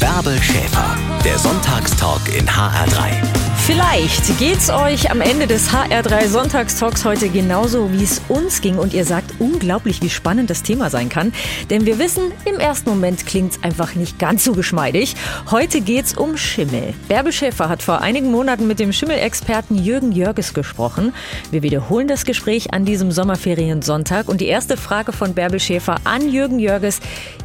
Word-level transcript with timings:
Bärbel 0.00 0.40
Schäfer, 0.42 0.96
der 1.24 1.38
Sonntagstalk 1.38 2.22
in 2.36 2.46
HR3. 2.46 3.12
Vielleicht 3.66 4.38
geht's 4.38 4.68
euch 4.68 5.10
am 5.10 5.20
Ende 5.20 5.46
des 5.46 5.70
HR3 5.70 6.28
Sonntagstalks 6.28 7.04
heute 7.04 7.28
genauso, 7.28 7.92
wie 7.92 8.02
es 8.02 8.20
uns 8.28 8.60
ging. 8.60 8.76
Und 8.76 8.92
ihr 8.92 9.04
sagt 9.04 9.34
unglaublich, 9.38 10.02
wie 10.02 10.10
spannend 10.10 10.50
das 10.50 10.62
Thema 10.62 10.90
sein 10.90 11.08
kann. 11.08 11.32
Denn 11.70 11.86
wir 11.86 11.98
wissen, 11.98 12.32
im 12.44 12.60
ersten 12.60 12.90
Moment 12.90 13.24
klingt's 13.24 13.58
einfach 13.62 13.94
nicht 13.94 14.18
ganz 14.18 14.44
so 14.44 14.52
geschmeidig. 14.52 15.16
Heute 15.50 15.80
geht's 15.80 16.14
um 16.14 16.36
Schimmel. 16.36 16.92
Bärbel 17.08 17.32
Schäfer 17.32 17.68
hat 17.68 17.82
vor 17.82 18.00
einigen 18.00 18.30
Monaten 18.30 18.66
mit 18.66 18.80
dem 18.80 18.92
Schimmelexperten 18.92 19.82
Jürgen 19.82 20.12
Jörges 20.12 20.54
gesprochen. 20.54 21.14
Wir 21.50 21.62
wiederholen 21.62 22.08
das 22.08 22.24
Gespräch 22.24 22.74
an 22.74 22.84
diesem 22.84 23.12
Sommerferiensonntag. 23.12 24.28
Und 24.28 24.40
die 24.40 24.46
erste 24.46 24.76
Frage 24.76 25.12
von 25.12 25.34
Bärbel 25.34 25.60
Schäfer 25.60 25.96
an 26.04 26.28
Jürgen 26.28 26.58
Jörges, 26.58 27.00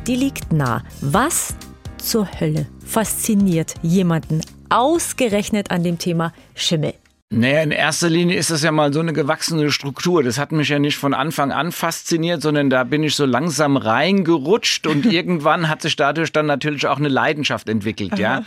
die 0.08 0.16
liegt 0.16 0.52
nah. 0.52 0.84
Was 1.02 1.56
zur 2.02 2.28
Hölle 2.40 2.68
fasziniert 2.86 3.76
jemanden 3.82 4.42
ausgerechnet 4.70 5.72
an 5.72 5.84
dem 5.84 5.98
Thema 5.98 6.34
Schimmel? 6.56 6.94
Naja, 7.32 7.62
in 7.62 7.70
erster 7.70 8.10
Linie 8.10 8.38
ist 8.38 8.50
das 8.50 8.64
ja 8.64 8.72
mal 8.72 8.92
so 8.92 9.02
eine 9.02 9.14
gewachsene 9.14 9.70
Struktur. 9.70 10.24
Das 10.24 10.40
hat 10.40 10.52
mich 10.52 10.70
ja 10.70 10.80
nicht 10.80 10.98
von 10.98 11.14
Anfang 11.14 11.52
an 11.52 11.72
fasziniert, 11.72 12.42
sondern 12.42 12.72
da 12.72 12.84
bin 12.84 13.04
ich 13.04 13.16
so 13.16 13.26
langsam 13.26 13.78
reingerutscht 13.78 14.88
und 14.88 15.06
irgendwann 15.12 15.70
hat 15.70 15.84
sich 15.84 15.96
dadurch 15.96 16.32
dann 16.32 16.48
natürlich 16.48 16.88
auch 16.88 16.98
eine 16.98 17.08
Leidenschaft 17.08 17.70
entwickelt, 17.70 18.18
ja. 18.18 18.44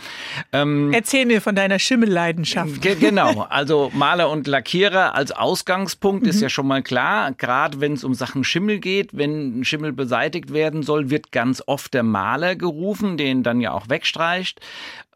Ähm, 0.51 0.91
Erzähl 0.91 1.25
mir 1.25 1.39
von 1.39 1.55
deiner 1.55 1.79
Schimmelleidenschaft. 1.79 2.81
Genau, 2.81 3.43
also 3.49 3.89
Maler 3.93 4.29
und 4.29 4.47
Lackierer 4.47 5.15
als 5.15 5.31
Ausgangspunkt 5.31 6.23
mhm. 6.23 6.29
ist 6.29 6.41
ja 6.41 6.49
schon 6.49 6.67
mal 6.67 6.83
klar. 6.83 7.31
Gerade 7.31 7.79
wenn 7.79 7.93
es 7.93 8.03
um 8.03 8.13
Sachen 8.13 8.43
Schimmel 8.43 8.79
geht, 8.79 9.15
wenn 9.15 9.63
Schimmel 9.63 9.93
beseitigt 9.93 10.51
werden 10.51 10.83
soll, 10.83 11.09
wird 11.09 11.31
ganz 11.31 11.63
oft 11.65 11.93
der 11.93 12.03
Maler 12.03 12.57
gerufen, 12.57 13.15
den 13.15 13.43
dann 13.43 13.61
ja 13.61 13.71
auch 13.71 13.87
wegstreicht 13.87 14.59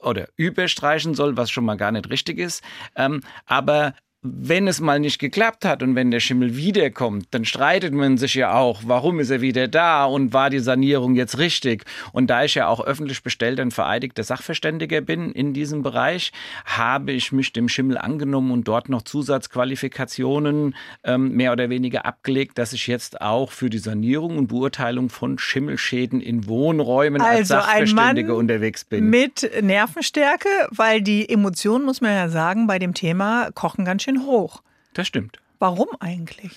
oder 0.01 0.27
überstreichen 0.35 1.13
soll, 1.15 1.37
was 1.37 1.49
schon 1.51 1.65
mal 1.65 1.77
gar 1.77 1.91
nicht 1.91 2.09
richtig 2.09 2.39
ist. 2.39 2.63
Ähm, 2.95 3.21
aber 3.45 3.93
wenn 4.23 4.67
es 4.67 4.81
mal 4.81 4.99
nicht 4.99 5.19
geklappt 5.19 5.63
hat 5.63 5.83
und 5.83 5.95
wenn 5.95 6.09
der 6.09 6.19
Schimmel 6.19 6.55
wiederkommt, 6.57 7.27
dann 7.31 7.45
streitet 7.45 7.93
man 7.93 8.17
sich 8.17 8.33
ja 8.33 8.53
auch, 8.53 8.81
warum 8.85 9.19
ist 9.19 9.29
er 9.29 9.41
wieder 9.41 9.67
da 9.67 10.05
und 10.05 10.33
war 10.33 10.49
die 10.49 10.59
Sanierung 10.59 11.15
jetzt 11.15 11.37
richtig? 11.37 11.85
Und 12.13 12.27
da 12.27 12.43
ich 12.43 12.55
ja 12.55 12.67
auch 12.67 12.83
öffentlich 12.83 13.21
bestellter 13.21 13.61
und 13.61 13.73
vereidigter 13.73 14.23
Sachverständiger 14.23 15.01
bin 15.01 15.31
in 15.31 15.53
diesem 15.53 15.83
Bereich, 15.83 16.31
habe 16.65 17.11
ich 17.11 17.31
mich 17.31 17.53
dem 17.53 17.69
Schimmel 17.69 17.97
angenommen 17.97 18.51
und 18.51 18.67
dort 18.67 18.89
noch 18.89 19.03
Zusatzqualifikationen 19.03 20.75
ähm, 21.03 21.31
mehr 21.33 21.51
oder 21.51 21.69
weniger 21.69 22.05
abgelegt, 22.05 22.57
dass 22.57 22.73
ich 22.73 22.87
jetzt 22.87 23.21
auch 23.21 23.51
für 23.51 23.69
die 23.69 23.77
Sanierung 23.77 24.39
und 24.39 24.47
Beurteilung 24.47 25.09
von 25.09 25.37
Schimmelschäden 25.37 26.21
in 26.21 26.47
Wohnräumen 26.47 27.21
also 27.21 27.37
als 27.37 27.47
Sachverständiger 27.49 28.35
unterwegs 28.35 28.83
bin. 28.83 29.11
Mit 29.11 29.49
Nervenstärke, 29.61 30.49
weil 30.71 31.03
die 31.03 31.29
Emotionen, 31.29 31.85
muss 31.85 32.01
man 32.01 32.11
ja 32.11 32.29
sagen, 32.29 32.65
bei 32.65 32.79
dem 32.79 32.95
Thema 32.95 33.49
kochen 33.53 33.85
ganz 33.85 34.03
schön 34.03 34.06
hoch. 34.25 34.61
Das 34.93 35.07
stimmt. 35.07 35.39
Warum 35.59 35.87
eigentlich? 35.99 36.51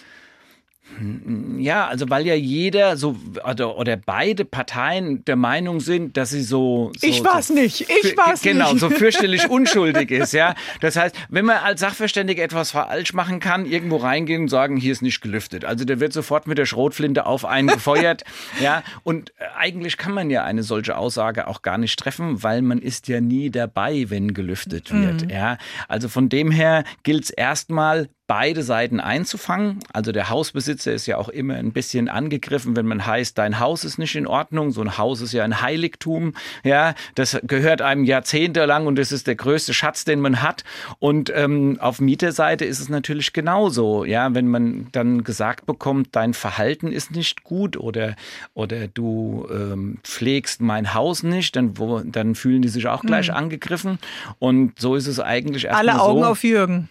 Ja, 1.59 1.87
also 1.87 2.11
weil 2.11 2.27
ja 2.27 2.35
jeder 2.35 2.97
so 2.97 3.17
oder, 3.49 3.77
oder 3.77 3.97
beide 3.97 4.45
Parteien 4.45 5.25
der 5.25 5.37
Meinung 5.37 5.81
sind, 5.81 6.17
dass 6.17 6.31
sie 6.31 6.43
so, 6.43 6.93
so 6.99 7.07
ich 7.07 7.25
war's 7.25 7.49
so, 7.49 7.55
nicht, 7.55 7.83
ich 7.89 8.17
war's 8.17 8.43
genau, 8.43 8.73
nicht. 8.73 8.81
so 8.81 8.91
fürchterlich 8.91 9.49
unschuldig 9.49 10.11
ist, 10.11 10.33
ja. 10.33 10.55
Das 10.81 10.97
heißt, 10.97 11.17
wenn 11.29 11.47
man 11.47 11.59
als 11.59 11.81
Sachverständiger 11.81 12.43
etwas 12.43 12.73
falsch 12.73 13.15
machen 13.15 13.41
kann, 13.41 13.65
irgendwo 13.65 13.97
reingehen 13.97 14.43
und 14.43 14.49
sagen, 14.49 14.77
hier 14.77 14.93
ist 14.93 15.03
nicht 15.03 15.21
gelüftet. 15.21 15.65
Also 15.65 15.85
der 15.85 16.01
wird 16.01 16.13
sofort 16.13 16.47
mit 16.47 16.59
der 16.59 16.67
Schrotflinte 16.67 17.25
auf 17.25 17.45
einen 17.45 17.69
gefeuert, 17.69 18.25
ja. 18.61 18.83
Und 19.03 19.31
äh, 19.39 19.45
eigentlich 19.57 19.97
kann 19.97 20.13
man 20.13 20.29
ja 20.29 20.45
eine 20.45 20.63
solche 20.63 20.97
Aussage 20.97 21.47
auch 21.47 21.63
gar 21.63 21.79
nicht 21.79 21.99
treffen, 21.99 22.43
weil 22.43 22.63
man 22.63 22.79
ist 22.79 23.09
ja 23.09 23.21
nie 23.21 23.51
dabei, 23.51 24.07
wenn 24.09 24.35
gelüftet 24.35 24.93
wird, 24.93 25.25
mhm. 25.25 25.31
ja. 25.31 25.59
Also 25.89 26.09
von 26.09 26.29
dem 26.29 26.51
her 26.51 26.85
gilt 27.03 27.25
es 27.25 27.31
erstmal 27.31 28.09
beide 28.31 28.63
Seiten 28.63 29.01
einzufangen. 29.01 29.81
Also 29.93 30.13
der 30.13 30.31
Hausbesitzer 30.31 30.93
ist 30.93 31.07
ja 31.07 31.17
auch 31.17 31.31
immer 31.31 31.57
ein 31.57 31.73
bisschen 31.73 32.09
angegriffen, 32.09 32.77
wenn 32.77 32.87
man 32.87 33.05
heißt, 33.05 33.37
dein 33.37 33.59
Haus 33.59 33.83
ist 33.83 33.99
nicht 33.99 34.15
in 34.15 34.29
Ordnung. 34.29 34.71
So 34.71 34.83
ein 34.83 34.97
Haus 34.97 35.21
ist 35.21 35.33
ja 35.33 35.43
ein 35.43 35.63
Heiligtum. 35.63 36.35
Ja, 36.63 36.95
das 37.17 37.41
gehört 37.43 37.83
einem 37.83 38.05
jahrzehntelang 38.05 38.87
und 38.87 38.95
das 39.01 39.11
ist 39.11 39.27
der 39.27 39.35
größte 39.35 39.75
Schatz, 39.75 40.05
den 40.05 40.21
man 40.21 40.43
hat. 40.43 40.63
Und 41.01 41.33
ähm, 41.35 41.79
auf 41.81 42.01
Mieterseite 42.01 42.65
ist 42.65 42.79
es 42.79 42.89
natürlich 42.89 43.33
genauso. 43.33 44.05
Ja, 44.05 44.33
wenn 44.33 44.47
man 44.47 44.87
dann 44.93 45.25
gesagt 45.25 45.67
bekommt, 45.67 46.11
dein 46.13 46.33
Verhalten 46.33 46.93
ist 46.93 47.11
nicht 47.11 47.43
gut 47.43 47.77
oder, 47.77 48.15
oder 48.55 48.87
du 48.87 49.49
ähm, 49.51 49.99
pflegst 50.05 50.61
mein 50.61 50.95
Haus 50.95 51.25
nicht, 51.25 51.57
dann, 51.57 51.79
wo, 51.79 51.99
dann 51.99 52.37
fühlen 52.37 52.63
die 52.63 52.69
sich 52.69 52.87
auch 52.87 53.03
gleich 53.03 53.27
mhm. 53.27 53.35
angegriffen. 53.35 53.99
Und 54.39 54.79
so 54.79 54.95
ist 54.95 55.09
es 55.09 55.19
eigentlich 55.19 55.65
erstmal 55.65 55.89
Alle 55.89 56.01
Augen 56.01 56.21
so. 56.21 56.27
auf 56.27 56.45
Jürgen. 56.45 56.89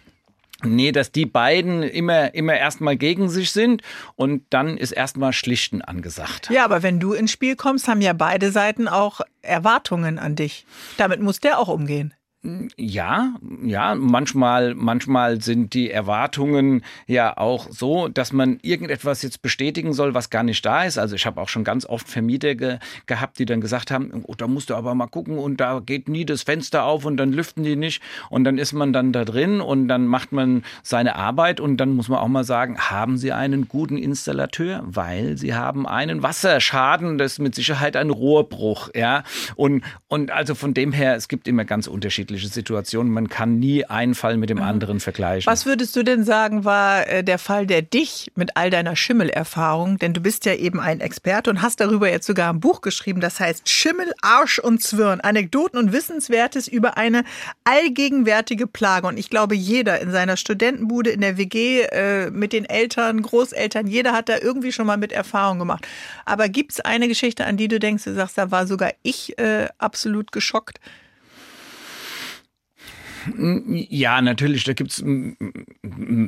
Nee, 0.64 0.92
dass 0.92 1.12
die 1.12 1.26
beiden 1.26 1.82
immer, 1.82 2.34
immer 2.34 2.54
erstmal 2.54 2.96
gegen 2.96 3.28
sich 3.28 3.52
sind 3.52 3.82
und 4.16 4.42
dann 4.50 4.76
ist 4.76 4.92
erstmal 4.92 5.32
Schlichten 5.32 5.82
angesagt. 5.82 6.50
Ja, 6.50 6.64
aber 6.64 6.82
wenn 6.82 7.00
du 7.00 7.12
ins 7.12 7.32
Spiel 7.32 7.56
kommst, 7.56 7.88
haben 7.88 8.00
ja 8.00 8.12
beide 8.12 8.50
Seiten 8.50 8.88
auch 8.88 9.20
Erwartungen 9.42 10.18
an 10.18 10.36
dich. 10.36 10.66
Damit 10.96 11.20
muss 11.20 11.40
der 11.40 11.58
auch 11.58 11.68
umgehen. 11.68 12.14
Ja, 12.42 13.34
ja, 13.62 13.94
manchmal, 13.94 14.74
manchmal 14.74 15.42
sind 15.42 15.74
die 15.74 15.90
Erwartungen 15.90 16.82
ja 17.06 17.36
auch 17.36 17.68
so, 17.70 18.08
dass 18.08 18.32
man 18.32 18.58
irgendetwas 18.62 19.20
jetzt 19.20 19.42
bestätigen 19.42 19.92
soll, 19.92 20.14
was 20.14 20.30
gar 20.30 20.42
nicht 20.42 20.64
da 20.64 20.84
ist. 20.84 20.96
Also 20.96 21.16
ich 21.16 21.26
habe 21.26 21.38
auch 21.38 21.50
schon 21.50 21.64
ganz 21.64 21.84
oft 21.84 22.08
Vermieter 22.08 22.54
ge 22.54 22.78
gehabt, 23.04 23.38
die 23.38 23.44
dann 23.44 23.60
gesagt 23.60 23.90
haben, 23.90 24.24
oh, 24.26 24.34
da 24.34 24.46
musst 24.46 24.70
du 24.70 24.74
aber 24.74 24.94
mal 24.94 25.06
gucken 25.06 25.36
und 25.36 25.60
da 25.60 25.80
geht 25.84 26.08
nie 26.08 26.24
das 26.24 26.42
Fenster 26.42 26.84
auf 26.84 27.04
und 27.04 27.18
dann 27.18 27.30
lüften 27.30 27.62
die 27.62 27.76
nicht 27.76 28.00
und 28.30 28.44
dann 28.44 28.56
ist 28.56 28.72
man 28.72 28.94
dann 28.94 29.12
da 29.12 29.26
drin 29.26 29.60
und 29.60 29.88
dann 29.88 30.06
macht 30.06 30.32
man 30.32 30.62
seine 30.82 31.16
Arbeit 31.16 31.60
und 31.60 31.76
dann 31.76 31.90
muss 31.90 32.08
man 32.08 32.20
auch 32.20 32.28
mal 32.28 32.44
sagen, 32.44 32.78
haben 32.78 33.18
Sie 33.18 33.32
einen 33.32 33.68
guten 33.68 33.98
Installateur, 33.98 34.82
weil 34.86 35.36
Sie 35.36 35.54
haben 35.54 35.86
einen 35.86 36.22
Wasserschaden, 36.22 37.18
das 37.18 37.32
ist 37.32 37.38
mit 37.40 37.54
Sicherheit 37.54 37.96
ein 37.96 38.08
Rohrbruch, 38.08 38.88
ja. 38.94 39.24
Und, 39.56 39.84
und 40.08 40.30
also 40.30 40.54
von 40.54 40.72
dem 40.72 40.92
her, 40.92 41.16
es 41.16 41.28
gibt 41.28 41.46
immer 41.46 41.66
ganz 41.66 41.86
unterschiedliche 41.86 42.29
unterschiedliche 42.30 42.48
Situationen. 42.48 43.12
Man 43.12 43.28
kann 43.28 43.58
nie 43.58 43.84
einen 43.84 44.14
Fall 44.14 44.36
mit 44.36 44.50
dem 44.50 44.58
mhm. 44.58 44.64
anderen 44.64 45.00
vergleichen. 45.00 45.50
Was 45.50 45.66
würdest 45.66 45.96
du 45.96 46.02
denn 46.02 46.24
sagen, 46.24 46.64
war 46.64 47.06
äh, 47.08 47.24
der 47.24 47.38
Fall, 47.38 47.66
der 47.66 47.82
dich 47.82 48.30
mit 48.36 48.56
all 48.56 48.70
deiner 48.70 48.96
Schimmelerfahrung, 48.96 49.98
denn 49.98 50.12
du 50.12 50.20
bist 50.20 50.44
ja 50.44 50.54
eben 50.54 50.80
ein 50.80 51.00
Experte 51.00 51.50
und 51.50 51.62
hast 51.62 51.80
darüber 51.80 52.10
jetzt 52.10 52.26
sogar 52.26 52.52
ein 52.52 52.60
Buch 52.60 52.80
geschrieben, 52.80 53.20
das 53.20 53.40
heißt 53.40 53.68
Schimmel, 53.68 54.12
Arsch 54.22 54.58
und 54.58 54.82
Zwirn, 54.82 55.20
Anekdoten 55.20 55.78
und 55.78 55.92
Wissenswertes 55.92 56.68
über 56.68 56.96
eine 56.96 57.24
allgegenwärtige 57.64 58.66
Plage. 58.66 59.06
Und 59.06 59.18
ich 59.18 59.30
glaube, 59.30 59.54
jeder 59.54 60.00
in 60.00 60.10
seiner 60.10 60.36
Studentenbude, 60.36 61.10
in 61.10 61.20
der 61.20 61.36
WG, 61.36 61.82
äh, 61.82 62.30
mit 62.30 62.52
den 62.52 62.64
Eltern, 62.64 63.22
Großeltern, 63.22 63.86
jeder 63.86 64.12
hat 64.12 64.28
da 64.28 64.38
irgendwie 64.38 64.72
schon 64.72 64.86
mal 64.86 64.96
mit 64.96 65.12
Erfahrung 65.12 65.58
gemacht. 65.58 65.86
Aber 66.24 66.48
gibt 66.48 66.72
es 66.72 66.80
eine 66.80 67.08
Geschichte, 67.08 67.44
an 67.44 67.56
die 67.56 67.68
du 67.68 67.78
denkst, 67.78 68.04
du 68.04 68.14
sagst, 68.14 68.38
da 68.38 68.50
war 68.50 68.66
sogar 68.66 68.92
ich 69.02 69.38
äh, 69.38 69.68
absolut 69.78 70.32
geschockt? 70.32 70.78
Ja, 73.68 74.22
natürlich, 74.22 74.64
da 74.64 74.72
gibt's 74.72 75.02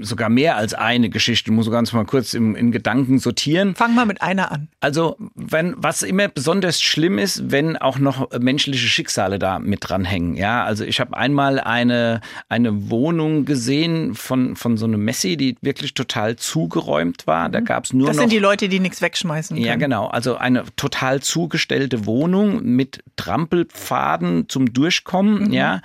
sogar 0.03 0.29
mehr 0.29 0.57
als 0.57 0.75
eine 0.75 1.11
Geschichte. 1.11 1.51
Ich 1.51 1.55
muss 1.55 1.71
ganz 1.71 1.93
mal 1.93 2.05
kurz 2.05 2.35
im, 2.35 2.55
in 2.57 2.73
Gedanken 2.73 3.19
sortieren. 3.19 3.75
Fang 3.75 3.95
mal 3.95 4.07
mit 4.07 4.23
einer 4.23 4.53
an. 4.53 4.69
Also, 4.81 5.17
wenn, 5.35 5.75
was 5.77 6.03
immer 6.03 6.29
besonders 6.29 6.83
schlimm 6.83 7.19
ist, 7.19 7.51
wenn 7.51 7.77
auch 7.77 7.99
noch 7.99 8.31
menschliche 8.39 8.87
Schicksale 8.87 9.39
da 9.39 9.59
mit 9.59 9.81
dranhängen. 9.89 10.35
Ja, 10.35 10.65
also 10.65 10.85
ich 10.85 11.01
habe 11.01 11.17
einmal 11.17 11.61
eine, 11.61 12.21
eine 12.49 12.91
Wohnung 12.91 13.45
gesehen 13.45 14.15
von, 14.15 14.57
von 14.57 14.77
so 14.77 14.87
einem 14.87 15.05
Messi, 15.05 15.37
die 15.37 15.57
wirklich 15.61 15.95
total 15.95 16.37
zugeräumt 16.37 17.27
war. 17.27 17.49
Da 17.49 17.61
mhm. 17.61 17.65
gab's 17.65 17.93
nur 17.93 18.09
das 18.09 18.17
noch. 18.17 18.23
Sind 18.23 18.33
die 18.33 18.39
Leute, 18.39 18.69
die 18.69 18.81
nichts 18.81 19.03
wegschmeißen 19.03 19.57
können. 19.57 19.67
Ja, 19.67 19.77
genau. 19.77 20.07
Also 20.07 20.37
eine 20.37 20.65
total 20.77 21.21
zugestellte 21.21 22.07
Wohnung 22.07 22.63
mit 22.65 23.03
Trampelpfaden 23.17 24.49
zum 24.49 24.73
Durchkommen. 24.73 25.49
Mhm. 25.49 25.53
Ja. 25.53 25.81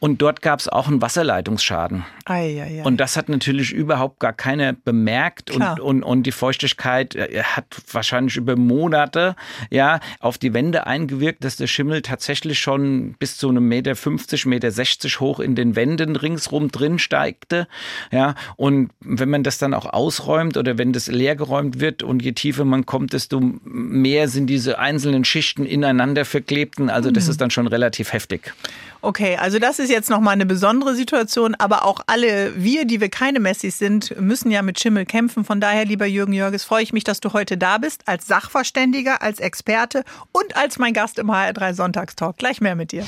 Und 0.00 0.20
dort 0.20 0.42
gab 0.44 0.60
es 0.60 0.68
auch 0.68 0.86
einen 0.86 1.02
Wasserleitungsschaden. 1.02 2.04
Ei, 2.26 2.62
ei, 2.62 2.80
ei. 2.80 2.84
Und 2.84 2.98
das 2.98 3.16
hat 3.16 3.28
natürlich 3.28 3.72
überhaupt 3.72 4.20
gar 4.20 4.32
keiner 4.32 4.74
bemerkt. 4.74 5.50
Und, 5.50 5.80
und, 5.80 6.02
und 6.04 6.22
die 6.24 6.32
Feuchtigkeit 6.32 7.16
äh, 7.16 7.42
hat 7.42 7.64
wahrscheinlich 7.90 8.36
über 8.36 8.54
Monate 8.54 9.34
ja, 9.70 9.98
auf 10.20 10.38
die 10.38 10.54
Wände 10.54 10.86
eingewirkt, 10.86 11.42
dass 11.44 11.56
der 11.56 11.66
Schimmel 11.66 12.02
tatsächlich 12.02 12.60
schon 12.60 13.14
bis 13.18 13.38
zu 13.38 13.48
einem 13.48 13.66
Meter 13.66 13.96
50, 13.96 14.46
Meter 14.46 14.70
60 14.70 15.18
hoch 15.18 15.40
in 15.40 15.54
den 15.54 15.74
Wänden 15.76 16.14
ringsrum 16.14 16.70
drin 16.70 16.98
steigte. 16.98 17.66
Ja, 18.12 18.34
und 18.56 18.90
wenn 19.00 19.30
man 19.30 19.42
das 19.42 19.58
dann 19.58 19.72
auch 19.72 19.86
ausräumt 19.86 20.56
oder 20.58 20.76
wenn 20.76 20.92
das 20.92 21.06
leergeräumt 21.06 21.80
wird 21.80 22.02
und 22.02 22.22
je 22.22 22.32
tiefer 22.32 22.66
man 22.66 22.84
kommt, 22.84 23.14
desto 23.14 23.40
mehr 23.64 24.28
sind 24.28 24.46
diese 24.48 24.78
einzelnen 24.78 25.24
Schichten 25.24 25.64
ineinander 25.64 26.26
verklebten. 26.26 26.90
Also 26.90 27.10
das 27.10 27.24
mhm. 27.24 27.30
ist 27.30 27.40
dann 27.40 27.50
schon 27.50 27.66
relativ 27.66 28.12
heftig. 28.12 28.52
Okay, 29.04 29.36
also 29.36 29.58
das 29.58 29.78
ist 29.78 29.90
jetzt 29.90 30.08
nochmal 30.08 30.32
eine 30.32 30.46
besondere 30.46 30.94
Situation, 30.94 31.54
aber 31.56 31.84
auch 31.84 32.00
alle 32.06 32.54
wir, 32.56 32.86
die 32.86 33.02
wir 33.02 33.10
keine 33.10 33.38
Messis 33.38 33.78
sind, 33.78 34.18
müssen 34.18 34.50
ja 34.50 34.62
mit 34.62 34.80
Schimmel 34.80 35.04
kämpfen. 35.04 35.44
Von 35.44 35.60
daher, 35.60 35.84
lieber 35.84 36.06
Jürgen 36.06 36.32
Jörges, 36.32 36.64
freue 36.64 36.82
ich 36.82 36.94
mich, 36.94 37.04
dass 37.04 37.20
du 37.20 37.34
heute 37.34 37.58
da 37.58 37.76
bist, 37.76 38.08
als 38.08 38.26
Sachverständiger, 38.26 39.20
als 39.20 39.40
Experte 39.40 40.04
und 40.32 40.56
als 40.56 40.78
mein 40.78 40.94
Gast 40.94 41.18
im 41.18 41.30
HR3 41.30 41.74
Sonntagstalk. 41.74 42.38
Gleich 42.38 42.62
mehr 42.62 42.76
mit 42.76 42.92
dir. 42.92 43.04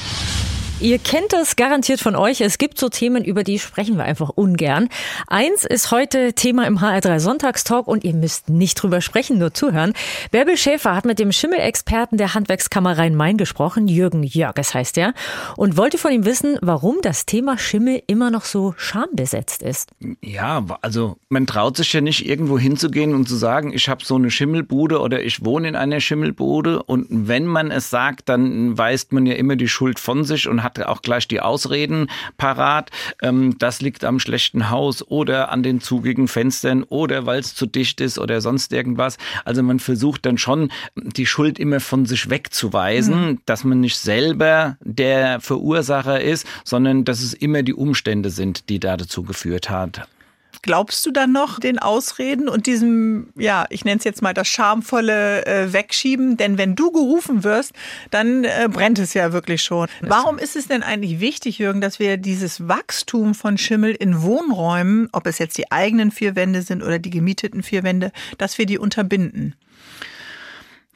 Ihr 0.79 0.99
kennt 0.99 1.33
das 1.33 1.57
garantiert 1.57 2.01
von 2.01 2.15
euch. 2.15 2.43
Es 2.43 2.59
gibt 2.59 2.79
so 2.79 2.91
Themen, 2.91 3.25
über 3.25 3.45
die 3.45 3.59
sprechen 3.59 3.97
wir 3.97 4.05
einfach 4.05 4.29
ungern. 4.29 4.91
Eins 5.27 5.65
ist 5.65 5.91
heute 5.91 6.35
Thema 6.35 6.67
im 6.67 6.81
HR3 6.81 7.19
Sonntagstalk 7.19 7.89
und 7.89 8.05
ihr 8.05 8.13
müsst 8.13 8.51
nicht 8.51 8.75
drüber 8.75 9.01
sprechen, 9.01 9.39
nur 9.39 9.55
zuhören. 9.55 9.95
Bärbel 10.33 10.59
Schäfer 10.59 10.95
hat 10.95 11.07
mit 11.07 11.19
dem 11.19 11.33
Schimmelexperten 11.33 12.19
der 12.19 12.35
Handwerkskammer 12.35 12.99
Rhein-Main 12.99 13.39
gesprochen. 13.39 13.89
Jürgen 13.89 14.23
Jörges 14.23 14.75
heißt 14.75 14.99
er. 14.99 15.15
Und 15.57 15.79
wollte 15.79 15.97
von 15.97 16.13
ihm 16.13 16.27
wissen, 16.27 16.59
warum 16.61 16.97
das 17.01 17.25
Thema 17.25 17.57
Schimmel 17.57 18.03
immer 18.07 18.31
noch 18.31 18.45
so 18.45 18.75
schambesetzt 18.77 19.63
ist. 19.63 19.89
Ja, 20.21 20.63
also 20.83 21.17
man 21.31 21.47
traut 21.47 21.79
sich 21.79 21.91
ja 21.95 22.03
nicht 22.03 22.27
irgendwo 22.27 22.59
hinzugehen 22.59 23.15
und 23.15 23.27
zu 23.27 23.37
sagen, 23.37 23.73
ich 23.73 23.89
habe 23.89 24.05
so 24.05 24.17
eine 24.17 24.31
Schimmelbude 24.31 25.01
oder 25.01 25.23
ich 25.23 25.43
wohne 25.43 25.69
in 25.69 25.77
einer 25.77 26.01
Schimmelbude. 26.01 26.83
Und 26.83 27.07
wenn 27.09 27.47
man 27.47 27.71
es 27.71 27.89
sagt, 27.89 28.29
dann 28.29 28.77
weist 28.77 29.15
man 29.15 29.25
ja 29.25 29.37
immer 29.37 29.57
die 29.57 29.69
Schuld 29.69 29.99
von 29.99 30.25
sich 30.25 30.47
und 30.47 30.66
hat 30.67 30.85
auch 30.85 31.03
gleich 31.03 31.29
die 31.29 31.41
Ausreden 31.41 32.11
parat. 32.37 32.91
Ähm, 33.23 33.57
das 33.59 33.81
liegt 33.81 34.05
am 34.05 34.19
schlechten 34.21 34.71
Haus 34.71 35.07
oder 35.07 35.51
an 35.51 35.63
den 35.63 35.81
zugigen 35.81 36.29
Fenstern 36.29 36.83
oder 36.83 37.27
weil 37.27 37.41
es 37.41 37.55
zu 37.55 37.67
dicht 37.67 38.01
ist 38.01 38.19
oder 38.19 38.41
sonst 38.41 38.73
irgendwas. 38.73 39.17
Also 39.45 39.63
man 39.63 39.79
versucht 39.79 40.27
dann 40.27 40.39
schon 40.39 40.71
die 40.97 41.27
Schuld 41.27 41.59
immer 41.59 41.81
von 41.81 42.07
sich 42.07 42.29
wegzuweisen, 42.31 43.27
mhm. 43.27 43.39
dass 43.47 43.65
man 43.65 43.81
nicht 43.81 43.99
selber 43.99 44.77
der 44.83 45.41
Verursacher 45.41 46.21
ist, 46.21 46.47
sondern 46.65 47.05
dass 47.05 47.23
es 47.23 47.33
immer 47.33 47.63
die 47.63 47.75
Umstände 47.75 48.31
sind, 48.31 48.69
die 48.69 48.81
da 48.81 48.97
dazu 48.97 49.23
geführt 49.23 49.71
hat. 49.71 50.09
Glaubst 50.67 51.07
du 51.07 51.13
dann 51.13 51.31
noch 51.33 51.61
den 51.61 51.79
Ausreden 51.79 52.49
und 52.49 52.67
diesem, 52.67 53.29
ja, 53.37 53.67
ich 53.71 53.85
nenne 53.85 53.99
es 53.99 54.05
jetzt 54.05 54.21
mal 54.21 54.35
das 54.35 54.49
schamvolle 54.49 55.47
äh, 55.47 55.73
Wegschieben? 55.73 56.37
Denn 56.37 56.59
wenn 56.59 56.75
du 56.75 56.91
gerufen 56.91 57.45
wirst, 57.45 57.73
dann 58.11 58.43
äh, 58.43 58.69
brennt 58.71 58.99
es 58.99 59.15
ja 59.15 59.33
wirklich 59.33 59.63
schon. 59.63 59.87
Warum 60.01 60.39
ist 60.39 60.57
es 60.57 60.67
denn 60.67 60.83
eigentlich 60.83 61.21
wichtig, 61.21 61.59
Jürgen, 61.59 61.81
dass 61.81 62.01
wir 62.01 62.17
dieses 62.17 62.67
Wachstum 62.69 63.35
von 63.35 63.59
Schimmel 63.59 63.93
in 63.93 64.23
Wohnräumen, 64.23 65.09
ob 65.13 65.27
es 65.27 65.39
jetzt 65.39 65.57
die 65.57 65.71
eigenen 65.71 66.11
vier 66.11 66.35
Wände 66.35 66.63
sind 66.63 66.83
oder 66.83 66.99
die 66.99 67.11
gemieteten 67.11 67.63
vier 67.63 67.85
Wände, 67.85 68.11
dass 68.37 68.59
wir 68.59 68.67
die 68.67 68.79
unterbinden? 68.79 69.55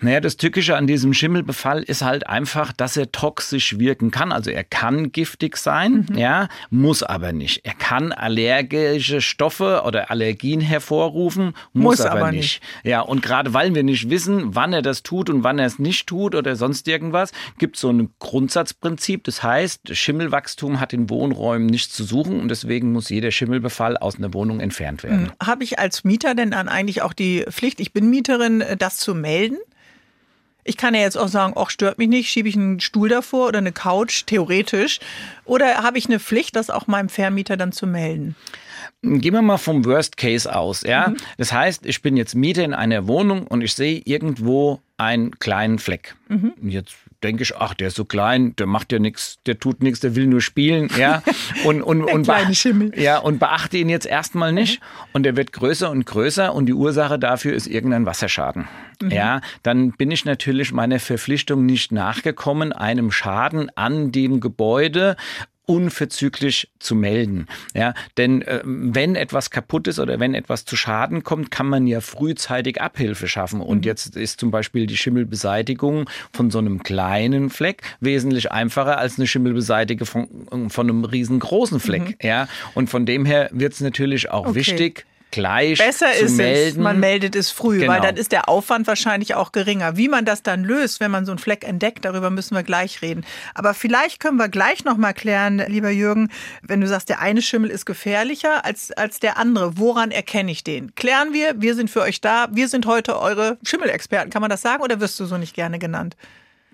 Naja, 0.02 0.20
das 0.20 0.37
Tückische 0.37 0.76
an 0.76 0.87
diesem 0.87 1.12
Schimmelbefall 1.12 1.82
ist 1.82 2.02
halt 2.02 2.26
einfach, 2.26 2.73
dass 2.73 2.97
er 2.97 3.12
toxisch 3.12 3.79
wirken 3.79 4.11
kann. 4.11 4.32
Also 4.32 4.50
er 4.50 4.64
kann 4.64 5.12
giftig 5.12 5.56
sein, 5.56 6.06
mhm. 6.11 6.19
ja, 6.19 6.49
muss 6.70 7.02
aber 7.02 7.32
nicht. 7.32 7.64
Er 7.64 7.75
kann 7.75 8.12
allergische 8.12 9.20
Stoffe 9.20 9.82
oder 9.85 10.11
Allergien 10.11 10.61
hervorrufen, 10.61 11.55
muss, 11.73 11.99
muss 11.99 12.00
aber, 12.00 12.20
aber 12.20 12.32
nicht. 12.32 12.62
nicht. 12.62 12.62
Ja, 12.85 13.02
und 13.02 13.23
gerade 13.23 13.52
weil 13.52 13.75
wir 13.75 13.82
nicht 13.82 14.08
wissen, 14.08 14.55
wann 14.55 14.73
er 14.73 14.82
das 14.82 15.02
tut 15.02 15.29
und 15.29 15.44
wann 15.44 15.58
er 15.58 15.67
es 15.67 15.79
nicht 15.79 16.06
tut 16.06 16.35
oder 16.35 16.56
sonst 16.56 16.88
irgendwas, 16.88 17.32
gibt 17.58 17.76
es 17.76 17.82
so 17.82 17.91
ein 17.91 18.11
Grundsatzprinzip. 18.19 19.25
Das 19.25 19.43
heißt, 19.43 19.94
Schimmelwachstum 19.94 20.81
hat 20.81 20.93
in 20.93 21.11
Wohnräumen 21.11 21.67
nichts 21.67 21.94
zu 21.94 22.05
suchen 22.05 22.41
und 22.41 22.49
deswegen 22.49 22.93
muss 22.93 23.11
jeder 23.11 23.31
Schimmelbefall 23.31 23.99
aus 23.99 24.17
einer 24.17 24.32
Wohnung 24.32 24.61
entfernt 24.61 25.02
werden. 25.02 25.25
Mhm. 25.25 25.47
Habe 25.47 25.64
ich 25.64 25.79
als 25.79 26.05
Mieter 26.05 26.35
denn 26.35 26.52
dann 26.52 26.69
eigentlich 26.69 27.02
auch 27.02 27.12
die 27.12 27.44
Pflicht, 27.50 27.81
ich 27.81 27.93
bin 27.93 28.08
Mieterin, 28.08 28.64
das 28.79 28.97
zu 28.97 29.14
melden? 29.14 29.58
Ich 30.65 30.77
kann 30.77 30.95
ja 30.95 31.01
jetzt 31.01 31.17
auch 31.17 31.29
sagen, 31.29 31.55
ach, 31.57 31.71
stört 31.71 31.99
mich 31.99 32.09
nicht, 32.09 32.31
schiebe 32.31 32.49
ich 32.49 32.57
einen 32.57 32.81
Stuhl 32.81 33.09
davor 33.09 33.49
oder 33.49 33.59
eine 33.59 33.73
Couch, 33.73 34.25
theoretisch. 34.27 35.01
Oder 35.45 35.83
habe 35.83 35.99
ich 35.99 36.07
eine 36.07 36.21
Pflicht, 36.21 36.57
das 36.57 36.71
auch 36.71 36.87
meinem 36.87 37.09
Vermieter 37.09 37.57
dann 37.57 37.73
zu 37.73 37.87
melden? 37.87 38.37
Gehen 39.03 39.33
wir 39.33 39.43
mal 39.43 39.57
vom 39.57 39.85
Worst 39.87 40.17
Case 40.19 40.55
aus, 40.55 40.83
ja. 40.83 41.09
Mhm. 41.09 41.17
Das 41.39 41.53
heißt, 41.53 41.87
ich 41.87 42.03
bin 42.03 42.17
jetzt 42.17 42.35
Mieter 42.35 42.65
in 42.65 42.75
einer 42.75 43.07
Wohnung 43.07 43.47
und 43.47 43.62
ich 43.62 43.73
sehe 43.73 44.03
irgendwo 44.05 44.81
einen 44.99 45.39
kleinen 45.39 45.79
Fleck. 45.79 46.15
Mhm. 46.29 46.53
Jetzt 46.62 46.95
denke 47.22 47.43
ich, 47.43 47.56
ach, 47.56 47.75
der 47.75 47.88
ist 47.88 47.96
so 47.96 48.05
klein, 48.05 48.55
der 48.56 48.67
macht 48.67 48.93
ja 48.93 48.99
nichts, 48.99 49.38
der 49.46 49.58
tut 49.58 49.82
nichts, 49.82 50.00
der 50.00 50.14
will 50.17 50.26
nur 50.26 50.40
spielen, 50.40 50.88
ja. 50.96 51.22
Und, 51.64 51.82
und, 51.82 52.05
und, 52.05 52.26
Schimmel. 52.56 52.93
ja, 52.99 53.19
und 53.19 53.38
beachte 53.38 53.76
ihn 53.76 53.88
jetzt 53.88 54.06
erstmal 54.06 54.52
nicht. 54.52 54.81
Mhm. 54.81 54.87
Und 55.12 55.22
der 55.25 55.37
wird 55.37 55.52
größer 55.52 55.90
und 55.90 56.06
größer 56.06 56.55
und 56.55 56.67
die 56.67 56.72
Ursache 56.72 57.19
dafür 57.19 57.55
ist 57.55 57.67
irgendein 57.67 58.06
Wasserschaden. 58.06 58.67
Mhm. 59.02 59.11
Ja, 59.11 59.40
dann 59.62 59.93
bin 59.93 60.11
ich 60.11 60.25
natürlich 60.25 60.72
meiner 60.72 61.00
Verpflichtung 61.00 61.67
nicht 61.67 61.93
nachgekommen, 61.93 62.72
einem 62.72 63.11
Schaden 63.11 63.70
an 63.76 64.12
dem 64.12 64.40
Gebäude 64.40 65.16
unverzüglich 65.70 66.69
zu 66.81 66.96
melden. 66.96 67.46
Ja, 67.75 67.94
denn 68.17 68.43
äh, 68.43 68.61
wenn 68.64 69.14
etwas 69.14 69.50
kaputt 69.50 69.87
ist 69.87 70.00
oder 70.00 70.19
wenn 70.19 70.34
etwas 70.34 70.64
zu 70.64 70.75
Schaden 70.75 71.22
kommt, 71.22 71.52
kann 71.52 71.69
man 71.69 71.87
ja 71.87 72.00
frühzeitig 72.00 72.81
Abhilfe 72.81 73.28
schaffen. 73.28 73.61
Und 73.61 73.78
mhm. 73.78 73.84
jetzt 73.84 74.17
ist 74.17 74.40
zum 74.40 74.50
Beispiel 74.50 74.88
die 74.88 74.96
Schimmelbeseitigung 74.96 76.11
von 76.32 76.50
so 76.50 76.58
einem 76.58 76.82
kleinen 76.82 77.50
Fleck 77.50 77.82
wesentlich 78.00 78.50
einfacher 78.50 78.99
als 78.99 79.17
eine 79.17 79.28
Schimmelbeseitigung 79.28 80.06
von, 80.06 80.70
von 80.70 80.88
einem 80.88 81.05
riesengroßen 81.05 81.78
Fleck. 81.78 82.02
Mhm. 82.02 82.14
Ja, 82.20 82.49
und 82.75 82.90
von 82.90 83.06
dem 83.06 83.25
her 83.25 83.49
wird 83.52 83.73
es 83.73 83.81
natürlich 83.81 84.28
auch 84.28 84.49
okay. 84.49 84.56
wichtig, 84.56 85.06
gleich 85.31 85.79
Besser 85.79 86.12
zu 86.12 86.25
ist 86.25 86.37
melden. 86.37 86.69
es, 86.69 86.77
man 86.77 87.00
meldet 87.00 87.37
es 87.37 87.50
früh, 87.50 87.81
genau. 87.81 87.93
weil 87.93 88.00
dann 88.00 88.17
ist 88.17 88.32
der 88.32 88.49
Aufwand 88.49 88.87
wahrscheinlich 88.87 89.35
auch 89.35 89.53
geringer. 89.53 89.97
Wie 89.97 90.09
man 90.09 90.25
das 90.25 90.43
dann 90.43 90.65
löst, 90.65 91.00
wenn 91.00 91.11
man 91.11 91.25
so 91.27 91.32
einen 91.32 91.38
Fleck 91.38 91.67
entdeckt, 91.67 92.05
darüber 92.05 92.31
müssen 92.31 92.55
wir 92.55 92.62
gleich 92.62 93.03
reden. 93.03 93.25
Aber 93.55 93.75
vielleicht 93.75 94.21
können 94.21 94.37
wir 94.37 94.49
gleich 94.49 94.85
noch 94.85 94.97
mal 94.97 95.12
klären, 95.12 95.62
lieber 95.69 95.91
Jürgen, 95.91 96.31
wenn 96.62 96.81
du 96.81 96.88
sagst, 96.88 97.09
der 97.09 97.21
eine 97.21 97.43
Schimmel 97.43 97.71
ist 97.71 97.87
gefährlicher 97.87 98.65
als, 98.65 98.93
als 98.93 99.21
der 99.21 99.37
andere, 99.37 99.79
woran 99.79 100.11
erkenne 100.11 100.50
ich 100.50 100.65
den? 100.65 100.94
Klären 100.94 101.33
wir, 101.33 101.61
wir 101.61 101.75
sind 101.75 101.91
für 101.91 102.03
euch 102.03 102.21
da, 102.21 102.49
wir 102.50 102.69
sind 102.69 102.87
heute 102.87 103.19
eure 103.19 103.59
Schimmelexperten. 103.65 104.31
Kann 104.31 104.43
man 104.43 104.50
das 104.50 104.62
sagen 104.62 104.83
oder 104.83 105.00
wirst 105.00 105.19
du 105.21 105.26
so 105.26 105.38
nicht 105.38 105.55
gerne 105.55 105.79
genannt? 105.79 106.17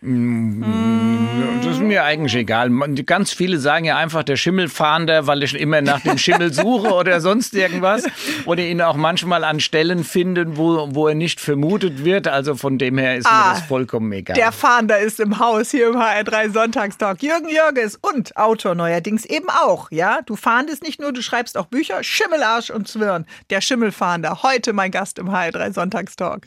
Das 0.02 1.72
ist 1.72 1.81
mir 1.81 2.04
eigentlich 2.04 2.34
egal. 2.34 2.70
Ganz 3.06 3.32
viele 3.32 3.58
sagen 3.58 3.87
ja 3.87 3.96
einfach 3.96 4.25
der 4.25 4.37
Schimmelfahnder, 4.37 5.26
weil 5.26 5.43
ich 5.43 5.54
immer 5.54 5.81
nach 5.81 6.00
dem 6.00 6.19
Schimmel 6.19 6.52
suche 6.52 6.93
oder 6.93 7.22
sonst 7.22 7.54
irgendwas. 7.54 8.04
Oder 8.44 8.62
ihn 8.64 8.82
auch 8.82 8.96
manchmal 8.96 9.43
an 9.43 9.58
Stellen 9.58 10.04
finden, 10.04 10.58
wo, 10.58 10.94
wo 10.94 11.08
er 11.08 11.14
nicht 11.14 11.40
vermutet 11.40 12.04
wird. 12.04 12.28
Also 12.28 12.56
von 12.56 12.76
dem 12.76 12.98
her 12.98 13.16
ist 13.16 13.26
ah, 13.26 13.31
mir 13.31 13.54
das 13.54 13.62
vollkommen 13.62 14.12
egal. 14.12 14.37
Der 14.37 14.52
Fahnder 14.52 14.98
ist 14.98 15.19
im 15.19 15.38
Haus 15.38 15.70
hier 15.70 15.88
im 15.88 15.96
HR3 15.96 16.52
Sonntagstalk. 16.52 17.22
Jürgen 17.22 17.49
Jürges 17.49 17.96
und 17.96 18.37
Autor 18.37 18.75
neuerdings 18.75 19.25
eben 19.25 19.49
auch. 19.49 19.90
Ja, 19.90 20.20
du 20.26 20.37
fahndest 20.37 20.82
nicht 20.82 21.00
nur, 21.00 21.14
du 21.14 21.22
schreibst 21.22 21.56
auch 21.56 21.66
Bücher. 21.66 22.02
Schimmelarsch 22.02 22.69
und 22.69 22.87
Zwirn. 22.87 23.25
Der 23.49 23.62
Schimmelfahnder. 23.62 24.42
Heute 24.42 24.75
mein 24.75 24.90
Gast 24.90 25.19
im 25.19 25.31
HR3 25.31 25.72
Sonntagstalk. 25.72 26.46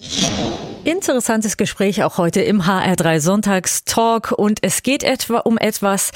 Interessantes 0.83 1.57
Gespräch 1.57 2.03
auch 2.03 2.19
heute 2.19 2.41
im 2.41 2.61
HR3 2.61 3.19
Sonntagstalk 3.19 3.38
und 4.31 4.59
es 4.61 4.83
geht 4.83 5.03
etwa 5.03 5.39
um 5.39 5.57
etwas, 5.57 6.11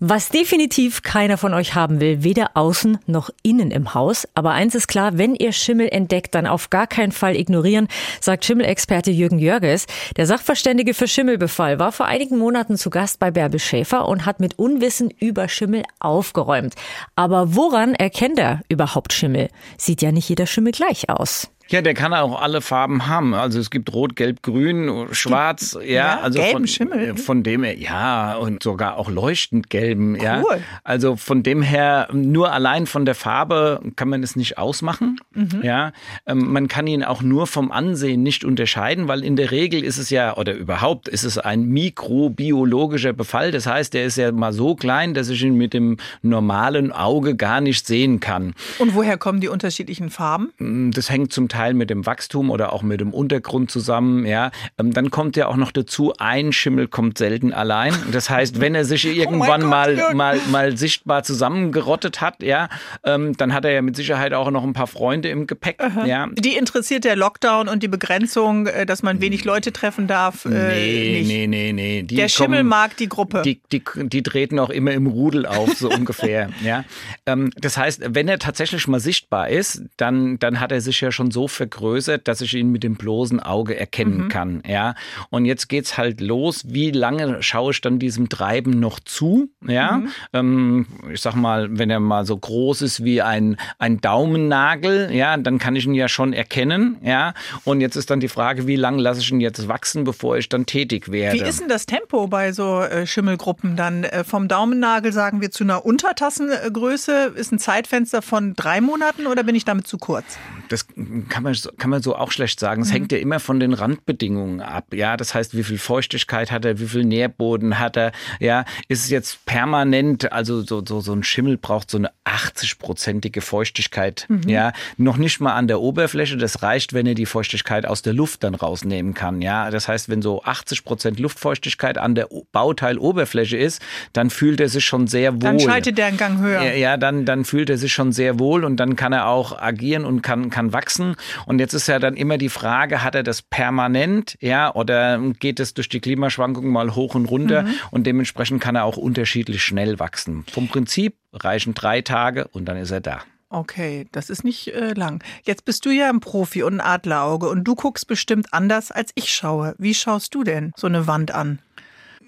was 0.00 0.28
definitiv 0.28 1.02
keiner 1.02 1.36
von 1.36 1.54
euch 1.54 1.74
haben 1.74 2.00
will, 2.00 2.22
weder 2.22 2.50
außen 2.54 2.98
noch 3.06 3.30
innen 3.42 3.70
im 3.70 3.94
Haus. 3.94 4.26
Aber 4.34 4.52
eins 4.52 4.74
ist 4.74 4.88
klar, 4.88 5.18
wenn 5.18 5.34
ihr 5.34 5.52
Schimmel 5.52 5.88
entdeckt, 5.88 6.34
dann 6.34 6.46
auf 6.46 6.70
gar 6.70 6.86
keinen 6.86 7.12
Fall 7.12 7.36
ignorieren, 7.36 7.88
sagt 8.20 8.44
Schimmelexperte 8.44 9.10
Jürgen 9.10 9.38
Jörges. 9.38 9.86
Der 10.16 10.26
Sachverständige 10.26 10.94
für 10.94 11.08
Schimmelbefall 11.08 11.78
war 11.78 11.92
vor 11.92 12.06
einigen 12.06 12.38
Monaten 12.38 12.76
zu 12.76 12.90
Gast 12.90 13.18
bei 13.18 13.30
Bärbel 13.30 13.60
Schäfer 13.60 14.08
und 14.08 14.26
hat 14.26 14.40
mit 14.40 14.58
Unwissen 14.58 15.10
über 15.18 15.48
Schimmel 15.48 15.82
aufgeräumt. 16.00 16.74
Aber 17.16 17.54
woran 17.54 17.94
erkennt 17.94 18.38
er 18.38 18.62
überhaupt 18.68 19.12
Schimmel? 19.12 19.48
Sieht 19.76 20.02
ja 20.02 20.12
nicht 20.12 20.28
jeder 20.28 20.46
Schimmel 20.46 20.72
gleich 20.72 21.08
aus. 21.08 21.50
Ja, 21.70 21.82
der 21.82 21.92
kann 21.92 22.14
auch 22.14 22.40
alle 22.40 22.62
Farben 22.62 23.08
haben. 23.08 23.34
Also 23.34 23.60
es 23.60 23.70
gibt 23.70 23.92
Rot, 23.92 24.16
Gelb, 24.16 24.42
Grün, 24.42 25.08
Schwarz. 25.12 25.76
Ja, 25.80 25.86
ja 25.86 26.20
also 26.20 26.38
gelben 26.38 26.52
von, 26.52 26.66
Schimmel. 26.66 27.16
Von 27.16 27.42
dem 27.42 27.62
her, 27.62 27.78
ja, 27.78 28.36
und 28.36 28.62
sogar 28.62 28.96
auch 28.96 29.10
leuchtend 29.10 29.68
gelben. 29.68 30.14
Cool. 30.14 30.22
Ja, 30.22 30.42
also 30.82 31.16
von 31.16 31.42
dem 31.42 31.60
her 31.60 32.08
nur 32.12 32.52
allein 32.52 32.86
von 32.86 33.04
der 33.04 33.14
Farbe 33.14 33.80
kann 33.96 34.08
man 34.08 34.22
es 34.22 34.34
nicht 34.34 34.56
ausmachen. 34.56 35.20
Mhm. 35.34 35.60
Ja, 35.62 35.92
ähm, 36.26 36.50
man 36.52 36.68
kann 36.68 36.86
ihn 36.86 37.04
auch 37.04 37.20
nur 37.20 37.46
vom 37.46 37.70
Ansehen 37.70 38.22
nicht 38.22 38.44
unterscheiden, 38.44 39.06
weil 39.06 39.22
in 39.22 39.36
der 39.36 39.50
Regel 39.50 39.84
ist 39.84 39.98
es 39.98 40.08
ja 40.08 40.38
oder 40.38 40.54
überhaupt 40.54 41.06
ist 41.06 41.24
es 41.24 41.36
ein 41.36 41.64
mikrobiologischer 41.64 43.12
Befall. 43.12 43.50
Das 43.50 43.66
heißt, 43.66 43.92
der 43.92 44.06
ist 44.06 44.16
ja 44.16 44.32
mal 44.32 44.54
so 44.54 44.74
klein, 44.74 45.12
dass 45.12 45.28
ich 45.28 45.42
ihn 45.42 45.56
mit 45.56 45.74
dem 45.74 45.98
normalen 46.22 46.92
Auge 46.92 47.36
gar 47.36 47.60
nicht 47.60 47.86
sehen 47.86 48.20
kann. 48.20 48.54
Und 48.78 48.94
woher 48.94 49.18
kommen 49.18 49.40
die 49.40 49.48
unterschiedlichen 49.48 50.08
Farben? 50.08 50.92
Das 50.92 51.10
hängt 51.10 51.30
zum 51.30 51.48
Teil 51.48 51.57
Teil 51.58 51.74
mit 51.74 51.90
dem 51.90 52.06
Wachstum 52.06 52.50
oder 52.50 52.72
auch 52.72 52.82
mit 52.82 53.00
dem 53.00 53.12
Untergrund 53.12 53.68
zusammen. 53.70 54.24
Ja, 54.26 54.52
ähm, 54.78 54.92
dann 54.92 55.10
kommt 55.10 55.36
ja 55.36 55.48
auch 55.48 55.56
noch 55.56 55.72
dazu, 55.72 56.12
ein 56.18 56.52
Schimmel 56.52 56.86
kommt 56.86 57.18
selten 57.18 57.52
allein. 57.52 57.92
Das 58.12 58.30
heißt, 58.30 58.60
wenn 58.60 58.76
er 58.76 58.84
sich 58.84 59.06
Oh 59.08 59.12
irgendwann 59.12 59.62
Gott, 59.62 59.70
mal, 59.70 59.96
Jürgen. 59.98 60.16
mal, 60.16 60.38
mal 60.52 60.76
sichtbar 60.76 61.24
zusammengerottet 61.24 62.20
hat, 62.20 62.42
ja, 62.44 62.68
ähm, 63.04 63.36
dann 63.36 63.52
hat 63.52 63.64
er 63.64 63.72
ja 63.72 63.82
mit 63.82 63.96
Sicherheit 63.96 64.32
auch 64.34 64.50
noch 64.52 64.62
ein 64.62 64.72
paar 64.72 64.86
Freunde 64.86 65.28
im 65.30 65.46
Gepäck. 65.48 65.78
Ja. 66.06 66.28
Die 66.38 66.56
interessiert 66.56 67.04
der 67.04 67.16
Lockdown 67.16 67.66
und 67.68 67.82
die 67.82 67.88
Begrenzung, 67.88 68.66
äh, 68.68 68.86
dass 68.86 69.02
man 69.02 69.20
wenig 69.20 69.44
Leute 69.44 69.72
treffen 69.72 70.06
darf, 70.06 70.44
äh, 70.44 70.48
Nee, 70.50 71.18
nicht. 71.18 71.28
nee, 71.28 71.46
nee, 71.48 71.72
nee. 71.72 72.02
Die 72.04 72.14
Der 72.14 72.28
Schimmel 72.28 72.58
kommen- 72.58 72.68
mag 72.68 72.96
die 72.98 73.08
Gruppe. 73.08 73.42
Die, 73.42 73.60
die, 73.72 73.82
die 73.96 74.22
treten 74.22 74.60
auch 74.60 74.70
immer 74.70 74.92
im 74.92 75.06
Rudel 75.08 75.44
auf, 75.44 75.72
so 75.76 75.90
ungefähr. 75.98 76.50
Ja. 76.62 76.84
Ähm, 77.26 77.50
das 77.56 77.76
heißt, 77.76 78.14
wenn 78.14 78.28
er 78.28 78.38
tatsächlich 78.38 78.86
mal 78.86 79.00
sichtbar 79.00 79.48
ist, 79.48 79.82
dann, 79.96 80.38
dann 80.38 80.60
hat 80.60 80.70
er 80.70 80.80
sich 80.80 81.00
ja 81.00 81.10
schon 81.10 81.32
so 81.32 81.47
vergrößert, 81.48 82.28
dass 82.28 82.40
ich 82.40 82.54
ihn 82.54 82.70
mit 82.70 82.82
dem 82.82 82.94
bloßen 82.96 83.40
Auge 83.40 83.78
erkennen 83.78 84.24
Mhm. 84.24 84.28
kann. 84.28 84.62
Ja. 84.66 84.94
Und 85.30 85.44
jetzt 85.44 85.68
geht's 85.68 85.96
halt 85.98 86.20
los. 86.20 86.62
Wie 86.66 86.90
lange 86.90 87.42
schaue 87.42 87.72
ich 87.72 87.80
dann 87.80 87.98
diesem 87.98 88.28
Treiben 88.28 88.78
noch 88.80 89.00
zu? 89.00 89.48
Ja. 89.66 89.98
Mhm. 89.98 90.08
Ähm, 90.32 90.86
ich 91.12 91.20
sag 91.20 91.34
mal, 91.34 91.78
wenn 91.78 91.90
er 91.90 92.00
mal 92.00 92.24
so 92.26 92.36
groß 92.36 92.82
ist 92.82 93.04
wie 93.04 93.22
ein, 93.22 93.56
ein 93.78 94.00
Daumennagel, 94.00 95.10
ja, 95.12 95.36
dann 95.36 95.58
kann 95.58 95.76
ich 95.76 95.84
ihn 95.86 95.94
ja 95.94 96.08
schon 96.08 96.32
erkennen. 96.32 96.96
Ja. 97.02 97.34
Und 97.64 97.80
jetzt 97.80 97.96
ist 97.96 98.10
dann 98.10 98.20
die 98.20 98.28
Frage, 98.28 98.66
wie 98.66 98.76
lange 98.76 99.02
lasse 99.02 99.20
ich 99.20 99.30
ihn 99.30 99.40
jetzt 99.40 99.68
wachsen, 99.68 100.04
bevor 100.04 100.36
ich 100.36 100.48
dann 100.48 100.66
tätig 100.66 101.10
werde. 101.10 101.38
Wie 101.40 101.44
ist 101.44 101.60
denn 101.60 101.68
das 101.68 101.86
Tempo 101.86 102.26
bei 102.28 102.52
so 102.52 102.80
äh, 102.80 103.06
Schimmelgruppen 103.06 103.76
dann? 103.76 104.04
Äh, 104.04 104.24
vom 104.24 104.48
Daumennagel 104.48 105.12
sagen 105.12 105.40
wir 105.40 105.50
zu 105.50 105.64
einer 105.64 105.84
Untertassengröße 105.84 107.32
ist 107.34 107.52
ein 107.52 107.58
Zeitfenster 107.58 108.22
von 108.22 108.54
drei 108.54 108.80
Monaten 108.80 109.26
oder 109.26 109.42
bin 109.42 109.54
ich 109.54 109.64
damit 109.64 109.86
zu 109.86 109.98
kurz? 109.98 110.38
Das 110.68 110.86
kann 111.28 111.37
man, 111.42 111.54
so- 111.54 111.70
kann 111.76 111.90
man 111.90 112.02
so 112.02 112.16
auch 112.16 112.30
schlecht 112.32 112.60
sagen. 112.60 112.82
Es 112.82 112.92
hängt 112.92 113.12
ja 113.12 113.18
immer 113.18 113.40
von 113.40 113.60
den 113.60 113.72
Randbedingungen 113.72 114.60
ab. 114.60 114.86
Ja, 114.94 115.16
das 115.16 115.34
heißt, 115.34 115.56
wie 115.56 115.62
viel 115.64 115.78
Feuchtigkeit 115.78 116.50
hat 116.50 116.64
er, 116.64 116.78
wie 116.80 116.86
viel 116.86 117.04
Nährboden 117.04 117.78
hat 117.78 117.96
er. 117.96 118.12
Ja, 118.40 118.64
ist 118.88 119.04
es 119.04 119.10
jetzt 119.10 119.44
permanent, 119.46 120.32
also 120.32 120.62
so, 120.62 120.82
so, 120.86 121.00
so 121.00 121.12
ein 121.12 121.22
Schimmel 121.22 121.56
braucht 121.58 121.90
so 121.90 121.98
eine 121.98 122.10
80-prozentige 122.24 123.40
Feuchtigkeit. 123.40 124.26
Ja, 124.46 124.72
noch 124.96 125.16
nicht 125.16 125.40
mal 125.40 125.54
an 125.54 125.68
der 125.68 125.80
Oberfläche. 125.80 126.36
Das 126.36 126.62
reicht, 126.62 126.92
wenn 126.92 127.06
er 127.06 127.14
die 127.14 127.26
Feuchtigkeit 127.26 127.86
aus 127.86 128.02
der 128.02 128.12
Luft 128.12 128.44
dann 128.44 128.54
rausnehmen 128.54 129.14
kann. 129.14 129.42
Ja, 129.42 129.70
das 129.70 129.88
heißt, 129.88 130.08
wenn 130.08 130.22
so 130.22 130.42
80 130.42 130.84
Prozent 130.84 131.18
Luftfeuchtigkeit 131.18 131.98
an 131.98 132.14
der 132.14 132.28
Bauteiloberfläche 132.52 133.56
ist, 133.56 133.82
dann 134.12 134.30
fühlt 134.30 134.60
er 134.60 134.68
sich 134.68 134.84
schon 134.84 135.06
sehr 135.06 135.32
wohl. 135.34 135.38
Dann 135.40 135.60
schaltet 135.60 135.98
der 135.98 136.06
einen 136.06 136.16
Gang 136.16 136.40
höher. 136.40 136.62
Ja, 136.62 136.72
ja, 136.74 136.96
dann, 136.96 137.24
dann 137.24 137.44
fühlt 137.44 137.70
er 137.70 137.78
sich 137.78 137.92
schon 137.92 138.12
sehr 138.12 138.38
wohl 138.38 138.64
und 138.64 138.76
dann 138.76 138.96
kann 138.96 139.12
er 139.12 139.26
auch 139.28 139.58
agieren 139.60 140.04
und 140.04 140.22
kann, 140.22 140.50
kann 140.50 140.72
wachsen. 140.72 141.16
Und 141.46 141.58
jetzt 141.58 141.74
ist 141.74 141.88
ja 141.88 141.98
dann 141.98 142.14
immer 142.14 142.38
die 142.38 142.48
Frage, 142.48 143.02
hat 143.02 143.14
er 143.14 143.22
das 143.22 143.42
permanent, 143.42 144.36
ja, 144.40 144.74
oder 144.74 145.18
geht 145.38 145.60
es 145.60 145.74
durch 145.74 145.88
die 145.88 146.00
Klimaschwankungen 146.00 146.70
mal 146.70 146.94
hoch 146.94 147.14
und 147.14 147.26
runter 147.26 147.66
und 147.90 148.06
dementsprechend 148.06 148.60
kann 148.60 148.76
er 148.76 148.84
auch 148.84 148.96
unterschiedlich 148.96 149.62
schnell 149.62 149.98
wachsen. 149.98 150.44
Vom 150.50 150.68
Prinzip 150.68 151.16
reichen 151.32 151.74
drei 151.74 152.02
Tage 152.02 152.48
und 152.48 152.66
dann 152.66 152.76
ist 152.76 152.90
er 152.90 153.00
da. 153.00 153.22
Okay, 153.50 154.06
das 154.12 154.28
ist 154.28 154.44
nicht 154.44 154.68
äh, 154.74 154.92
lang. 154.92 155.24
Jetzt 155.42 155.64
bist 155.64 155.86
du 155.86 155.90
ja 155.90 156.10
ein 156.10 156.20
Profi 156.20 156.62
und 156.62 156.74
ein 156.74 156.80
Adlerauge 156.80 157.48
und 157.48 157.64
du 157.64 157.74
guckst 157.74 158.06
bestimmt 158.06 158.52
anders, 158.52 158.90
als 158.92 159.10
ich 159.14 159.32
schaue. 159.32 159.74
Wie 159.78 159.94
schaust 159.94 160.34
du 160.34 160.44
denn 160.44 160.72
so 160.76 160.86
eine 160.86 161.06
Wand 161.06 161.30
an? 161.30 161.58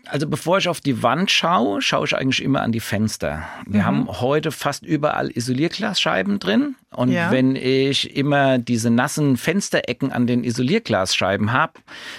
Also 0.07 0.26
bevor 0.28 0.59
ich 0.59 0.69
auf 0.69 0.80
die 0.80 1.02
Wand 1.02 1.30
schaue, 1.30 1.80
schaue 1.83 2.04
ich 2.07 2.16
eigentlich 2.16 2.42
immer 2.42 2.62
an 2.62 2.73
die 2.73 2.80
Fenster. 2.80 3.42
Wir 3.66 3.85
haben 3.85 4.09
heute 4.09 4.50
fast 4.50 4.85
überall 4.85 5.30
Isolierglasscheiben 5.30 6.38
drin. 6.38 6.75
Und 6.92 7.12
Ja. 7.12 7.30
wenn 7.30 7.54
ich 7.54 8.16
immer 8.16 8.59
diese 8.59 8.90
nassen 8.90 9.37
Fensterecken 9.37 10.11
an 10.11 10.26
den 10.26 10.42
Isolierglasscheiben 10.42 11.52
habe, 11.52 11.75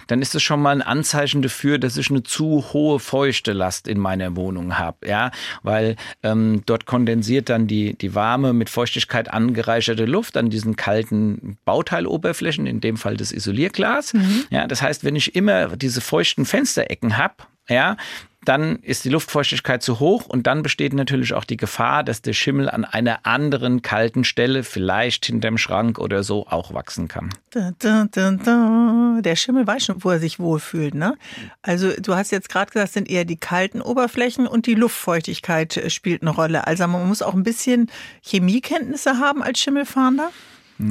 dann 0.07 0.21
ist 0.21 0.33
es 0.33 0.41
schon 0.43 0.61
mal 0.61 0.69
ein 0.71 0.81
Anzeichen 0.81 1.41
dafür, 1.41 1.77
dass 1.77 1.97
ich 1.97 2.09
eine 2.09 2.23
zu 2.23 2.63
hohe 2.71 2.99
feuchte 2.99 3.51
Last 3.51 3.89
in 3.89 3.99
meiner 3.99 4.37
Wohnung 4.37 4.77
habe. 4.77 5.09
Ja? 5.09 5.31
Weil 5.61 5.97
ähm, 6.23 6.63
dort 6.65 6.85
kondensiert 6.85 7.49
dann 7.49 7.67
die, 7.67 7.95
die 7.97 8.15
warme, 8.15 8.53
mit 8.53 8.69
Feuchtigkeit 8.69 9.29
angereicherte 9.33 10.05
Luft 10.05 10.37
an 10.37 10.49
diesen 10.49 10.77
kalten 10.77 11.57
Bauteiloberflächen, 11.65 12.65
in 12.65 12.79
dem 12.79 12.95
Fall 12.95 13.17
das 13.17 13.33
Isolierglas. 13.33 14.13
Ja, 14.49 14.67
das 14.67 14.81
heißt, 14.81 15.03
wenn 15.03 15.17
ich 15.17 15.35
immer 15.35 15.75
diese 15.75 15.99
feuchten 15.99 16.45
Fensterecken 16.45 17.17
habe, 17.17 17.33
ja, 17.71 17.97
dann 18.43 18.77
ist 18.77 19.05
die 19.05 19.09
Luftfeuchtigkeit 19.09 19.83
zu 19.83 19.99
hoch 19.99 20.25
und 20.25 20.47
dann 20.47 20.63
besteht 20.63 20.93
natürlich 20.93 21.33
auch 21.33 21.43
die 21.43 21.57
Gefahr, 21.57 22.03
dass 22.03 22.23
der 22.23 22.33
Schimmel 22.33 22.69
an 22.69 22.85
einer 22.85 23.25
anderen 23.25 23.83
kalten 23.83 24.23
Stelle, 24.23 24.63
vielleicht 24.63 25.27
hinterm 25.27 25.59
Schrank 25.59 25.99
oder 25.99 26.23
so, 26.23 26.47
auch 26.47 26.73
wachsen 26.73 27.07
kann. 27.07 27.29
Da, 27.51 27.71
da, 27.77 28.07
da, 28.11 28.31
da. 28.31 29.19
Der 29.21 29.35
Schimmel 29.35 29.67
weiß 29.67 29.85
schon, 29.85 30.03
wo 30.03 30.09
er 30.09 30.19
sich 30.19 30.39
wohlfühlt, 30.39 30.95
ne? 30.95 31.15
Also 31.61 31.91
du 31.99 32.15
hast 32.15 32.31
jetzt 32.31 32.49
gerade 32.49 32.71
gesagt, 32.71 32.87
es 32.87 32.93
sind 32.93 33.09
eher 33.09 33.25
die 33.25 33.37
kalten 33.37 33.81
Oberflächen 33.81 34.47
und 34.47 34.65
die 34.65 34.75
Luftfeuchtigkeit 34.75 35.77
äh, 35.77 35.89
spielt 35.91 36.23
eine 36.23 36.31
Rolle. 36.31 36.65
Also 36.65 36.87
man 36.87 37.07
muss 37.07 37.21
auch 37.21 37.35
ein 37.35 37.43
bisschen 37.43 37.91
Chemiekenntnisse 38.21 39.19
haben 39.19 39.43
als 39.43 39.59
Schimmelfahnder. 39.59 40.31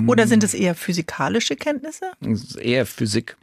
Oder 0.06 0.28
sind 0.28 0.44
es 0.44 0.54
eher 0.54 0.76
physikalische 0.76 1.56
Kenntnisse? 1.56 2.12
Eher 2.60 2.86
Physik. 2.86 3.36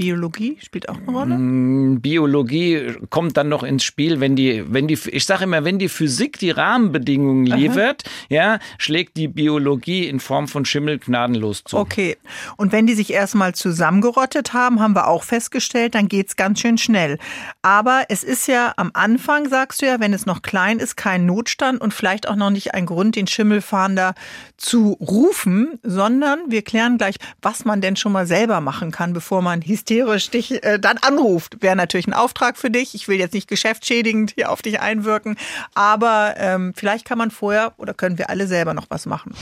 Biologie 0.00 0.56
spielt 0.62 0.88
auch 0.88 0.96
eine 0.96 1.10
Rolle. 1.10 1.36
Mm, 1.36 2.00
Biologie 2.00 2.94
kommt 3.10 3.36
dann 3.36 3.50
noch 3.50 3.62
ins 3.62 3.84
Spiel, 3.84 4.18
wenn 4.18 4.34
die, 4.34 4.64
wenn 4.66 4.88
die, 4.88 4.98
ich 5.12 5.26
sage 5.26 5.44
immer, 5.44 5.62
wenn 5.66 5.78
die 5.78 5.90
Physik 5.90 6.38
die 6.38 6.50
Rahmenbedingungen 6.50 7.44
liefert, 7.44 8.04
ja, 8.30 8.60
schlägt 8.78 9.18
die 9.18 9.28
Biologie 9.28 10.06
in 10.06 10.18
Form 10.18 10.48
von 10.48 10.64
Schimmel 10.64 10.98
gnadenlos 10.98 11.64
zu. 11.64 11.76
Okay. 11.76 12.16
Und 12.56 12.72
wenn 12.72 12.86
die 12.86 12.94
sich 12.94 13.12
erstmal 13.12 13.54
zusammengerottet 13.54 14.54
haben, 14.54 14.80
haben 14.80 14.94
wir 14.94 15.06
auch 15.06 15.22
festgestellt, 15.22 15.94
dann 15.94 16.08
geht's 16.08 16.34
ganz 16.34 16.60
schön 16.60 16.78
schnell. 16.78 17.18
Aber 17.60 18.04
es 18.08 18.24
ist 18.24 18.48
ja 18.48 18.72
am 18.78 18.92
Anfang, 18.94 19.50
sagst 19.50 19.82
du 19.82 19.86
ja, 19.86 20.00
wenn 20.00 20.14
es 20.14 20.24
noch 20.24 20.40
klein 20.40 20.78
ist, 20.78 20.96
kein 20.96 21.26
Notstand 21.26 21.78
und 21.78 21.92
vielleicht 21.92 22.26
auch 22.26 22.36
noch 22.36 22.48
nicht 22.48 22.72
ein 22.72 22.86
Grund, 22.86 23.16
den 23.16 23.26
Schimmelfahnder 23.26 24.14
zu 24.56 24.92
rufen, 24.92 25.78
sondern 25.82 26.38
wir 26.48 26.62
klären 26.62 26.96
gleich, 26.96 27.16
was 27.42 27.66
man 27.66 27.82
denn 27.82 27.96
schon 27.96 28.12
mal 28.12 28.26
selber 28.26 28.62
machen 28.62 28.92
kann, 28.92 29.12
bevor 29.12 29.42
man 29.42 29.60
hysterisch 29.90 30.30
dich 30.30 30.62
äh, 30.62 30.78
dann 30.78 30.98
anruft. 30.98 31.62
Wäre 31.62 31.76
natürlich 31.76 32.06
ein 32.06 32.14
Auftrag 32.14 32.56
für 32.56 32.70
dich. 32.70 32.94
Ich 32.94 33.08
will 33.08 33.18
jetzt 33.18 33.34
nicht 33.34 33.48
geschäftsschädigend 33.48 34.32
hier 34.36 34.50
auf 34.50 34.62
dich 34.62 34.80
einwirken, 34.80 35.36
aber 35.74 36.34
ähm, 36.38 36.72
vielleicht 36.76 37.04
kann 37.04 37.18
man 37.18 37.30
vorher 37.30 37.72
oder 37.76 37.92
können 37.92 38.18
wir 38.18 38.30
alle 38.30 38.46
selber 38.46 38.74
noch 38.74 38.86
was 38.88 39.06
machen. 39.06 39.34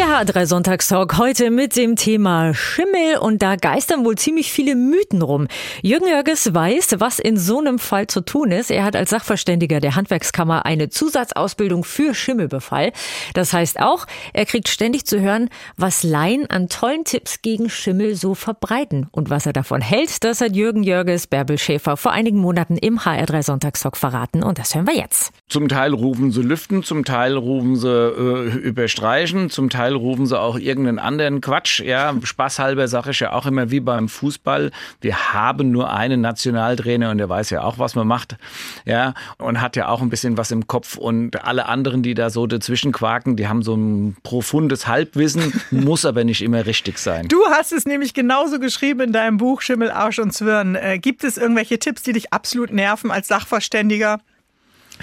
Der 0.00 0.08
H3 0.08 0.46
Sonntagstalk 0.46 1.18
heute 1.18 1.50
mit 1.50 1.76
dem 1.76 1.94
Thema 1.94 2.54
Schimmel 2.54 3.18
und 3.20 3.42
da 3.42 3.56
geistern 3.56 4.02
wohl 4.06 4.16
ziemlich 4.16 4.50
viele 4.50 4.74
Mythen 4.74 5.20
rum. 5.20 5.46
Jürgen 5.82 6.08
Jörges 6.08 6.54
weiß, 6.54 6.94
was 7.00 7.18
in 7.18 7.36
so 7.36 7.58
einem 7.58 7.78
Fall 7.78 8.06
zu 8.06 8.22
tun 8.22 8.50
ist. 8.50 8.70
Er 8.70 8.84
hat 8.84 8.96
als 8.96 9.10
Sachverständiger 9.10 9.78
der 9.78 9.96
Handwerkskammer 9.96 10.64
eine 10.64 10.88
Zusatzausbildung 10.88 11.84
für 11.84 12.14
Schimmelbefall. 12.14 12.92
Das 13.34 13.52
heißt 13.52 13.78
auch, 13.78 14.06
er 14.32 14.46
kriegt 14.46 14.68
ständig 14.68 15.04
zu 15.04 15.20
hören, 15.20 15.50
was 15.76 16.02
Laien 16.02 16.48
an 16.48 16.70
tollen 16.70 17.04
Tipps 17.04 17.42
gegen 17.42 17.68
Schimmel 17.68 18.14
so 18.14 18.34
verbreiten. 18.34 19.06
Und 19.12 19.28
was 19.28 19.44
er 19.44 19.52
davon 19.52 19.82
hält, 19.82 20.24
das 20.24 20.40
hat 20.40 20.56
Jürgen 20.56 20.82
Jörges 20.82 21.26
Bärbel 21.26 21.58
Schäfer 21.58 21.98
vor 21.98 22.12
einigen 22.12 22.38
Monaten 22.38 22.78
im 22.78 23.00
HR3 23.00 23.42
Sonntagstalk 23.42 23.98
verraten 23.98 24.42
und 24.42 24.58
das 24.58 24.74
hören 24.74 24.86
wir 24.86 24.96
jetzt. 24.96 25.30
Zum 25.50 25.68
Teil 25.68 25.92
rufen 25.92 26.30
sie 26.30 26.40
lüften, 26.40 26.82
zum 26.84 27.04
Teil 27.04 27.36
rufen 27.36 27.76
sie 27.76 27.90
äh, 27.90 28.56
überstreichen, 28.56 29.50
zum 29.50 29.68
Teil 29.68 29.89
rufen 29.94 30.26
sie 30.26 30.38
auch 30.38 30.58
irgendeinen 30.58 30.98
anderen 30.98 31.40
Quatsch. 31.40 31.80
Ja, 31.80 32.14
spaßhalber 32.22 32.88
sage 32.88 33.10
ich 33.10 33.20
ja 33.20 33.32
auch 33.32 33.46
immer 33.46 33.70
wie 33.70 33.80
beim 33.80 34.08
Fußball. 34.08 34.70
Wir 35.00 35.32
haben 35.32 35.70
nur 35.70 35.92
einen 35.92 36.20
Nationaltrainer 36.20 37.10
und 37.10 37.18
der 37.18 37.28
weiß 37.28 37.50
ja 37.50 37.62
auch, 37.62 37.78
was 37.78 37.94
man 37.94 38.06
macht. 38.06 38.36
Ja, 38.84 39.14
und 39.38 39.60
hat 39.60 39.76
ja 39.76 39.88
auch 39.88 40.02
ein 40.02 40.10
bisschen 40.10 40.36
was 40.36 40.50
im 40.50 40.66
Kopf 40.66 40.96
und 40.96 41.44
alle 41.44 41.66
anderen, 41.66 42.02
die 42.02 42.14
da 42.14 42.30
so 42.30 42.46
dazwischen 42.46 42.92
quaken, 42.92 43.36
die 43.36 43.48
haben 43.48 43.62
so 43.62 43.74
ein 43.76 44.16
profundes 44.22 44.86
Halbwissen, 44.86 45.52
muss 45.70 46.04
aber 46.04 46.24
nicht 46.24 46.42
immer 46.42 46.66
richtig 46.66 46.98
sein. 46.98 47.28
Du 47.28 47.44
hast 47.50 47.72
es 47.72 47.86
nämlich 47.86 48.14
genauso 48.14 48.58
geschrieben 48.58 49.00
in 49.00 49.12
deinem 49.12 49.36
Buch 49.36 49.62
Schimmel, 49.62 49.90
Arsch 49.90 50.18
und 50.18 50.32
Zwirn. 50.32 50.74
Äh, 50.74 50.98
gibt 50.98 51.24
es 51.24 51.36
irgendwelche 51.36 51.78
Tipps, 51.78 52.02
die 52.02 52.12
dich 52.12 52.32
absolut 52.32 52.72
nerven 52.72 53.10
als 53.10 53.28
Sachverständiger? 53.28 54.20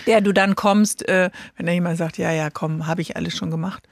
Der 0.06 0.22
du 0.22 0.32
dann 0.32 0.56
kommst, 0.56 1.08
äh, 1.08 1.32
wenn 1.56 1.66
da 1.66 1.72
jemand 1.72 1.98
sagt, 1.98 2.18
ja, 2.18 2.32
ja, 2.32 2.50
komm, 2.50 2.86
habe 2.86 3.02
ich 3.02 3.16
alles 3.16 3.36
schon 3.36 3.50
gemacht. 3.50 3.84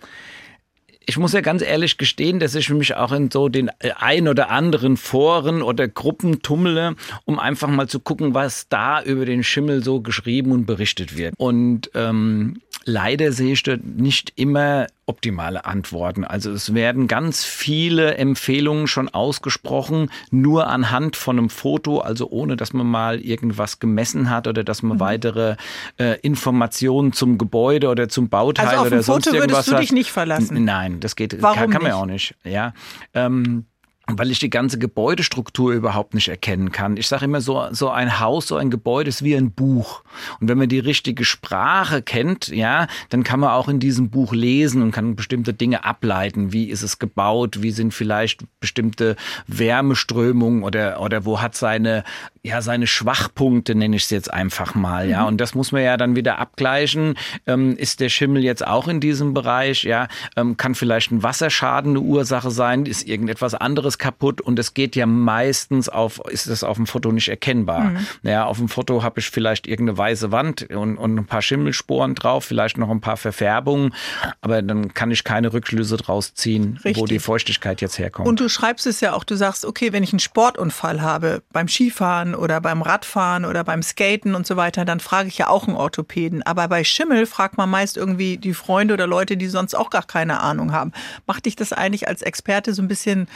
Ich 1.05 1.17
muss 1.17 1.33
ja 1.33 1.41
ganz 1.41 1.61
ehrlich 1.61 1.97
gestehen, 1.97 2.39
dass 2.39 2.55
ich 2.55 2.69
mich 2.69 2.95
auch 2.95 3.11
in 3.11 3.29
so 3.31 3.49
den 3.49 3.69
äh, 3.79 3.91
ein 3.97 4.27
oder 4.27 4.49
anderen 4.49 4.97
Foren 4.97 5.61
oder 5.61 5.87
Gruppen 5.87 6.41
tummle, 6.41 6.95
um 7.25 7.39
einfach 7.39 7.67
mal 7.67 7.87
zu 7.87 7.99
gucken, 7.99 8.33
was 8.33 8.67
da 8.69 9.01
über 9.01 9.25
den 9.25 9.43
Schimmel 9.43 9.83
so 9.83 10.01
geschrieben 10.01 10.51
und 10.51 10.65
berichtet 10.65 11.17
wird. 11.17 11.33
Und 11.37 11.91
ähm, 11.93 12.61
leider 12.85 13.31
sehe 13.31 13.53
ich 13.53 13.63
dort 13.63 13.83
nicht 13.83 14.33
immer 14.35 14.87
optimale 15.07 15.65
Antworten. 15.65 16.23
Also 16.23 16.51
es 16.51 16.73
werden 16.73 17.07
ganz 17.07 17.43
viele 17.43 18.15
Empfehlungen 18.15 18.87
schon 18.87 19.07
ausgesprochen, 19.09 20.09
nur 20.31 20.67
anhand 20.67 21.15
von 21.15 21.37
einem 21.37 21.49
Foto, 21.49 21.99
also 21.99 22.29
ohne 22.29 22.55
dass 22.55 22.73
man 22.73 22.87
mal 22.87 23.19
irgendwas 23.19 23.79
gemessen 23.79 24.29
hat 24.29 24.47
oder 24.47 24.63
dass 24.63 24.81
man 24.81 24.97
mhm. 24.97 25.01
weitere 25.01 25.55
äh, 25.97 26.19
Informationen 26.21 27.13
zum 27.13 27.37
Gebäude 27.37 27.89
oder 27.89 28.09
zum 28.09 28.29
Bauteil 28.29 28.67
also 28.67 28.81
auf 28.81 28.87
oder 28.87 29.03
sonst 29.03 29.25
Foto 29.25 29.37
irgendwas 29.37 29.67
würdest 29.67 29.71
du 29.71 29.81
dich 29.81 29.91
nicht 29.91 30.11
verlassen. 30.11 30.63
Nein, 30.63 30.94
das 30.99 31.15
geht 31.15 31.41
Warum 31.41 31.57
kann, 31.57 31.69
kann 31.71 31.81
man 31.81 31.91
nicht? 31.91 32.01
auch 32.01 32.05
nicht. 32.05 32.35
Ja. 32.43 32.73
Ähm, 33.13 33.65
weil 34.07 34.29
ich 34.29 34.39
die 34.39 34.49
ganze 34.49 34.77
Gebäudestruktur 34.77 35.73
überhaupt 35.73 36.13
nicht 36.13 36.27
erkennen 36.27 36.71
kann. 36.71 36.97
Ich 36.97 37.07
sage 37.07 37.25
immer 37.25 37.41
so, 37.41 37.67
so 37.71 37.89
ein 37.89 38.19
Haus, 38.19 38.47
so 38.47 38.55
ein 38.55 38.69
Gebäude 38.69 39.09
ist 39.09 39.23
wie 39.23 39.35
ein 39.35 39.51
Buch. 39.51 40.03
Und 40.39 40.47
wenn 40.47 40.57
man 40.57 40.69
die 40.69 40.79
richtige 40.79 41.25
Sprache 41.25 42.01
kennt, 42.01 42.49
ja, 42.49 42.87
dann 43.09 43.23
kann 43.23 43.39
man 43.39 43.49
auch 43.51 43.67
in 43.67 43.79
diesem 43.79 44.09
Buch 44.09 44.33
lesen 44.33 44.81
und 44.81 44.91
kann 44.91 45.15
bestimmte 45.15 45.53
Dinge 45.53 45.85
ableiten. 45.85 46.53
Wie 46.53 46.69
ist 46.69 46.83
es 46.83 46.99
gebaut? 46.99 47.61
Wie 47.63 47.71
sind 47.71 47.93
vielleicht 47.93 48.43
bestimmte 48.59 49.15
Wärmeströmungen 49.47 50.63
oder, 50.63 51.01
oder 51.01 51.25
wo 51.25 51.41
hat 51.41 51.55
seine, 51.55 52.03
ja, 52.43 52.61
seine 52.61 52.85
Schwachpunkte, 52.85 53.73
nenne 53.73 53.95
ich 53.95 54.03
es 54.03 54.09
jetzt 54.11 54.31
einfach 54.31 54.75
mal, 54.75 55.09
ja. 55.09 55.25
Und 55.25 55.41
das 55.41 55.55
muss 55.55 55.71
man 55.71 55.81
ja 55.81 55.97
dann 55.97 56.15
wieder 56.15 56.37
abgleichen. 56.37 57.15
Ähm, 57.47 57.75
ist 57.75 57.99
der 57.99 58.09
Schimmel 58.09 58.43
jetzt 58.43 58.65
auch 58.65 58.87
in 58.87 58.99
diesem 58.99 59.33
Bereich? 59.33 59.83
Ja, 59.83 60.07
ähm, 60.35 60.57
kann 60.57 60.75
vielleicht 60.75 61.11
ein 61.11 61.23
Wasserschaden 61.23 61.91
eine 61.91 62.01
Ursache 62.01 62.51
sein? 62.51 62.85
Ist 62.85 63.07
irgendetwas 63.07 63.55
anderes 63.55 63.94
kaputt? 63.97 64.41
Und 64.41 64.59
es 64.59 64.73
geht 64.73 64.95
ja 64.95 65.05
meistens 65.05 65.89
auf, 65.89 66.21
ist 66.29 66.47
es 66.47 66.63
auf 66.63 66.77
dem 66.77 66.87
Foto 66.87 67.11
nicht 67.11 67.29
erkennbar. 67.29 67.85
Mhm. 67.85 68.07
Ja, 68.23 68.45
auf 68.45 68.57
dem 68.57 68.69
Foto 68.69 69.03
habe 69.03 69.19
ich 69.19 69.29
vielleicht 69.29 69.67
irgendeine 69.67 69.97
weiße 69.97 70.31
Wand 70.31 70.69
und, 70.71 70.97
und 70.97 71.17
ein 71.17 71.25
paar 71.25 71.41
Schimmelsporen 71.41 72.15
drauf, 72.15 72.45
vielleicht 72.45 72.77
noch 72.77 72.89
ein 72.89 73.01
paar 73.01 73.17
Verfärbungen, 73.17 73.93
aber 74.41 74.61
dann 74.61 74.93
kann 74.93 75.11
ich 75.11 75.23
keine 75.23 75.53
Rückschlüsse 75.53 75.97
draus 75.97 76.33
ziehen, 76.33 76.79
wo 76.83 76.89
Richtig. 76.89 77.05
die 77.05 77.19
Feuchtigkeit 77.19 77.81
jetzt 77.81 77.99
herkommt. 77.99 78.27
Und 78.27 78.39
du 78.39 78.49
schreibst 78.49 78.85
es 78.87 79.01
ja 79.01 79.13
auch, 79.13 79.23
du 79.23 79.35
sagst, 79.35 79.65
okay, 79.65 79.93
wenn 79.93 80.03
ich 80.03 80.13
einen 80.13 80.19
Sportunfall 80.19 81.01
habe, 81.01 81.43
beim 81.51 81.67
Skifahren 81.67 82.35
oder 82.35 82.61
beim 82.61 82.81
Radfahren 82.81 83.45
oder 83.45 83.63
beim 83.63 83.83
Skaten 83.83 84.35
und 84.35 84.47
so 84.47 84.55
weiter, 84.57 84.85
dann 84.85 84.99
frage 84.99 85.27
ich 85.27 85.37
ja 85.37 85.47
auch 85.47 85.67
einen 85.67 85.77
Orthopäden. 85.77 86.43
Aber 86.43 86.67
bei 86.67 86.83
Schimmel 86.83 87.25
fragt 87.25 87.57
man 87.57 87.69
meist 87.69 87.97
irgendwie 87.97 88.37
die 88.37 88.53
Freunde 88.53 88.93
oder 88.93 89.07
Leute, 89.07 89.37
die 89.37 89.47
sonst 89.47 89.75
auch 89.75 89.89
gar 89.89 90.03
keine 90.03 90.41
Ahnung 90.41 90.71
haben. 90.71 90.91
Macht 91.25 91.45
dich 91.45 91.55
das 91.55 91.73
eigentlich 91.73 92.07
als 92.07 92.21
Experte 92.21 92.73
so 92.73 92.81
ein 92.81 92.87
bisschen 92.87 93.27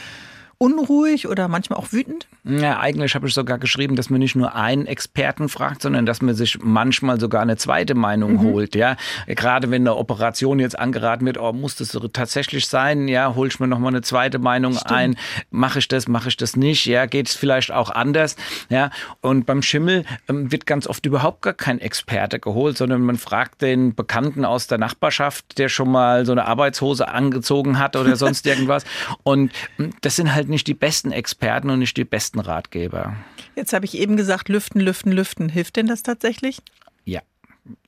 unruhig 0.62 1.26
oder 1.26 1.48
manchmal 1.48 1.78
auch 1.78 1.90
wütend? 1.90 2.28
Ja, 2.44 2.78
eigentlich 2.80 3.14
habe 3.14 3.26
ich 3.26 3.32
sogar 3.34 3.58
geschrieben, 3.58 3.96
dass 3.96 4.10
man 4.10 4.18
nicht 4.20 4.36
nur 4.36 4.54
einen 4.54 4.84
Experten 4.86 5.48
fragt, 5.48 5.80
sondern 5.80 6.04
dass 6.04 6.20
man 6.20 6.34
sich 6.34 6.58
manchmal 6.62 7.18
sogar 7.18 7.40
eine 7.40 7.56
zweite 7.56 7.94
Meinung 7.94 8.34
Mhm. 8.34 8.40
holt. 8.42 8.74
Ja, 8.74 8.96
gerade 9.26 9.70
wenn 9.70 9.82
eine 9.82 9.96
Operation 9.96 10.58
jetzt 10.58 10.78
angeraten 10.78 11.24
wird, 11.24 11.38
oh, 11.38 11.52
muss 11.54 11.76
das 11.76 11.98
tatsächlich 12.12 12.66
sein? 12.66 13.08
Ja, 13.08 13.34
hol 13.34 13.48
ich 13.48 13.58
mir 13.58 13.68
noch 13.68 13.78
mal 13.78 13.88
eine 13.88 14.02
zweite 14.02 14.38
Meinung 14.38 14.76
ein. 14.78 15.16
Mache 15.50 15.78
ich 15.78 15.88
das? 15.88 16.08
Mache 16.08 16.28
ich 16.28 16.36
das 16.36 16.56
nicht? 16.56 16.84
Ja, 16.84 17.06
geht 17.06 17.28
es 17.28 17.34
vielleicht 17.36 17.72
auch 17.72 17.88
anders? 17.90 18.36
Ja, 18.68 18.90
und 19.22 19.46
beim 19.46 19.62
Schimmel 19.62 20.04
ähm, 20.28 20.52
wird 20.52 20.66
ganz 20.66 20.86
oft 20.86 21.06
überhaupt 21.06 21.40
gar 21.42 21.54
kein 21.54 21.78
Experte 21.80 22.38
geholt, 22.38 22.76
sondern 22.76 23.00
man 23.00 23.16
fragt 23.16 23.62
den 23.62 23.94
Bekannten 23.94 24.44
aus 24.44 24.66
der 24.66 24.76
Nachbarschaft, 24.78 25.56
der 25.58 25.70
schon 25.70 25.90
mal 25.90 26.26
so 26.26 26.32
eine 26.32 26.44
Arbeitshose 26.46 27.08
angezogen 27.08 27.78
hat 27.78 27.96
oder 27.96 28.16
sonst 28.16 28.44
irgendwas. 28.46 28.84
Und 29.22 29.52
ähm, 29.78 29.92
das 30.02 30.16
sind 30.16 30.34
halt 30.34 30.49
nicht 30.50 30.66
die 30.66 30.74
besten 30.74 31.12
Experten 31.12 31.70
und 31.70 31.78
nicht 31.78 31.96
die 31.96 32.04
besten 32.04 32.40
Ratgeber. 32.40 33.16
Jetzt 33.56 33.72
habe 33.72 33.84
ich 33.84 33.96
eben 33.96 34.16
gesagt, 34.16 34.48
lüften, 34.48 34.80
lüften, 34.80 35.12
lüften. 35.12 35.48
Hilft 35.48 35.76
denn 35.76 35.86
das 35.86 36.02
tatsächlich? 36.02 36.60
Ja, 37.04 37.22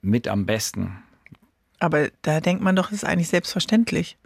mit 0.00 0.28
am 0.28 0.46
besten. 0.46 1.02
Aber 1.78 2.10
da 2.22 2.40
denkt 2.40 2.62
man 2.62 2.76
doch, 2.76 2.90
das 2.90 3.02
ist 3.02 3.04
eigentlich 3.04 3.28
selbstverständlich. 3.28 4.16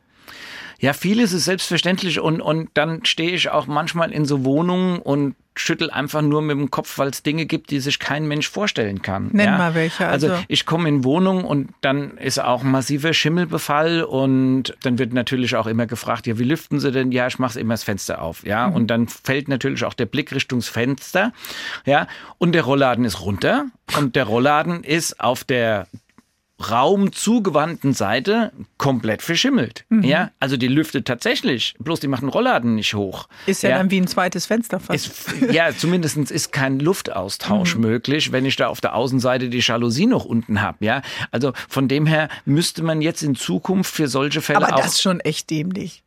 Ja, 0.78 0.92
vieles 0.92 1.32
ist 1.32 1.46
selbstverständlich 1.46 2.20
und, 2.20 2.40
und 2.40 2.68
dann 2.74 3.04
stehe 3.04 3.32
ich 3.32 3.48
auch 3.48 3.66
manchmal 3.66 4.12
in 4.12 4.26
so 4.26 4.44
Wohnungen 4.44 4.98
und 4.98 5.34
schüttel 5.58 5.90
einfach 5.90 6.20
nur 6.20 6.42
mit 6.42 6.56
dem 6.56 6.70
Kopf, 6.70 6.98
weil 6.98 7.08
es 7.08 7.22
Dinge 7.22 7.46
gibt, 7.46 7.70
die 7.70 7.80
sich 7.80 7.98
kein 7.98 8.28
Mensch 8.28 8.48
vorstellen 8.48 9.00
kann. 9.00 9.30
Nenn 9.32 9.46
ja? 9.46 9.58
mal 9.58 9.74
welche, 9.74 10.06
also. 10.06 10.34
ich 10.48 10.66
komme 10.66 10.88
in 10.88 11.02
Wohnungen 11.02 11.44
und 11.44 11.70
dann 11.80 12.18
ist 12.18 12.38
auch 12.38 12.62
ein 12.62 12.70
massiver 12.70 13.14
Schimmelbefall 13.14 14.02
und 14.02 14.76
dann 14.82 14.98
wird 14.98 15.14
natürlich 15.14 15.56
auch 15.56 15.66
immer 15.66 15.86
gefragt, 15.86 16.26
ja, 16.26 16.38
wie 16.38 16.44
lüften 16.44 16.78
Sie 16.78 16.92
denn? 16.92 17.10
Ja, 17.10 17.26
ich 17.26 17.38
mache 17.38 17.58
immer 17.58 17.74
das 17.74 17.84
Fenster 17.84 18.20
auf, 18.20 18.44
ja. 18.44 18.66
Und 18.66 18.88
dann 18.88 19.08
fällt 19.08 19.48
natürlich 19.48 19.84
auch 19.84 19.94
der 19.94 20.06
Blick 20.06 20.32
Richtungs 20.34 20.68
Fenster, 20.68 21.32
ja. 21.86 22.06
Und 22.36 22.52
der 22.52 22.62
Rollladen 22.62 23.06
ist 23.06 23.22
runter 23.22 23.64
und 23.96 24.14
der 24.14 24.24
Rollladen 24.24 24.84
ist 24.84 25.20
auf 25.20 25.42
der 25.42 25.86
Raum 26.70 27.12
zugewandten 27.12 27.92
Seite 27.92 28.50
komplett 28.78 29.20
verschimmelt. 29.22 29.84
Mhm. 29.90 30.02
Ja, 30.04 30.30
also 30.40 30.56
die 30.56 30.68
lüftet 30.68 31.06
tatsächlich, 31.06 31.74
bloß 31.78 32.00
die 32.00 32.08
macht 32.08 32.22
den 32.22 32.30
Rollladen 32.30 32.76
nicht 32.76 32.94
hoch. 32.94 33.28
Ist 33.44 33.62
ja, 33.62 33.76
dann 33.76 33.90
wie 33.90 34.00
ein 34.00 34.06
zweites 34.06 34.46
Fenster 34.46 34.80
fast. 34.80 35.06
Ist, 35.06 35.52
ja, 35.52 35.68
zumindest 35.76 36.16
ist 36.16 36.52
kein 36.52 36.78
Luftaustausch 36.80 37.74
Mhm. 37.74 37.80
möglich, 37.82 38.32
wenn 38.32 38.46
ich 38.46 38.56
da 38.56 38.68
auf 38.68 38.80
der 38.80 38.94
Außenseite 38.94 39.50
die 39.50 39.58
Jalousie 39.60 40.06
noch 40.06 40.24
unten 40.24 40.62
habe. 40.62 40.78
Ja, 40.84 41.02
also 41.30 41.52
von 41.68 41.88
dem 41.88 42.06
her 42.06 42.28
müsste 42.46 42.82
man 42.82 43.02
jetzt 43.02 43.22
in 43.22 43.34
Zukunft 43.34 43.92
für 43.94 44.08
solche 44.08 44.40
Fälle 44.40 44.66
Aber 44.66 44.76
auch. 44.76 44.80
das 44.80 44.92
ist 44.94 45.02
schon 45.02 45.20
echt 45.20 45.50
dämlich. 45.50 46.02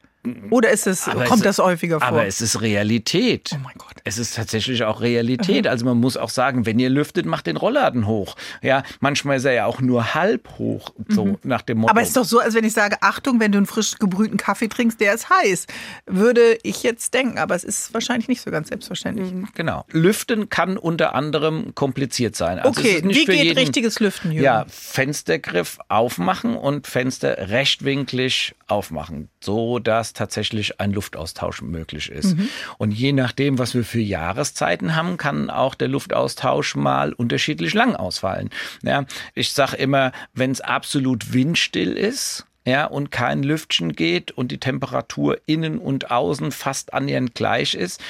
Oder 0.49 0.69
ist 0.71 0.85
es, 0.85 1.07
Aber 1.07 1.23
kommt 1.25 1.45
es- 1.45 1.55
das 1.55 1.65
häufiger 1.65 1.99
vor? 1.99 2.07
Aber 2.07 2.25
es 2.25 2.41
ist 2.41 2.61
Realität. 2.61 3.51
Oh 3.53 3.59
mein 3.63 3.73
Gott. 3.77 3.87
Es 4.03 4.17
ist 4.17 4.35
tatsächlich 4.35 4.83
auch 4.83 4.99
Realität. 5.01 5.65
Also 5.67 5.85
man 5.85 5.97
muss 5.97 6.17
auch 6.17 6.29
sagen, 6.29 6.65
wenn 6.65 6.77
ihr 6.79 6.89
lüftet, 6.89 7.25
macht 7.25 7.47
den 7.47 7.55
Rollladen 7.57 8.05
hoch. 8.05 8.35
Ja, 8.61 8.83
manchmal 8.99 9.37
ist 9.37 9.45
er 9.45 9.53
ja 9.53 9.65
auch 9.65 9.79
nur 9.81 10.13
halb 10.15 10.49
hoch, 10.57 10.91
so 11.07 11.37
nach 11.43 11.61
dem 11.61 11.77
Motto. 11.79 11.87
Mhm. 11.93 11.97
Aber 11.97 12.01
es 12.01 12.09
ist 12.09 12.17
doch 12.17 12.25
so, 12.25 12.39
als 12.39 12.53
wenn 12.53 12.65
ich 12.65 12.73
sage, 12.73 12.97
Achtung, 13.01 13.39
wenn 13.39 13.51
du 13.51 13.57
einen 13.59 13.65
frisch 13.67 13.97
gebrühten 13.97 14.37
Kaffee 14.37 14.67
trinkst, 14.67 14.99
der 14.99 15.13
ist 15.13 15.29
heiß. 15.29 15.67
Würde 16.05 16.57
ich 16.63 16.83
jetzt 16.83 17.13
denken, 17.13 17.37
aber 17.37 17.55
es 17.55 17.63
ist 17.63 17.93
wahrscheinlich 17.93 18.27
nicht 18.27 18.41
so 18.41 18.51
ganz 18.51 18.69
selbstverständlich. 18.69 19.31
Genau. 19.55 19.85
Lüften 19.91 20.49
kann 20.49 20.77
unter 20.77 21.15
anderem 21.15 21.73
kompliziert 21.75 22.35
sein. 22.35 22.59
Also 22.59 22.69
Okay, 22.79 23.01
wie 23.05 23.25
geht 23.25 23.29
jeden, 23.43 23.57
richtiges 23.57 23.99
Lüften, 23.99 24.31
Jürgen? 24.31 24.43
Ja, 24.43 24.65
Fenstergriff 24.69 25.77
aufmachen 25.87 26.55
und 26.55 26.87
Fenster 26.87 27.49
rechtwinklig 27.49 28.53
aufmachen, 28.69 29.29
so 29.41 29.79
dass 29.79 30.13
tatsächlich 30.13 30.79
ein 30.79 30.91
Luftaustausch 30.91 31.61
möglich 31.61 32.09
ist. 32.09 32.37
Mhm. 32.37 32.49
Und 32.77 32.91
je 32.91 33.11
nachdem, 33.11 33.57
was 33.57 33.73
wir 33.73 33.83
für 33.83 33.99
Jahreszeiten 33.99 34.95
haben, 34.95 35.17
kann 35.17 35.49
auch 35.49 35.75
der 35.75 35.87
Luftaustausch 35.87 36.75
mal 36.75 37.13
unterschiedlich 37.13 37.73
lang 37.73 37.95
ausfallen. 37.95 38.49
Ja, 38.83 39.05
ich 39.33 39.53
sage 39.53 39.77
immer, 39.77 40.11
wenn 40.33 40.51
es 40.51 40.61
absolut 40.61 41.33
windstill 41.33 41.93
ist, 41.93 42.45
ja, 42.65 42.85
und 42.85 43.09
kein 43.09 43.41
Lüftchen 43.41 43.93
geht 43.93 44.31
und 44.31 44.51
die 44.51 44.59
Temperatur 44.59 45.39
innen 45.45 45.79
und 45.79 46.11
außen 46.11 46.51
fast 46.51 46.93
annähernd 46.93 47.33
gleich 47.33 47.73
ist, 47.73 48.01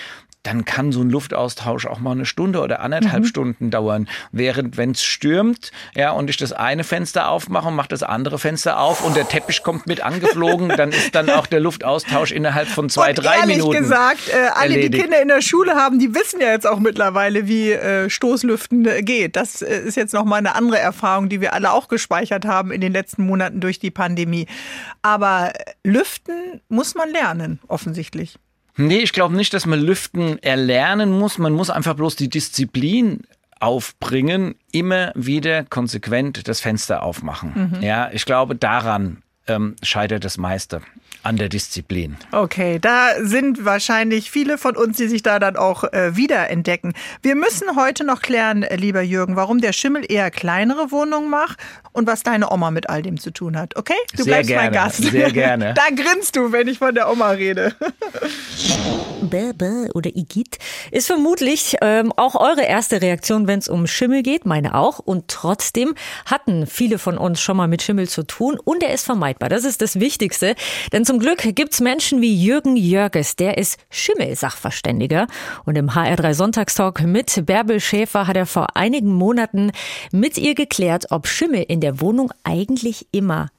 dann 0.43 0.63
kann 0.63 0.93
so 0.93 1.01
ein 1.01 1.09
Luftaustausch 1.09 1.85
auch 1.85 1.99
mal 1.99 2.11
eine 2.11 2.25
Stunde 2.25 2.61
oder 2.61 2.79
anderthalb 2.79 3.25
Stunden 3.25 3.71
dauern. 3.71 4.07
Während 4.31 4.77
wenn 4.77 4.91
es 4.91 5.03
stürmt, 5.03 5.71
ja, 5.95 6.11
und 6.11 6.29
ich 6.29 6.37
das 6.37 6.53
eine 6.53 6.85
Fenster 6.85 7.29
aufmache 7.29 7.67
und 7.67 7.75
mache 7.75 7.89
das 7.89 8.03
andere 8.03 8.39
Fenster 8.39 8.79
auf 8.79 9.03
und 9.03 9.17
der 9.17 9.27
Teppich 9.27 9.63
kommt 9.63 9.85
mit 9.85 10.01
angeflogen, 10.01 10.69
dann 10.77 10.89
ist 10.89 11.13
dann 11.13 11.29
auch 11.29 11.45
der 11.45 11.59
Luftaustausch 11.59 12.31
innerhalb 12.31 12.69
von 12.69 12.89
zwei, 12.89 13.09
Und 13.09 13.15
drei 13.15 13.39
ehrlich 13.39 13.57
Minuten. 13.57 13.79
gesagt, 13.79 14.29
äh, 14.29 14.47
alle, 14.53 14.69
die 14.69 14.75
erledigt. 14.75 15.03
Kinder 15.03 15.21
in 15.21 15.27
der 15.27 15.41
Schule 15.41 15.75
haben, 15.75 15.99
die 15.99 16.15
wissen 16.15 16.39
ja 16.39 16.51
jetzt 16.51 16.65
auch 16.65 16.79
mittlerweile, 16.79 17.47
wie 17.47 17.73
äh, 17.73 18.09
Stoßlüften 18.09 18.85
äh, 18.85 19.01
geht. 19.03 19.35
Das 19.35 19.61
äh, 19.61 19.81
ist 19.81 19.97
jetzt 19.97 20.13
nochmal 20.13 20.39
eine 20.39 20.55
andere 20.55 20.79
Erfahrung, 20.79 21.27
die 21.27 21.41
wir 21.41 21.53
alle 21.53 21.73
auch 21.73 21.89
gespeichert 21.89 22.45
haben 22.45 22.71
in 22.71 22.79
den 22.79 22.93
letzten 22.93 23.25
Monaten 23.25 23.59
durch 23.59 23.79
die 23.79 23.91
Pandemie. 23.91 24.47
Aber 25.01 25.51
äh, 25.53 25.73
Lüften 25.83 26.61
muss 26.69 26.95
man 26.95 27.09
lernen, 27.09 27.59
offensichtlich. 27.67 28.37
Nee, 28.79 28.99
ich 28.99 29.11
glaube 29.11 29.35
nicht, 29.35 29.53
dass 29.53 29.65
man 29.65 29.79
Lüften 29.81 30.41
erlernen 30.41 31.11
muss. 31.11 31.37
Man 31.37 31.51
muss 31.53 31.69
einfach 31.69 31.95
bloß 31.95 32.15
die 32.15 32.29
Disziplin 32.29 33.23
aufbringen, 33.59 34.55
immer 34.71 35.11
wieder 35.15 35.65
konsequent 35.65 36.47
das 36.47 36.61
Fenster 36.61 37.03
aufmachen. 37.03 37.77
Ja, 37.81 38.09
ich 38.13 38.23
glaube, 38.23 38.55
daran 38.55 39.21
ähm, 39.47 39.75
scheitert 39.83 40.23
das 40.23 40.37
meiste. 40.37 40.81
An 41.21 41.35
der 41.35 41.49
Disziplin. 41.49 42.17
Okay, 42.31 42.79
da 42.79 43.09
sind 43.21 43.65
wahrscheinlich 43.65 44.31
viele 44.31 44.57
von 44.57 44.77
uns, 44.77 44.95
die 44.97 45.07
sich 45.07 45.21
da 45.21 45.37
dann 45.39 45.57
auch 45.57 45.83
äh, 45.83 46.15
wiederentdecken. 46.15 46.93
Wir 47.21 47.35
müssen 47.35 47.75
heute 47.75 48.05
noch 48.05 48.21
klären, 48.21 48.63
äh, 48.63 48.77
lieber 48.77 49.01
Jürgen, 49.01 49.35
warum 49.35 49.59
der 49.59 49.73
Schimmel 49.73 50.05
eher 50.09 50.31
kleinere 50.31 50.91
Wohnungen 50.91 51.29
macht 51.29 51.59
und 51.91 52.07
was 52.07 52.23
deine 52.23 52.51
Oma 52.51 52.71
mit 52.71 52.89
all 52.89 53.01
dem 53.01 53.19
zu 53.19 53.31
tun 53.31 53.57
hat. 53.57 53.75
Okay? 53.75 53.93
Du 54.15 54.23
Sehr 54.23 54.33
bleibst 54.43 54.51
mein 54.51 54.71
gerne, 54.71 54.87
Gast. 54.87 55.03
sehr 55.03 55.31
gerne. 55.33 55.73
Da 55.73 55.93
grinst 55.93 56.37
du, 56.37 56.53
wenn 56.53 56.67
ich 56.69 56.77
von 56.79 56.95
der 56.95 57.11
Oma 57.11 57.31
rede. 57.31 57.75
Bäh 59.21 59.53
oder 59.93 60.09
Igitt 60.15 60.57
ist 60.91 61.07
vermutlich 61.07 61.75
ähm, 61.81 62.13
auch 62.15 62.35
eure 62.35 62.63
erste 62.63 63.01
Reaktion, 63.01 63.47
wenn 63.47 63.59
es 63.59 63.67
um 63.67 63.85
Schimmel 63.87 64.23
geht, 64.23 64.45
meine 64.45 64.75
auch. 64.75 64.99
Und 64.99 65.27
trotzdem 65.27 65.93
hatten 66.25 66.65
viele 66.65 66.97
von 66.97 67.17
uns 67.17 67.41
schon 67.41 67.57
mal 67.57 67.67
mit 67.67 67.81
Schimmel 67.83 68.07
zu 68.07 68.23
tun 68.23 68.57
und 68.63 68.81
er 68.81 68.93
ist 68.93 69.05
vermeidbar. 69.05 69.49
Das 69.49 69.65
ist 69.65 69.81
das 69.81 69.99
Wichtigste. 69.99 70.55
Denn 70.93 71.05
zum 71.09 71.17
Glück 71.17 71.39
gibt's 71.55 71.81
Menschen 71.81 72.21
wie 72.21 72.35
Jürgen 72.35 72.75
Jörges, 72.75 73.35
der 73.35 73.57
ist 73.57 73.79
Schimmelsachverständiger. 73.89 75.25
Und 75.65 75.75
im 75.75 75.89
HR3 75.89 76.35
Sonntagstalk 76.35 77.01
mit 77.01 77.47
Bärbel 77.47 77.79
Schäfer 77.79 78.27
hat 78.27 78.37
er 78.37 78.45
vor 78.45 78.77
einigen 78.77 79.11
Monaten 79.11 79.71
mit 80.11 80.37
ihr 80.37 80.53
geklärt, 80.53 81.07
ob 81.09 81.25
Schimmel 81.25 81.65
in 81.67 81.81
der 81.81 81.99
Wohnung 81.99 82.31
eigentlich 82.43 83.07
immer 83.11 83.49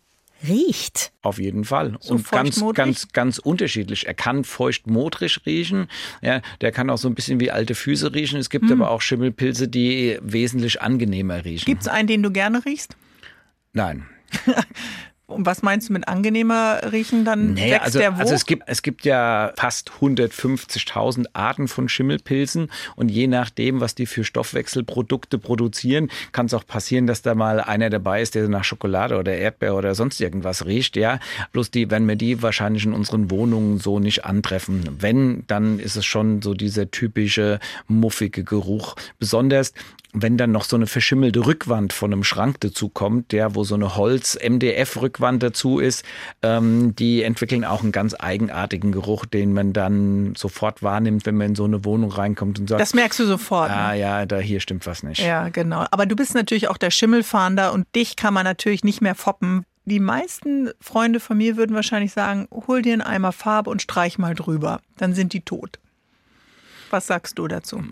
riecht. 0.47 1.11
Auf 1.23 1.41
jeden 1.41 1.65
Fall. 1.65 1.97
So 1.99 2.15
und 2.15 2.31
ganz, 2.31 2.63
ganz, 2.75 3.09
ganz 3.09 3.39
unterschiedlich. 3.39 4.07
Er 4.07 4.15
kann 4.15 4.45
feuchtmodrig 4.45 5.41
riechen. 5.45 5.89
Ja, 6.23 6.43
der 6.61 6.71
kann 6.71 6.89
auch 6.89 6.99
so 6.99 7.09
ein 7.09 7.17
bisschen 7.17 7.41
wie 7.41 7.51
alte 7.51 7.75
Füße 7.75 8.15
riechen. 8.15 8.39
Es 8.39 8.51
gibt 8.51 8.67
Hm. 8.71 8.81
aber 8.81 8.93
auch 8.93 9.01
Schimmelpilze, 9.01 9.67
die 9.67 10.21
wesentlich 10.23 10.81
angenehmer 10.83 11.45
riechen. 11.45 11.67
Gibt 11.67 11.83
es 11.83 11.89
einen, 11.89 12.07
den 12.07 12.23
du 12.23 12.31
gerne 12.31 12.65
riechst? 12.65 12.95
Nein. 13.73 14.07
Und 15.31 15.47
was 15.47 15.63
meinst 15.63 15.89
du 15.89 15.93
mit 15.93 16.09
angenehmer 16.09 16.81
riechen? 16.93 17.25
Dann 17.25 17.55
Nee, 17.55 17.73
wächst 17.73 17.85
also, 17.87 17.99
der 17.99 18.17
wo? 18.17 18.21
also 18.21 18.35
es 18.35 18.47
gibt, 18.47 18.65
es 18.67 18.83
gibt 18.83 19.05
ja 19.05 19.53
fast 19.57 19.91
150.000 20.01 21.27
Arten 21.33 21.69
von 21.69 21.89
Schimmelpilzen 21.89 22.71
und 22.97 23.11
je 23.11 23.27
nachdem, 23.27 23.81
was 23.81 23.95
die 23.95 24.07
für 24.07 24.25
Stoffwechselprodukte 24.25 25.39
produzieren, 25.39 26.11
kann 26.33 26.47
es 26.47 26.55
auch 26.55 26.67
passieren, 26.67 27.07
dass 27.07 27.23
da 27.23 27.35
mal 27.35 27.61
einer 27.61 27.91
dabei 27.91 28.23
ist, 28.23 28.35
der 28.35 28.49
nach 28.49 28.65
Schokolade 28.65 29.17
oder 29.19 29.37
Erdbeer 29.37 29.77
oder 29.77 29.95
sonst 29.95 30.21
irgendwas 30.21 30.67
riecht, 30.67 30.97
ja. 30.97 31.21
Bloß 31.53 31.71
die, 31.71 31.91
wenn 31.91 32.07
wir 32.09 32.17
die 32.17 32.43
wahrscheinlich 32.43 32.85
in 32.85 32.93
unseren 32.93 33.31
Wohnungen 33.31 33.79
so 33.79 33.99
nicht 33.99 34.25
antreffen. 34.25 34.97
Wenn, 34.99 35.45
dann 35.47 35.79
ist 35.79 35.97
es 35.97 36.05
schon 36.05 36.43
so 36.43 36.55
dieser 36.55 36.91
typische 36.91 37.61
muffige 37.87 38.45
Geruch. 38.45 38.97
Besonders 39.19 39.73
wenn 40.13 40.37
dann 40.37 40.53
noch 40.53 40.65
so 40.65 40.77
eine 40.77 40.87
verschimmelte 40.87 41.47
Rückwand 41.47 41.93
von 41.93 42.13
einem 42.13 42.25
Schrank 42.25 42.61
dazu 42.61 42.89
kommt, 42.89 43.33
der, 43.33 43.55
wo 43.55 43.65
so 43.65 43.75
eine 43.75 43.97
Holz-MDF-Rückwand 43.97 45.43
dazu 45.43 45.79
ist, 45.79 46.05
ähm, 46.43 46.95
die 46.97 47.23
entwickeln 47.23 47.65
auch 47.65 47.83
einen 47.83 47.93
ganz 47.93 48.15
eigenartigen 48.19 48.93
Geruch, 48.93 49.27
den 49.27 49.53
man 49.53 49.73
dann 49.73 50.35
sofort 50.37 50.83
wahrnimmt, 50.83 51.27
wenn 51.27 51.37
man 51.37 51.49
in 51.49 51.55
so 51.55 51.65
eine 51.65 51.85
Wohnung 51.85 52.11
reinkommt 52.11 52.59
und 52.59 52.69
sagt, 52.69 52.81
das 52.81 52.95
merkst 52.95 53.21
du 53.21 53.27
sofort. 53.27 53.71
ah 53.71 53.93
ne? 53.93 54.01
ja, 54.01 54.27
da 54.27 54.39
hier 54.39 54.61
stimmt 54.61 54.87
was 54.87 55.03
nicht. 55.03 55.21
Ja, 55.21 55.49
genau. 55.49 55.87
Aber 55.91 56.07
du 56.07 56.17
bist 56.17 56.35
natürlich 56.35 56.69
auch 56.69 56.77
der 56.77 56.91
Schimmelfahnder 56.91 57.73
und 57.73 57.87
dich 57.95 58.17
kann 58.17 58.35
man 58.35 58.45
natürlich 58.45 58.85
nicht 58.85 59.01
mehr 59.01 59.15
foppen. 59.15 59.65
Die 59.85 60.01
meisten 60.01 60.71
Freunde 60.81 61.21
von 61.21 61.39
mir 61.39 61.57
würden 61.57 61.75
wahrscheinlich 61.75 62.13
sagen, 62.13 62.49
hol 62.67 62.83
dir 62.83 62.93
einen 62.93 63.03
Eimer 63.03 63.33
Farbe 63.33 63.71
und 63.71 63.83
streich 63.83 64.19
mal 64.19 64.35
drüber. 64.35 64.81
Dann 64.99 65.15
sind 65.15 65.33
die 65.33 65.41
tot. 65.41 65.79
Was 66.91 67.07
sagst 67.07 67.39
du 67.39 67.49
dazu? 67.49 67.83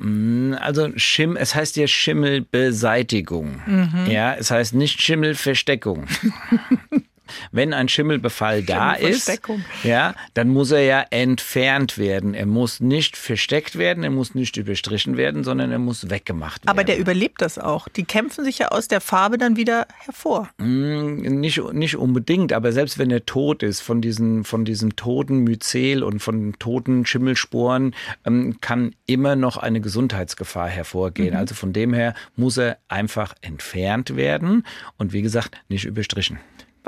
Also 0.61 0.91
Schimm, 0.97 1.37
es 1.37 1.55
heißt 1.55 1.77
ja 1.77 1.87
Schimmelbeseitigung. 1.87 3.63
Mhm. 3.67 4.07
Ja, 4.11 4.35
es 4.35 4.51
heißt 4.51 4.75
nicht 4.75 5.01
Schimmelversteckung. 5.01 6.07
Wenn 7.53 7.73
ein 7.73 7.89
Schimmelbefall 7.89 8.63
da 8.63 8.93
ist, 8.93 9.41
ja, 9.83 10.15
dann 10.35 10.49
muss 10.49 10.71
er 10.71 10.83
ja 10.83 11.05
entfernt 11.11 11.99
werden. 11.99 12.35
Er 12.35 12.47
muss 12.47 12.81
nicht 12.81 13.17
versteckt 13.17 13.77
werden, 13.79 14.05
er 14.05 14.11
muss 14.11 14.35
nicht 14.35 14.57
überstrichen 14.57 15.17
werden, 15.17 15.45
sondern 15.45 15.71
er 15.71 15.79
muss 15.79 16.11
weggemacht 16.11 16.63
werden. 16.63 16.71
Aber 16.71 16.85
der 16.85 16.99
überlebt 16.99 17.41
das 17.41 17.59
auch. 17.59 17.89
Die 17.89 18.05
kämpfen 18.05 18.45
sich 18.45 18.59
ja 18.59 18.69
aus 18.69 18.89
der 18.89 19.01
Farbe 19.01 19.39
dann 19.39 19.57
wieder 19.57 19.87
hervor. 19.99 20.49
Nicht, 20.59 21.63
nicht 21.73 21.97
unbedingt, 21.97 22.53
aber 22.53 22.73
selbst 22.73 22.99
wenn 22.99 23.11
er 23.11 23.25
tot 23.27 23.63
ist, 23.63 23.81
von, 23.81 24.01
diesen, 24.01 24.45
von 24.45 24.65
diesem 24.65 24.97
toten 24.97 25.39
Myzel 25.45 26.03
und 26.03 26.21
von 26.21 26.55
toten 26.59 27.07
Schimmelsporen, 27.07 27.95
ähm, 28.25 28.61
kann 28.61 28.95
immer 29.07 29.37
noch 29.37 29.57
eine 29.57 29.81
Gesundheitsgefahr 29.81 30.69
hervorgehen. 30.69 31.35
Also 31.35 31.55
von 31.55 31.73
dem 31.73 31.93
her 31.93 32.15
muss 32.37 32.57
er 32.57 32.79
einfach 32.89 33.35
entfernt 33.41 34.17
werden 34.17 34.65
und 34.97 35.13
wie 35.13 35.23
gesagt, 35.23 35.57
nicht 35.69 35.85
überstrichen. 35.85 36.39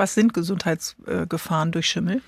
Was 0.01 0.15
sind 0.15 0.33
Gesundheitsgefahren 0.33 1.71
durch 1.71 1.85
Schimmel? 1.85 2.23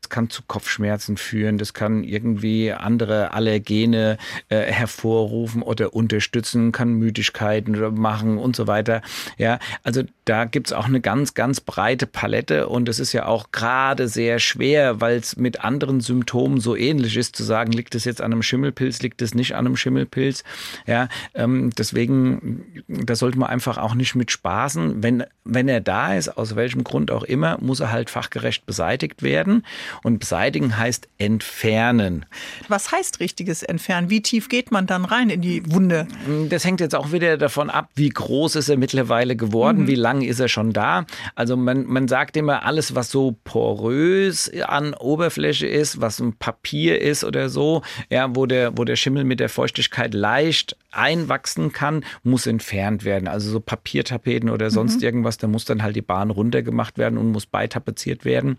Das 0.00 0.08
kann 0.08 0.30
zu 0.30 0.40
Kopfschmerzen 0.46 1.18
führen, 1.18 1.58
das 1.58 1.74
kann 1.74 2.02
irgendwie 2.02 2.72
andere 2.72 3.34
Allergene 3.34 4.16
äh, 4.48 4.62
hervorrufen 4.72 5.60
oder 5.60 5.92
unterstützen, 5.92 6.72
kann 6.72 6.94
Müdigkeiten 6.94 7.76
machen 8.00 8.38
und 8.38 8.56
so 8.56 8.66
weiter. 8.66 9.02
Ja, 9.36 9.58
also 9.82 10.04
da 10.26 10.44
gibt's 10.44 10.72
auch 10.72 10.86
eine 10.86 11.00
ganz, 11.00 11.34
ganz 11.34 11.60
breite 11.60 12.06
Palette 12.06 12.68
und 12.68 12.88
es 12.88 12.98
ist 12.98 13.12
ja 13.12 13.26
auch 13.26 13.52
gerade 13.52 14.08
sehr 14.08 14.40
schwer, 14.40 15.00
weil 15.00 15.16
es 15.18 15.36
mit 15.36 15.64
anderen 15.64 16.00
Symptomen 16.00 16.60
so 16.60 16.74
ähnlich 16.74 17.16
ist, 17.16 17.36
zu 17.36 17.44
sagen, 17.44 17.70
liegt 17.70 17.94
es 17.94 18.04
jetzt 18.04 18.20
an 18.20 18.32
einem 18.32 18.42
Schimmelpilz, 18.42 19.02
liegt 19.02 19.22
es 19.22 19.34
nicht 19.34 19.54
an 19.54 19.66
einem 19.66 19.76
Schimmelpilz. 19.76 20.42
Ja, 20.86 21.08
ähm, 21.34 21.70
deswegen, 21.78 22.82
da 22.88 23.14
sollte 23.14 23.38
man 23.38 23.50
einfach 23.50 23.78
auch 23.78 23.94
nicht 23.94 24.16
mit 24.16 24.32
spaßen. 24.32 25.02
Wenn, 25.02 25.24
wenn 25.44 25.68
er 25.68 25.80
da 25.80 26.14
ist, 26.14 26.36
aus 26.36 26.56
welchem 26.56 26.82
Grund 26.82 27.12
auch 27.12 27.22
immer, 27.22 27.58
muss 27.60 27.78
er 27.78 27.92
halt 27.92 28.10
fachgerecht 28.10 28.66
beseitigt 28.66 29.22
werden. 29.22 29.64
Und 30.02 30.18
beseitigen 30.18 30.76
heißt 30.76 31.08
entfernen. 31.18 32.26
Was 32.68 32.90
heißt 32.90 33.20
richtiges 33.20 33.62
Entfernen? 33.62 34.10
Wie 34.10 34.22
tief 34.22 34.48
geht 34.48 34.72
man 34.72 34.88
dann 34.88 35.04
rein 35.04 35.30
in 35.30 35.40
die 35.40 35.72
Wunde? 35.72 36.08
Das 36.48 36.64
hängt 36.64 36.80
jetzt 36.80 36.96
auch 36.96 37.12
wieder 37.12 37.36
davon 37.36 37.70
ab, 37.70 37.90
wie 37.94 38.08
groß 38.08 38.56
ist 38.56 38.68
er 38.68 38.76
mittlerweile 38.76 39.36
geworden, 39.36 39.86
wie 39.86 39.94
lang 39.94 40.15
ist 40.22 40.40
er 40.40 40.48
schon 40.48 40.72
da. 40.72 41.06
Also 41.34 41.56
man, 41.56 41.86
man 41.86 42.08
sagt 42.08 42.36
immer, 42.36 42.64
alles, 42.64 42.94
was 42.94 43.10
so 43.10 43.36
porös 43.44 44.50
an 44.62 44.94
Oberfläche 44.94 45.66
ist, 45.66 46.00
was 46.00 46.20
ein 46.20 46.34
Papier 46.34 47.00
ist 47.00 47.24
oder 47.24 47.48
so, 47.48 47.82
ja, 48.10 48.34
wo 48.34 48.46
der, 48.46 48.76
wo 48.76 48.84
der 48.84 48.96
Schimmel 48.96 49.24
mit 49.24 49.40
der 49.40 49.48
Feuchtigkeit 49.48 50.14
leicht 50.14 50.76
einwachsen 50.90 51.72
kann, 51.72 52.04
muss 52.22 52.46
entfernt 52.46 53.04
werden. 53.04 53.28
Also 53.28 53.50
so 53.50 53.60
Papiertapeten 53.60 54.50
oder 54.50 54.70
sonst 54.70 55.02
irgendwas, 55.02 55.36
da 55.36 55.46
muss 55.46 55.64
dann 55.64 55.82
halt 55.82 55.94
die 55.94 56.02
Bahn 56.02 56.30
runtergemacht 56.30 56.98
werden 56.98 57.18
und 57.18 57.32
muss 57.32 57.46
beitapeziert 57.46 58.24
werden. 58.24 58.56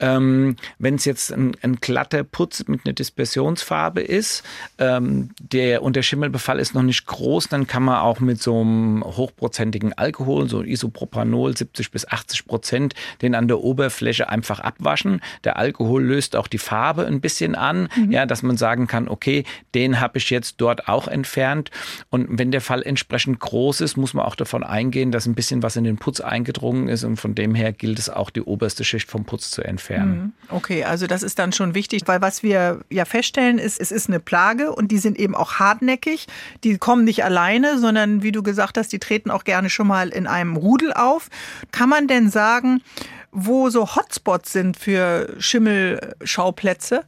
Ähm, 0.00 0.56
Wenn 0.78 0.94
es 0.94 1.04
jetzt 1.04 1.32
ein, 1.32 1.52
ein 1.62 1.76
glatter 1.76 2.24
Putz 2.24 2.66
mit 2.68 2.84
einer 2.84 2.94
Dispersionsfarbe 2.94 4.00
ist, 4.00 4.44
ähm, 4.78 5.30
der 5.40 5.82
und 5.82 5.96
der 5.96 6.02
Schimmelbefall 6.02 6.58
ist 6.58 6.74
noch 6.74 6.82
nicht 6.82 7.06
groß, 7.06 7.48
dann 7.48 7.66
kann 7.66 7.82
man 7.82 7.98
auch 7.98 8.20
mit 8.20 8.42
so 8.42 8.60
einem 8.60 9.04
hochprozentigen 9.04 9.92
Alkohol, 9.92 10.48
so 10.48 10.62
Isopropanol, 10.94 11.56
70 11.56 11.90
bis 11.90 12.08
80 12.08 12.46
Prozent, 12.46 12.94
den 13.20 13.34
an 13.34 13.48
der 13.48 13.60
Oberfläche 13.60 14.28
einfach 14.28 14.60
abwaschen. 14.60 15.20
Der 15.42 15.56
Alkohol 15.56 16.02
löst 16.02 16.36
auch 16.36 16.48
die 16.48 16.58
Farbe 16.58 17.06
ein 17.06 17.20
bisschen 17.20 17.54
an, 17.54 17.88
ja, 18.08 18.26
dass 18.26 18.42
man 18.42 18.56
sagen 18.56 18.86
kann, 18.86 19.08
okay, 19.08 19.44
den 19.74 20.00
habe 20.00 20.18
ich 20.18 20.30
jetzt 20.30 20.56
dort 20.58 20.88
auch 20.88 21.08
entfernt. 21.08 21.70
Und 22.10 22.38
wenn 22.38 22.50
der 22.50 22.60
Fall 22.60 22.82
entsprechend 22.82 23.40
groß 23.40 23.80
ist, 23.80 23.96
muss 23.96 24.14
man 24.14 24.24
auch 24.24 24.36
davon 24.36 24.62
eingehen, 24.62 25.10
dass 25.10 25.26
ein 25.26 25.34
bisschen 25.34 25.62
was 25.62 25.76
in 25.76 25.84
den 25.84 25.96
Putz 25.96 26.20
eingedrungen 26.20 26.88
ist 26.88 27.04
und 27.04 27.16
von 27.16 27.34
dem 27.34 27.54
her 27.54 27.72
gilt 27.72 27.98
es 27.98 28.08
auch, 28.08 28.30
die 28.30 28.42
oberste 28.42 28.84
Schicht 28.84 29.10
vom 29.10 29.24
Putz 29.24 29.50
zu 29.50 29.62
entfernen. 29.62 30.32
Okay, 30.48 30.84
also 30.84 31.06
das 31.06 31.22
ist 31.22 31.38
dann 31.38 31.52
schon 31.52 31.74
wichtig, 31.74 32.02
weil 32.06 32.20
was 32.20 32.42
wir 32.42 32.80
ja 32.90 33.04
feststellen 33.04 33.58
ist, 33.58 33.80
es 33.80 33.90
ist 33.90 34.08
eine 34.08 34.20
Plage 34.20 34.72
und 34.72 34.90
die 34.90 34.98
sind 34.98 35.18
eben 35.18 35.34
auch 35.34 35.54
hartnäckig. 35.54 36.26
Die 36.62 36.78
kommen 36.78 37.04
nicht 37.04 37.24
alleine, 37.24 37.78
sondern 37.78 38.22
wie 38.22 38.32
du 38.32 38.42
gesagt 38.42 38.78
hast, 38.78 38.92
die 38.92 38.98
treten 38.98 39.30
auch 39.30 39.44
gerne 39.44 39.70
schon 39.70 39.86
mal 39.86 40.08
in 40.08 40.26
einem 40.26 40.56
Rudel 40.56 40.83
auf. 40.92 41.28
Kann 41.72 41.88
man 41.88 42.06
denn 42.06 42.30
sagen, 42.30 42.82
wo 43.30 43.70
so 43.70 43.94
Hotspots 43.96 44.52
sind 44.52 44.76
für 44.76 45.34
Schimmelschauplätze 45.38 47.04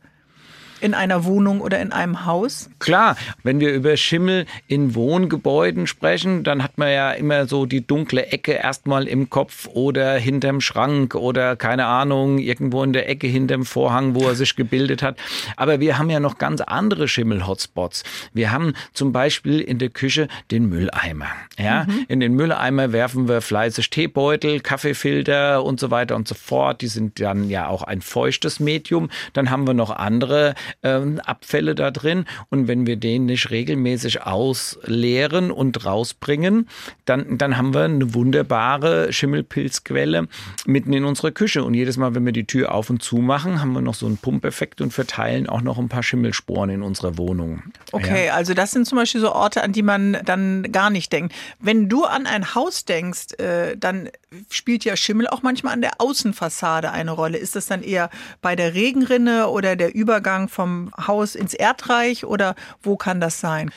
in 0.80 0.94
einer 0.94 1.24
Wohnung 1.24 1.60
oder 1.60 1.80
in 1.80 1.92
einem 1.92 2.26
Haus? 2.26 2.70
Klar, 2.78 3.16
wenn 3.42 3.60
wir 3.60 3.72
über 3.72 3.96
Schimmel 3.96 4.46
in 4.68 4.94
Wohngebäuden 4.94 5.86
sprechen, 5.86 6.44
dann 6.44 6.62
hat 6.62 6.78
man 6.78 6.90
ja 6.90 7.12
immer 7.12 7.46
so 7.46 7.66
die 7.66 7.86
dunkle 7.86 8.26
Ecke 8.26 8.52
erstmal 8.52 9.06
im 9.06 9.30
Kopf 9.30 9.68
oder 9.68 10.14
hinterm 10.14 10.60
Schrank 10.60 11.14
oder 11.14 11.56
keine 11.56 11.86
Ahnung, 11.86 12.38
irgendwo 12.38 12.82
in 12.82 12.92
der 12.92 13.08
Ecke 13.08 13.26
hinterm 13.26 13.64
Vorhang, 13.64 14.14
wo 14.14 14.28
er 14.28 14.34
sich 14.34 14.56
gebildet 14.56 15.02
hat. 15.02 15.16
Aber 15.56 15.80
wir 15.80 15.98
haben 15.98 16.10
ja 16.10 16.20
noch 16.20 16.38
ganz 16.38 16.60
andere 16.60 17.08
Schimmel-Hotspots. 17.08 18.04
Wir 18.32 18.52
haben 18.52 18.74
zum 18.92 19.12
Beispiel 19.12 19.60
in 19.60 19.78
der 19.78 19.90
Küche 19.90 20.28
den 20.50 20.68
Mülleimer. 20.68 21.28
Ja, 21.58 21.86
in 22.08 22.20
den 22.20 22.34
Mülleimer 22.34 22.92
werfen 22.92 23.28
wir 23.28 23.40
fleißig 23.40 23.90
Teebeutel, 23.90 24.60
Kaffeefilter 24.60 25.64
und 25.64 25.80
so 25.80 25.90
weiter 25.90 26.16
und 26.16 26.28
so 26.28 26.34
fort. 26.34 26.82
Die 26.82 26.88
sind 26.88 27.20
dann 27.20 27.48
ja 27.48 27.68
auch 27.68 27.82
ein 27.82 28.02
feuchtes 28.02 28.60
Medium. 28.60 29.08
Dann 29.32 29.50
haben 29.50 29.66
wir 29.66 29.74
noch 29.74 29.90
andere 29.90 30.54
ähm, 30.82 31.20
Abfälle 31.20 31.74
da 31.74 31.90
drin. 31.90 32.24
Und 32.50 32.68
wenn 32.68 32.86
wir 32.86 32.96
den 32.96 33.26
nicht 33.26 33.50
regelmäßig 33.50 34.22
ausleeren 34.22 35.50
und 35.50 35.84
rausbringen, 35.84 36.68
dann, 37.04 37.38
dann 37.38 37.56
haben 37.56 37.74
wir 37.74 37.84
eine 37.84 38.14
wunderbare 38.14 39.12
Schimmelpilzquelle 39.12 40.28
mitten 40.66 40.92
in 40.92 41.04
unserer 41.04 41.30
Küche. 41.30 41.64
Und 41.64 41.74
jedes 41.74 41.96
Mal, 41.96 42.14
wenn 42.14 42.24
wir 42.24 42.32
die 42.32 42.46
Tür 42.46 42.72
auf 42.72 42.90
und 42.90 43.02
zu 43.02 43.16
machen, 43.18 43.60
haben 43.60 43.72
wir 43.72 43.82
noch 43.82 43.94
so 43.94 44.06
einen 44.06 44.18
Pumpeffekt 44.18 44.80
und 44.80 44.92
verteilen 44.92 45.48
auch 45.48 45.62
noch 45.62 45.78
ein 45.78 45.88
paar 45.88 46.02
Schimmelsporen 46.02 46.70
in 46.70 46.82
unserer 46.82 47.18
Wohnung. 47.18 47.62
Okay, 47.92 48.30
also 48.30 48.54
das 48.54 48.70
sind 48.72 48.86
zum 48.86 48.96
Beispiel 48.96 49.20
so 49.20 49.32
Orte, 49.32 49.62
an 49.62 49.72
die 49.72 49.82
man 49.82 50.18
dann 50.24 50.70
gar 50.72 50.90
nicht 50.90 51.12
denkt. 51.12 51.34
Wenn 51.60 51.88
du 51.88 52.04
an 52.04 52.26
ein 52.26 52.54
Haus 52.54 52.84
denkst, 52.84 53.34
äh, 53.38 53.76
dann 53.76 54.08
spielt 54.50 54.84
ja 54.84 54.96
Schimmel 54.96 55.26
auch 55.28 55.42
manchmal 55.42 55.72
an 55.72 55.80
der 55.80 56.00
Außenfassade 56.00 56.90
eine 56.90 57.10
Rolle. 57.10 57.38
Ist 57.38 57.56
das 57.56 57.66
dann 57.66 57.82
eher 57.82 58.10
bei 58.42 58.56
der 58.56 58.74
Regenrinne 58.74 59.48
oder 59.48 59.76
der 59.76 59.94
Übergang 59.94 60.48
vom 60.56 60.90
Haus 61.06 61.34
ins 61.34 61.52
Erdreich 61.54 62.24
oder 62.24 62.54
wo 62.82 62.96
kann 62.96 63.20
das 63.20 63.40
sein? 63.40 63.70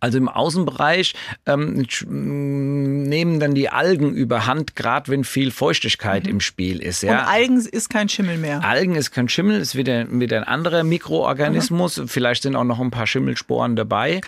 Also 0.00 0.18
im 0.18 0.28
Außenbereich 0.28 1.14
ähm, 1.46 1.84
sch- 1.88 2.06
m, 2.06 3.04
nehmen 3.04 3.40
dann 3.40 3.54
die 3.54 3.70
Algen 3.70 4.12
überhand, 4.12 4.76
gerade 4.76 5.10
wenn 5.10 5.24
viel 5.24 5.50
Feuchtigkeit 5.50 6.26
im 6.26 6.40
Spiel 6.40 6.82
ist. 6.82 7.02
Ja. 7.02 7.20
Und 7.20 7.26
Algen 7.28 7.56
ist 7.56 7.88
kein 7.88 8.10
Schimmel 8.10 8.36
mehr. 8.36 8.62
Algen 8.62 8.96
ist 8.96 9.12
kein 9.12 9.30
Schimmel, 9.30 9.58
ist 9.60 9.76
wieder, 9.76 10.06
wieder 10.10 10.36
ein 10.38 10.44
anderer 10.44 10.84
Mikroorganismus. 10.84 12.02
Vielleicht 12.06 12.42
sind 12.42 12.54
auch 12.54 12.64
noch 12.64 12.80
ein 12.80 12.90
paar 12.90 13.06
Schimmelsporen 13.06 13.76
dabei. 13.76 14.20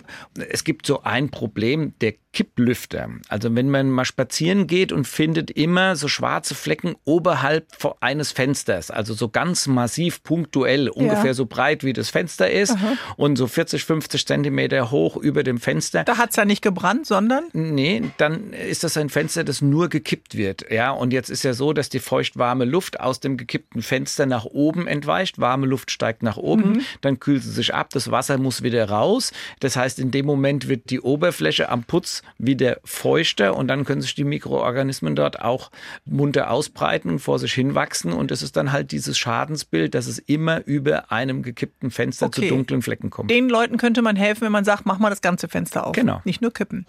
Es 0.49 0.63
gibt 0.63 0.87
so 0.87 1.03
ein 1.03 1.29
Problem, 1.29 1.93
der 2.01 2.13
Kipplüfter. 2.37 3.09
Also 3.29 3.55
wenn 3.55 3.71
man 3.71 3.89
mal 3.89 4.05
spazieren 4.05 4.67
geht 4.67 4.91
und 4.91 5.07
findet 5.07 5.49
immer 5.49 5.95
so 5.95 6.07
schwarze 6.07 6.53
Flecken 6.53 6.95
oberhalb 7.03 7.65
eines 7.99 8.31
Fensters, 8.31 8.91
also 8.91 9.15
so 9.15 9.27
ganz 9.27 9.65
massiv 9.65 10.21
punktuell, 10.21 10.87
ungefähr 10.87 11.33
so 11.33 11.47
breit 11.47 11.83
wie 11.83 11.93
das 11.93 12.11
Fenster 12.11 12.51
ist 12.51 12.77
und 13.15 13.37
so 13.37 13.47
40, 13.47 13.83
50 13.83 14.27
Zentimeter 14.27 14.91
hoch 14.91 15.17
über 15.17 15.41
dem 15.41 15.57
Fenster. 15.57 16.03
Da 16.03 16.19
hat's 16.19 16.35
ja 16.35 16.45
nicht 16.45 16.61
gebrannt, 16.61 17.07
sondern? 17.07 17.45
Nee, 17.53 18.03
dann 18.17 18.53
ist 18.53 18.83
das 18.83 18.97
ein 18.97 19.09
Fenster, 19.09 19.43
das 19.43 19.63
nur 19.63 19.89
gekippt 19.89 20.37
wird. 20.37 20.69
Ja, 20.69 20.91
und 20.91 21.13
jetzt 21.13 21.31
ist 21.31 21.41
ja 21.41 21.55
so, 21.55 21.73
dass 21.73 21.89
die 21.89 21.97
feuchtwarme 21.97 22.65
Luft 22.65 22.99
aus 22.99 23.19
dem 23.19 23.37
gekippten 23.37 23.81
Fenster 23.81 24.27
nach 24.27 24.45
oben 24.45 24.85
entweicht. 24.85 25.39
Warme 25.39 25.65
Luft 25.65 25.89
steigt 25.89 26.21
nach 26.21 26.37
oben, 26.37 26.85
dann 27.01 27.19
kühlt 27.19 27.41
sie 27.41 27.49
sich 27.49 27.73
ab, 27.73 27.89
das 27.89 28.11
Wasser 28.11 28.37
muss 28.37 28.61
wieder 28.61 28.87
raus. 28.87 29.31
Das 29.59 29.75
heißt, 29.75 29.97
in 29.97 30.11
dem 30.11 30.27
Moment 30.27 30.67
wird 30.67 30.91
die 30.91 31.01
Oberfläche 31.01 31.69
am 31.69 31.83
Putz 31.83 32.21
wieder 32.37 32.77
feuchter 32.83 33.55
und 33.55 33.67
dann 33.67 33.85
können 33.85 34.01
sich 34.01 34.15
die 34.15 34.23
Mikroorganismen 34.23 35.15
dort 35.15 35.41
auch 35.41 35.71
munter 36.05 36.51
ausbreiten 36.51 37.09
und 37.11 37.19
vor 37.19 37.39
sich 37.39 37.53
hinwachsen. 37.53 38.13
Und 38.13 38.31
es 38.31 38.41
ist 38.41 38.55
dann 38.57 38.71
halt 38.71 38.91
dieses 38.91 39.17
Schadensbild, 39.17 39.95
dass 39.95 40.07
es 40.07 40.19
immer 40.19 40.65
über 40.65 41.11
einem 41.11 41.43
gekippten 41.43 41.91
Fenster 41.91 42.27
Okay. 42.27 42.41
zu 42.41 42.47
dunklen 42.55 42.81
Flecken 42.81 43.09
kommt. 43.09 43.31
Den 43.31 43.49
Leuten 43.49 43.77
könnte 43.77 44.01
man 44.01 44.15
helfen, 44.15 44.41
wenn 44.41 44.51
man 44.51 44.65
sagt, 44.65 44.85
mach 44.85 44.99
mal 44.99 45.09
das 45.09 45.21
ganze 45.21 45.47
Fenster 45.47 45.87
auf. 45.87 45.93
Genau. 45.93 46.21
Nicht 46.25 46.41
nur 46.41 46.51
kippen. 46.51 46.85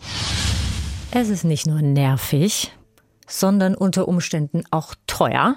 Es 1.10 1.28
ist 1.28 1.44
nicht 1.44 1.66
nur 1.66 1.80
nervig, 1.80 2.72
sondern 3.26 3.74
unter 3.74 4.08
Umständen 4.08 4.64
auch 4.70 4.94
teuer 5.06 5.56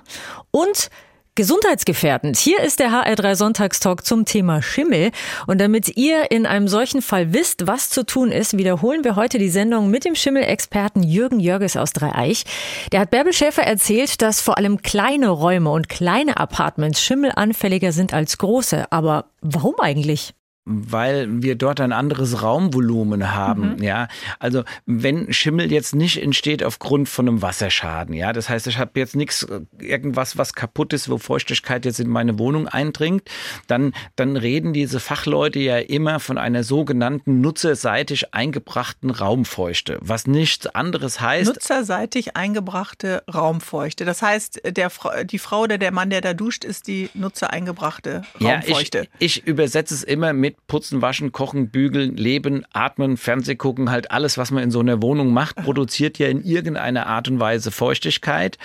und 0.51 0.89
gesundheitsgefährdend. 1.35 2.37
Hier 2.37 2.59
ist 2.59 2.79
der 2.79 2.91
HR3 2.91 3.35
Sonntagstalk 3.35 4.05
zum 4.05 4.25
Thema 4.25 4.61
Schimmel. 4.61 5.11
Und 5.47 5.61
damit 5.61 5.97
ihr 5.97 6.31
in 6.31 6.45
einem 6.45 6.67
solchen 6.67 7.01
Fall 7.01 7.33
wisst, 7.33 7.67
was 7.67 7.89
zu 7.89 8.05
tun 8.05 8.31
ist, 8.31 8.57
wiederholen 8.57 9.03
wir 9.03 9.15
heute 9.15 9.37
die 9.37 9.49
Sendung 9.49 9.89
mit 9.89 10.05
dem 10.05 10.15
Schimmelexperten 10.15 11.03
Jürgen 11.03 11.39
Jörges 11.39 11.77
aus 11.77 11.93
Dreieich. 11.93 12.43
Der 12.91 12.99
hat 13.01 13.11
Bärbel 13.11 13.33
Schäfer 13.33 13.63
erzählt, 13.63 14.21
dass 14.21 14.41
vor 14.41 14.57
allem 14.57 14.81
kleine 14.81 15.29
Räume 15.29 15.71
und 15.71 15.89
kleine 15.89 16.37
Apartments 16.37 17.01
schimmelanfälliger 17.01 17.91
sind 17.91 18.13
als 18.13 18.37
große. 18.37 18.91
Aber 18.91 19.25
warum 19.41 19.75
eigentlich? 19.79 20.33
Weil 20.65 21.41
wir 21.41 21.55
dort 21.55 21.81
ein 21.81 21.91
anderes 21.91 22.43
Raumvolumen 22.43 23.33
haben, 23.33 23.75
Mhm. 23.77 23.83
ja. 23.83 24.07
Also 24.39 24.63
wenn 24.85 25.33
Schimmel 25.33 25.71
jetzt 25.71 25.95
nicht 25.95 26.21
entsteht 26.21 26.63
aufgrund 26.63 27.09
von 27.09 27.27
einem 27.27 27.41
Wasserschaden, 27.41 28.13
ja, 28.13 28.31
das 28.31 28.47
heißt, 28.47 28.67
ich 28.67 28.77
habe 28.77 28.91
jetzt 28.99 29.15
nichts, 29.15 29.43
äh, 29.43 29.61
irgendwas, 29.79 30.37
was 30.37 30.53
kaputt 30.53 30.93
ist, 30.93 31.09
wo 31.09 31.17
Feuchtigkeit 31.17 31.85
jetzt 31.85 31.99
in 31.99 32.09
meine 32.09 32.37
Wohnung 32.37 32.67
eindringt, 32.67 33.23
dann, 33.67 33.93
dann 34.15 34.37
reden 34.37 34.71
diese 34.71 34.99
Fachleute 34.99 35.59
ja 35.59 35.77
immer 35.79 36.19
von 36.19 36.37
einer 36.37 36.63
sogenannten 36.63 37.41
nutzerseitig 37.41 38.33
eingebrachten 38.33 39.09
Raumfeuchte, 39.09 39.97
was 40.01 40.27
nichts 40.27 40.67
anderes 40.67 41.19
heißt, 41.21 41.47
Nutzerseitig 41.47 42.35
eingebrachte 42.37 43.23
Raumfeuchte. 43.33 44.05
Das 44.05 44.21
heißt, 44.21 44.61
der, 44.77 44.91
die 45.23 45.39
Frau 45.39 45.61
oder 45.61 45.77
der 45.77 45.91
Mann, 45.91 46.09
der 46.11 46.21
da 46.21 46.33
duscht, 46.33 46.63
ist 46.63 46.87
die 46.87 47.09
nutzereingebrachte 47.13 48.21
Raumfeuchte. 48.39 48.97
Ja, 48.99 49.03
ich, 49.19 49.37
ich 49.37 49.47
übersetze 49.47 49.93
es 49.93 50.03
immer 50.03 50.33
mit 50.33 50.60
Putzen, 50.67 51.01
Waschen, 51.01 51.31
Kochen, 51.31 51.69
Bügeln, 51.69 52.15
Leben, 52.15 52.65
Atmen, 52.71 53.17
Fernseh 53.17 53.55
gucken, 53.55 53.89
halt 53.89 54.11
alles, 54.11 54.37
was 54.37 54.51
man 54.51 54.63
in 54.63 54.71
so 54.71 54.79
einer 54.79 55.01
Wohnung 55.01 55.33
macht, 55.33 55.57
produziert 55.57 56.17
ja 56.17 56.27
in 56.27 56.43
irgendeiner 56.43 57.07
Art 57.07 57.27
und 57.27 57.39
Weise 57.39 57.71
Feuchtigkeit. 57.71 58.57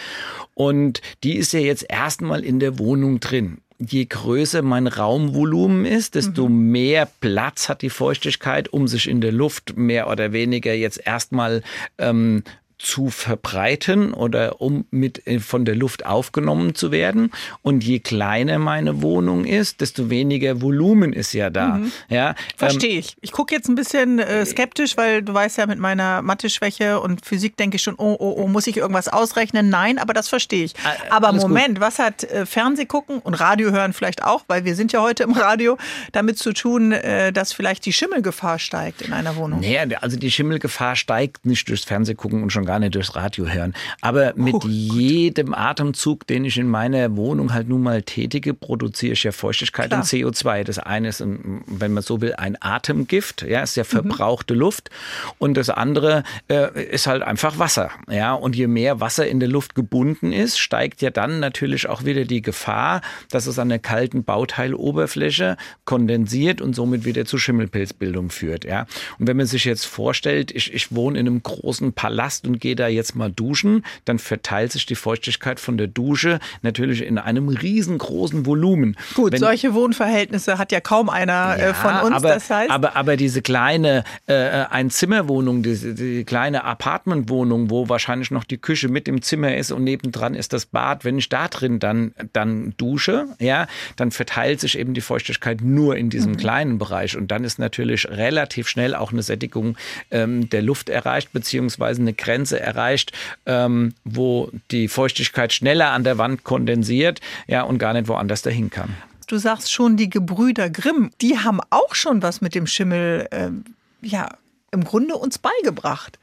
Und 0.55 1.01
die 1.25 1.37
ist 1.37 1.53
ja 1.53 1.61
jetzt 1.61 1.85
erstmal 1.89 2.45
in 2.45 2.61
der 2.61 2.79
Wohnung 2.79 3.21
drin. 3.21 3.59
Je 3.79 4.07
größer 4.07 4.63
mein 4.63 4.87
Raumvolumen 4.87 5.85
ist, 5.85 6.15
desto 6.15 6.49
mehr 6.49 7.09
Platz 7.21 7.69
hat 7.69 7.83
die 7.83 7.91
Feuchtigkeit, 7.91 8.69
um 8.73 8.89
sich 8.89 9.07
in 9.09 9.21
der 9.21 9.33
Luft 9.33 9.77
mehr 9.77 10.09
oder 10.09 10.33
weniger 10.33 10.73
jetzt 10.73 11.05
erstmal 11.05 11.63
ähm, 11.99 12.43
zu 12.79 13.09
verbreiten 13.09 14.13
oder 14.13 14.61
um 14.61 14.85
mit 14.91 15.27
äh, 15.27 15.41
von 15.41 15.65
der 15.65 15.75
Luft 15.75 16.05
aufgenommen 16.05 16.75
zu 16.75 16.91
werden. 16.91 17.33
Und 17.63 17.83
je 17.83 18.01
kleiner 18.01 18.59
meine 18.59 19.01
Wohnung 19.01 19.45
ist, 19.47 19.81
desto 19.81 20.11
weniger 20.11 20.61
Volumen 20.61 21.13
ist 21.15 21.33
ja 21.33 21.49
da. 21.49 21.81
Ja, 22.09 22.31
ähm, 22.31 22.35
Verstehe 22.57 22.99
ich. 22.99 23.17
Ich 23.23 23.33
gucke 23.33 23.55
jetzt 23.55 23.69
ein 23.69 23.77
bisschen 23.77 24.19
äh, 24.19 24.45
skeptisch, 24.45 24.97
weil 24.97 25.23
du 25.23 25.33
weißt 25.33 25.57
ja, 25.57 25.67
mit 25.67 25.79
meiner 25.79 26.21
Mathe-Schwäche 26.21 27.01
und 27.01 27.25
Physik 27.25 27.57
denke 27.57 27.77
ich 27.77 27.83
schon, 27.83 27.95
oh, 27.97 28.15
oh, 28.19 28.35
oh, 28.39 28.47
muss 28.47 28.67
ich 28.67 28.77
irgendwas 28.77 29.09
ausrechnen? 29.09 29.71
Nein, 29.71 29.99
aber 29.99 30.13
das 30.13 30.29
verstehe 30.29 30.65
ich. 30.65 30.75
äh, 30.75 31.11
Aber 31.11 31.29
alles 31.29 31.43
gut. 31.43 31.51
Moment, 31.51 31.81
was 31.81 31.99
hat 31.99 32.25
äh, 32.25 32.45
Fernseh 32.45 32.85
gucken 32.85 33.21
und 33.21 33.35
Radio 33.35 33.71
hören 33.71 33.95
vielleicht 33.95 34.23
auch, 34.23 34.45
weil 34.49 34.67
wir 34.67 34.75
sind 34.75 34.93
ja 34.93 35.01
heute 35.01 35.23
im 35.23 35.33
Radio, 35.33 35.79
damit 36.13 36.39
zu 36.39 36.53
tun, 36.53 36.93
äh, 36.93 37.33
dass 37.33 37.55
vielleicht 37.55 37.87
die 37.87 37.93
Schimmelgefahr 37.95 38.59
steigt 38.59 39.01
in 39.01 39.15
einer 39.15 39.37
Wohnung? 39.37 39.61
Nee, 39.61 39.79
also 39.79 40.19
die 40.19 40.31
Schimmelgefahr 40.31 40.95
steigt 40.95 41.47
nicht 41.47 41.69
durchs 41.71 41.85
Fernsehgucken 41.85 42.43
und 42.43 42.51
schon 42.53 42.66
gar 42.67 42.79
nicht 42.79 42.95
durchs 42.95 43.15
Radio 43.17 43.47
hören. 43.47 43.75
Aber 44.01 44.33
mit 44.37 44.53
gut. 44.55 44.65
jedem 44.67 45.55
Atemzug, 45.55 46.27
den 46.27 46.45
ich 46.45 46.59
in 46.59 46.69
meiner 46.69 47.17
Wohnung 47.17 47.55
halt 47.55 47.69
nun 47.69 47.83
mal 47.83 48.03
tätige, 48.03 48.53
produziere 48.55 49.13
ich 49.15 49.23
ja 49.25 49.33
Feuchtigkeit 49.33 49.89
Klar. 49.89 50.01
und 50.01 50.07
CO2. 50.07 50.65
Das 50.65 50.79
eine 50.79 51.09
ist, 51.09 51.21
ein, 51.23 51.63
wenn 51.67 51.93
man 51.93 52.03
so 52.03 52.21
will, 52.21 52.35
ein 52.37 52.57
Atemgift, 52.61 53.43
ja, 53.43 53.63
ist 53.63 53.77
ja 53.77 53.85
Mhm. 53.85 53.89
verbrauchte 53.89 54.55
Luft. 54.55 54.91
Und 55.39 55.57
das 55.57 55.71
andere 55.71 56.23
äh, 56.49 56.85
ist 56.93 57.07
halt 57.07 57.23
einfach 57.23 57.59
Wasser. 57.59 57.91
Ja, 58.11 58.35
und 58.35 58.57
je 58.57 58.67
mehr 58.67 59.01
Wasser 59.01 59.27
in 59.27 59.41
der 59.41 59.49
Luft 59.49 59.75
gebunden 59.75 60.33
ist, 60.33 60.59
steigt 60.59 61.03
ja 61.03 61.11
dann 61.11 61.41
natürlich 61.41 61.89
auch 61.89 62.05
wieder 62.05 62.25
die 62.25 62.43
Gefahr, 62.43 63.01
dass 63.31 63.47
es 63.47 63.59
an 63.59 63.69
der 63.69 63.79
kalten 63.79 64.25
Bauteiloberfläche 64.25 65.57
kondensiert 65.85 66.61
und 66.61 66.75
somit 66.75 67.05
wieder 67.05 67.25
zu 67.25 67.39
Schimmelpilzbildung 67.39 68.31
führt. 68.31 68.65
Ja, 68.65 68.87
und 69.19 69.27
wenn 69.27 69.37
man 69.37 69.47
sich 69.47 69.65
jetzt 69.65 69.85
vorstellt, 69.87 70.51
ich, 70.51 70.73
ich 70.75 70.95
wohne 70.95 71.19
in 71.19 71.27
einem 71.27 71.43
großen 71.43 71.93
Palast 71.93 72.47
und 72.47 72.56
gehe 72.59 72.77
da 72.77 72.89
jetzt 72.89 73.15
mal 73.15 73.31
duschen, 73.31 73.85
dann 74.05 74.19
verteilt 74.19 74.73
sich 74.73 74.87
die 74.87 74.95
Feuchtigkeit 74.95 75.61
von 75.61 75.79
der 75.79 75.87
Dusche 75.87 76.39
natürlich 76.63 77.03
in 77.03 77.19
einem 77.19 77.49
riesengroßen 77.49 78.47
Volumen. 78.47 78.97
Gut, 79.15 79.33
Wenn- 79.33 79.41
solche 79.41 79.75
Wohnverhältnisse 79.75 80.59
hat 80.59 80.73
ja 80.73 80.81
kaum 80.81 81.09
einer 81.09 81.57
äh, 81.59 81.75
von 81.75 81.95
uns. 82.01 82.17
aber, 82.17 82.29
das 82.29 82.51
heißt, 82.51 82.71
aber, 82.71 82.97
aber 82.97 83.17
diese 83.17 83.43
kleine 83.43 84.05
äh, 84.27 84.35
Einzimmerwohnung, 84.35 85.63
diese 85.63 85.95
die 85.95 86.25
kleine 86.25 86.65
Apartmentwohnung, 86.65 87.71
wo 87.71 87.89
wahrscheinlich 87.89 88.31
noch 88.31 88.45
die 88.45 88.59
Küche 88.59 88.89
mit 88.89 89.09
im 89.09 89.23
Zimmer 89.23 89.57
ist 89.57 89.73
und 89.73 89.85
nebendran 89.85 90.35
ist 90.35 90.53
das 90.53 90.67
Bad, 90.67 91.05
wenn 91.05 91.19
ich 91.19 91.29
da 91.29 91.49
drin 91.49 91.79
dann, 91.79 92.13
dann 92.33 92.75
dusche, 92.77 93.27
ja, 93.39 93.67
dann 93.97 94.11
verteilt 94.11 94.61
sich 94.61 94.79
eben 94.79 94.95
die 94.95 95.01
Feuchtigkeit 95.01 95.61
nur 95.63 95.97
in 95.97 96.11
diesem 96.11 96.37
kleinen 96.37 96.79
Bereich. 96.79 97.17
Und 97.17 97.31
dann 97.31 97.45
ist 97.45 97.59
natürlich 97.59 98.09
relativ 98.09 98.69
schnell 98.69 98.95
auch 98.95 99.13
eine 99.13 99.23
Sättigung 99.23 99.77
ähm, 100.11 100.49
der 100.51 100.63
Luft 100.63 100.89
erreicht, 100.89 101.33
beziehungsweise 101.33 102.01
eine 102.01 102.13
Grenze 102.13 102.46
erreicht, 102.53 103.13
ähm, 103.47 103.95
wo 104.05 104.51
die 104.71 104.89
Feuchtigkeit 104.89 105.53
schneller 105.53 105.91
an 105.91 106.05
der 106.05 106.19
Wand 106.19 106.45
kondensiert, 106.45 107.21
ja, 107.47 107.63
und 107.63 107.79
gar 107.79 107.93
nicht 107.93 108.09
woanders 108.09 108.43
dahin 108.43 108.71
kann. 108.71 108.95
Du 109.27 109.39
sagst 109.39 109.73
schon, 109.73 109.97
die 109.97 110.09
Gebrüder 110.09 110.71
Grimm, 110.71 111.11
die 111.21 111.39
haben 111.39 111.61
auch 111.71 111.95
schon 111.95 112.23
was 112.23 112.41
mit 112.41 112.55
dem 112.55 112.67
Schimmel, 112.67 113.27
ähm, 113.33 113.65
ja, 114.01 114.29
im 114.71 114.85
Grunde 114.85 115.17
uns 115.17 115.39
beigebracht. 115.39 116.19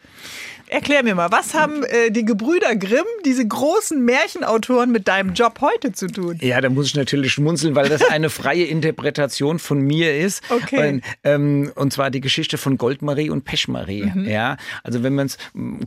Erklär 0.74 1.04
mir 1.04 1.14
mal, 1.14 1.32
was 1.32 1.54
haben 1.54 1.84
äh, 1.84 2.10
die 2.10 2.26
Gebrüder 2.26 2.76
Grimm, 2.76 3.06
diese 3.26 3.48
großen 3.48 4.04
Märchenautoren, 4.04 4.92
mit 4.92 5.08
deinem 5.08 5.34
Job 5.34 5.62
heute 5.62 5.92
zu 5.92 6.08
tun? 6.08 6.40
Ja, 6.42 6.62
da 6.62 6.70
muss 6.72 6.88
ich 6.88 6.96
natürlich 6.96 7.32
schmunzeln, 7.34 7.76
weil 7.76 7.90
das 7.90 8.02
eine 8.10 8.32
freie 8.32 8.64
Interpretation 8.64 9.60
von 9.60 9.80
mir 9.82 10.18
ist. 10.18 10.42
Okay. 10.50 10.96
Und, 10.96 11.04
ähm, 11.24 11.72
und 11.76 11.94
zwar 11.94 12.10
die 12.10 12.22
Geschichte 12.22 12.58
von 12.58 12.80
Goldmarie 12.80 13.30
und 13.30 13.46
Pechmarie. 13.46 14.12
Ja, 14.26 14.58
also 14.82 15.04
wenn 15.04 15.14
man 15.14 15.28
es 15.28 15.38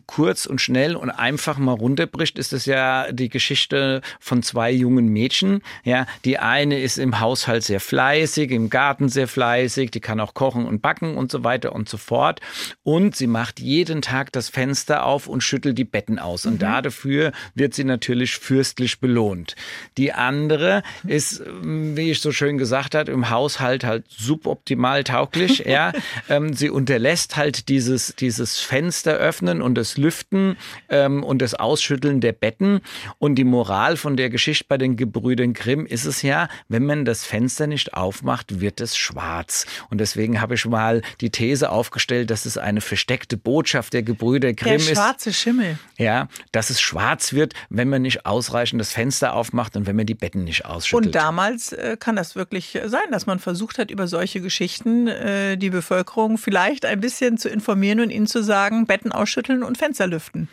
kurz 0.07 0.46
und 0.46 0.61
schnell 0.61 0.94
und 0.94 1.11
einfach 1.11 1.59
mal 1.59 1.72
runterbricht, 1.72 2.38
ist 2.38 2.53
es 2.53 2.64
ja 2.64 3.11
die 3.11 3.29
Geschichte 3.29 4.03
von 4.20 4.44
zwei 4.44 4.70
jungen 4.70 5.09
Mädchen. 5.09 5.62
Ja, 5.83 6.07
die 6.25 6.38
eine 6.38 6.81
ist 6.81 6.99
im 6.99 7.18
Haushalt 7.18 7.64
sehr 7.64 7.81
fleißig, 7.81 8.53
im 8.53 8.70
Garten 8.70 9.09
sehr 9.09 9.27
fleißig, 9.27 9.90
die 9.90 10.01
kann 10.01 10.20
auch 10.20 10.35
kochen 10.35 10.64
und 10.64 10.81
backen 10.81 11.16
und 11.16 11.33
so 11.33 11.42
weiter 11.42 11.75
und 11.75 11.88
so 11.88 11.96
fort. 11.96 12.40
Und 12.85 13.16
sie 13.16 13.27
macht 13.27 13.59
jeden 13.59 14.01
Tag 14.01 14.31
das 14.31 14.49
Fenster 14.49 14.75
auf 14.84 15.26
und 15.26 15.42
schüttelt 15.42 15.78
die 15.78 15.84
Betten 15.84 16.18
aus. 16.18 16.46
Und 16.46 16.62
dafür 16.62 17.32
wird 17.54 17.74
sie 17.74 17.84
natürlich 17.84 18.36
fürstlich 18.36 19.00
belohnt. 19.00 19.56
Die 19.96 20.12
andere 20.12 20.82
ist, 21.06 21.40
ähm, 21.40 21.96
wie 21.96 22.10
ich 22.10 22.20
so 22.20 22.32
schön 22.32 22.58
gesagt 22.58 22.94
habe, 22.94 23.10
im 23.10 23.30
Haushalt 23.30 23.84
halt 23.84 24.04
suboptimal 24.08 25.04
tauglich. 25.04 25.64
ja, 25.66 25.92
ähm, 26.28 26.52
sie 26.52 26.70
unterlässt 26.70 27.36
halt 27.36 27.68
dieses, 27.68 28.14
dieses 28.16 28.60
Fenster 28.60 29.14
öffnen 29.14 29.62
und 29.62 29.74
das 29.74 29.96
Lüften 29.96 30.56
ähm, 30.88 31.22
und 31.22 31.40
das 31.42 31.54
Ausschütteln 31.54 32.20
der 32.20 32.32
Betten. 32.32 32.80
Und 33.18 33.36
die 33.36 33.44
Moral 33.44 33.96
von 33.96 34.16
der 34.16 34.30
Geschichte 34.30 34.66
bei 34.68 34.78
den 34.78 34.96
Gebrüdern 34.96 35.52
Grimm 35.52 35.86
ist 35.86 36.04
es 36.04 36.22
ja, 36.22 36.48
wenn 36.68 36.84
man 36.84 37.04
das 37.04 37.24
Fenster 37.24 37.66
nicht 37.66 37.94
aufmacht, 37.94 38.60
wird 38.60 38.80
es 38.80 38.96
schwarz. 38.96 39.66
Und 39.90 40.00
deswegen 40.00 40.40
habe 40.40 40.54
ich 40.54 40.66
mal 40.66 41.02
die 41.20 41.30
These 41.30 41.70
aufgestellt, 41.70 42.30
dass 42.30 42.46
es 42.46 42.58
eine 42.58 42.80
versteckte 42.80 43.36
Botschaft 43.36 43.92
der 43.92 44.02
Gebrüder 44.02 44.52
Grimm 44.52 44.65
Der 44.66 44.76
ist. 44.76 44.88
schwarze 44.88 45.33
Schimmel. 45.33 45.79
ja, 45.96 46.29
dass 46.52 46.70
es 46.70 46.81
schwarz 46.81 47.33
wird, 47.33 47.55
wenn 47.70 47.88
man 47.88 48.02
nicht 48.02 48.26
ausreichend 48.26 48.81
das 48.81 48.92
Fenster 48.92 49.35
aufmacht 49.35 49.76
und 49.76 49.87
wenn 49.87 49.96
man 49.96 50.07
die 50.07 50.14
Betten 50.14 50.44
nicht 50.44 50.64
ausschüttelt. 50.64 51.07
Und 51.07 51.14
damals 51.14 51.72
äh, 51.72 51.96
kann 51.98 52.16
das 52.16 52.37
wirklich 52.37 52.79
sein, 52.85 53.11
dass 53.11 53.26
man 53.26 53.38
versucht 53.38 53.79
hat, 53.79 53.90
über 53.90 54.07
solche 54.09 54.40
Geschichten 54.40 55.09
äh, 55.09 55.57
die 55.57 55.70
Bevölkerung 55.70 56.38
vielleicht 56.38 56.85
ein 56.85 57.00
bisschen 57.00 57.38
zu 57.38 57.48
informieren 57.48 58.00
und 58.00 58.11
ihnen 58.11 58.26
zu 58.26 58.42
sagen, 58.42 58.87
Betten 58.87 59.12
ausschütteln 59.12 59.62
und 59.62 59.79
Fenster 59.79 60.07
lüften. 60.07 60.48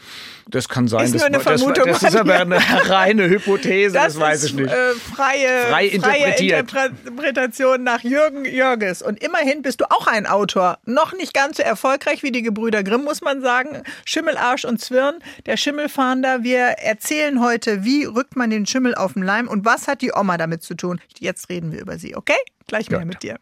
Das 0.48 0.68
kann 0.68 0.88
sein. 0.88 1.06
Ist 1.06 1.16
das, 1.16 1.22
nur 1.22 1.28
eine 1.28 1.38
das, 1.38 1.44
Vermutung 1.44 1.86
das, 1.88 2.04
ist 2.04 2.16
aber 2.16 2.40
eine 2.40 2.58
reine 2.90 3.30
Hypothese, 3.30 3.94
das, 3.94 4.20
weiß 4.20 4.44
ist, 4.44 4.50
ich 4.50 4.56
nicht. 4.56 4.72
Äh, 4.72 4.94
freie, 4.94 5.68
Frei 5.70 5.88
interpretiert. 5.88 6.70
freie 6.70 6.88
Interpretation 6.88 7.84
nach 7.84 8.02
Jürgen 8.02 8.46
Jörges. 8.46 9.02
Und 9.02 9.24
immerhin 9.24 9.62
bist 9.62 9.82
du 9.82 9.86
auch 9.90 10.08
ein 10.08 10.26
Autor. 10.26 10.80
Noch 10.86 11.14
nicht 11.14 11.34
ganz 11.34 11.58
so 11.58 11.64
erfolgreich 11.64 12.24
wie 12.24 12.32
die 12.32 12.42
Gebrüder 12.42 12.84
Grimm, 12.84 13.04
muss 13.04 13.22
man 13.22 13.42
sagen. 13.42 13.84
Schimmelarsch 14.06 14.66
und 14.66 14.80
Zwirn, 14.80 15.20
der 15.46 15.58
Schimmelfahnder. 15.58 16.44
Wir 16.44 16.60
erzählen 16.60 17.42
heute, 17.42 17.84
wie 17.84 18.06
rückt 18.06 18.36
man 18.36 18.50
den 18.50 18.66
Schimmel 18.66 18.96
auf 18.96 19.14
den 19.14 19.24
Leim 19.24 19.48
und 19.48 19.66
was 19.66 19.88
hat 19.88 20.02
die 20.02 20.12
Oma 20.14 20.38
damit 20.38 20.64
zu 20.64 20.76
tun. 20.76 21.00
Jetzt 21.20 21.50
reden 21.50 21.72
wir 21.72 21.82
über 21.82 21.98
sie, 21.98 22.16
okay? 22.16 22.34
Gleich 22.68 22.90
mehr 22.90 23.00
Gut. 23.00 23.08
mit 23.08 23.24
dir. 23.24 23.38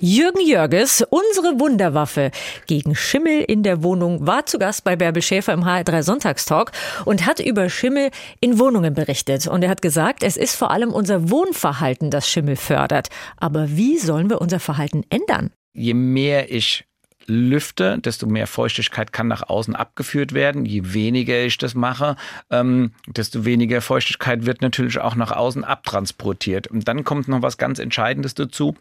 Jürgen 0.00 0.46
Jörges, 0.46 1.02
unsere 1.08 1.58
Wunderwaffe 1.58 2.30
gegen 2.66 2.94
Schimmel 2.94 3.42
in 3.42 3.62
der 3.62 3.82
Wohnung, 3.82 4.26
war 4.26 4.44
zu 4.46 4.58
Gast 4.58 4.84
bei 4.84 4.94
Bärbel 4.94 5.22
Schäfer 5.22 5.52
im 5.52 5.64
HR3 5.64 6.02
Sonntagstalk 6.02 6.72
und 7.04 7.26
hat 7.26 7.40
über 7.40 7.70
Schimmel 7.70 8.10
in 8.40 8.58
Wohnungen 8.58 8.94
berichtet. 8.94 9.46
Und 9.46 9.62
er 9.62 9.70
hat 9.70 9.82
gesagt, 9.82 10.22
es 10.22 10.36
ist 10.36 10.54
vor 10.54 10.70
allem 10.70 10.92
unser 10.92 11.30
Wohnverhalten, 11.30 12.10
das 12.10 12.28
Schimmel 12.28 12.56
fördert. 12.56 13.08
Aber 13.38 13.76
wie 13.76 13.98
sollen 13.98 14.28
wir 14.28 14.40
unser 14.40 14.60
Verhalten 14.60 15.02
ändern? 15.08 15.50
Je 15.72 15.94
mehr 15.94 16.50
ich 16.50 16.84
lüfte, 17.26 17.98
desto 17.98 18.26
mehr 18.26 18.46
Feuchtigkeit 18.46 19.12
kann 19.12 19.28
nach 19.28 19.48
außen 19.48 19.74
abgeführt 19.74 20.32
werden. 20.32 20.64
Je 20.64 20.94
weniger 20.94 21.44
ich 21.44 21.58
das 21.58 21.74
mache, 21.74 22.16
ähm, 22.50 22.92
desto 23.06 23.44
weniger 23.44 23.80
Feuchtigkeit 23.80 24.46
wird 24.46 24.62
natürlich 24.62 24.98
auch 24.98 25.14
nach 25.14 25.32
außen 25.32 25.64
abtransportiert. 25.64 26.68
Und 26.68 26.88
dann 26.88 27.04
kommt 27.04 27.28
noch 27.28 27.42
was 27.42 27.58
ganz 27.58 27.78
Entscheidendes 27.78 28.34
dazu. 28.34 28.76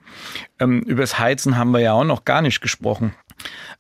Ähm, 0.59 0.81
übers 0.81 1.19
Heizen 1.19 1.57
haben 1.57 1.71
wir 1.71 1.79
ja 1.79 1.93
auch 1.93 2.03
noch 2.03 2.25
gar 2.25 2.41
nicht 2.41 2.61
gesprochen. 2.61 3.13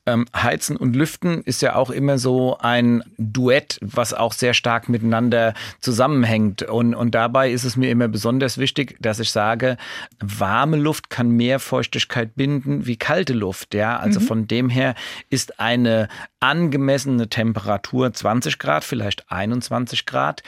Ähm, 0.05 0.25
Heizen 0.35 0.77
und 0.77 0.95
Lüften 0.95 1.41
ist 1.43 1.61
ja 1.61 1.75
auch 1.75 1.89
immer 1.89 2.17
so 2.17 2.57
ein 2.59 3.03
Duett, 3.17 3.79
was 3.81 4.13
auch 4.13 4.33
sehr 4.33 4.53
stark 4.53 4.87
miteinander 4.87 5.53
zusammenhängt. 5.79 6.63
Und, 6.63 6.93
und 6.93 7.15
dabei 7.15 7.51
ist 7.51 7.63
es 7.63 7.75
mir 7.75 7.89
immer 7.89 8.07
besonders 8.07 8.57
wichtig, 8.57 8.97
dass 8.99 9.19
ich 9.19 9.31
sage, 9.31 9.77
warme 10.19 10.77
Luft 10.77 11.09
kann 11.09 11.29
mehr 11.31 11.59
Feuchtigkeit 11.59 12.35
binden 12.35 12.85
wie 12.85 12.97
kalte 12.97 13.33
Luft. 13.33 13.73
Ja, 13.73 13.97
also 13.97 14.19
von 14.19 14.47
dem 14.47 14.69
her 14.69 14.95
ist 15.29 15.59
eine 15.59 16.07
angemessene 16.39 17.27
Temperatur 17.29 18.13
20 18.13 18.59
Grad, 18.59 18.83
vielleicht 18.83 19.31
21 19.31 20.05
Grad. 20.05 20.43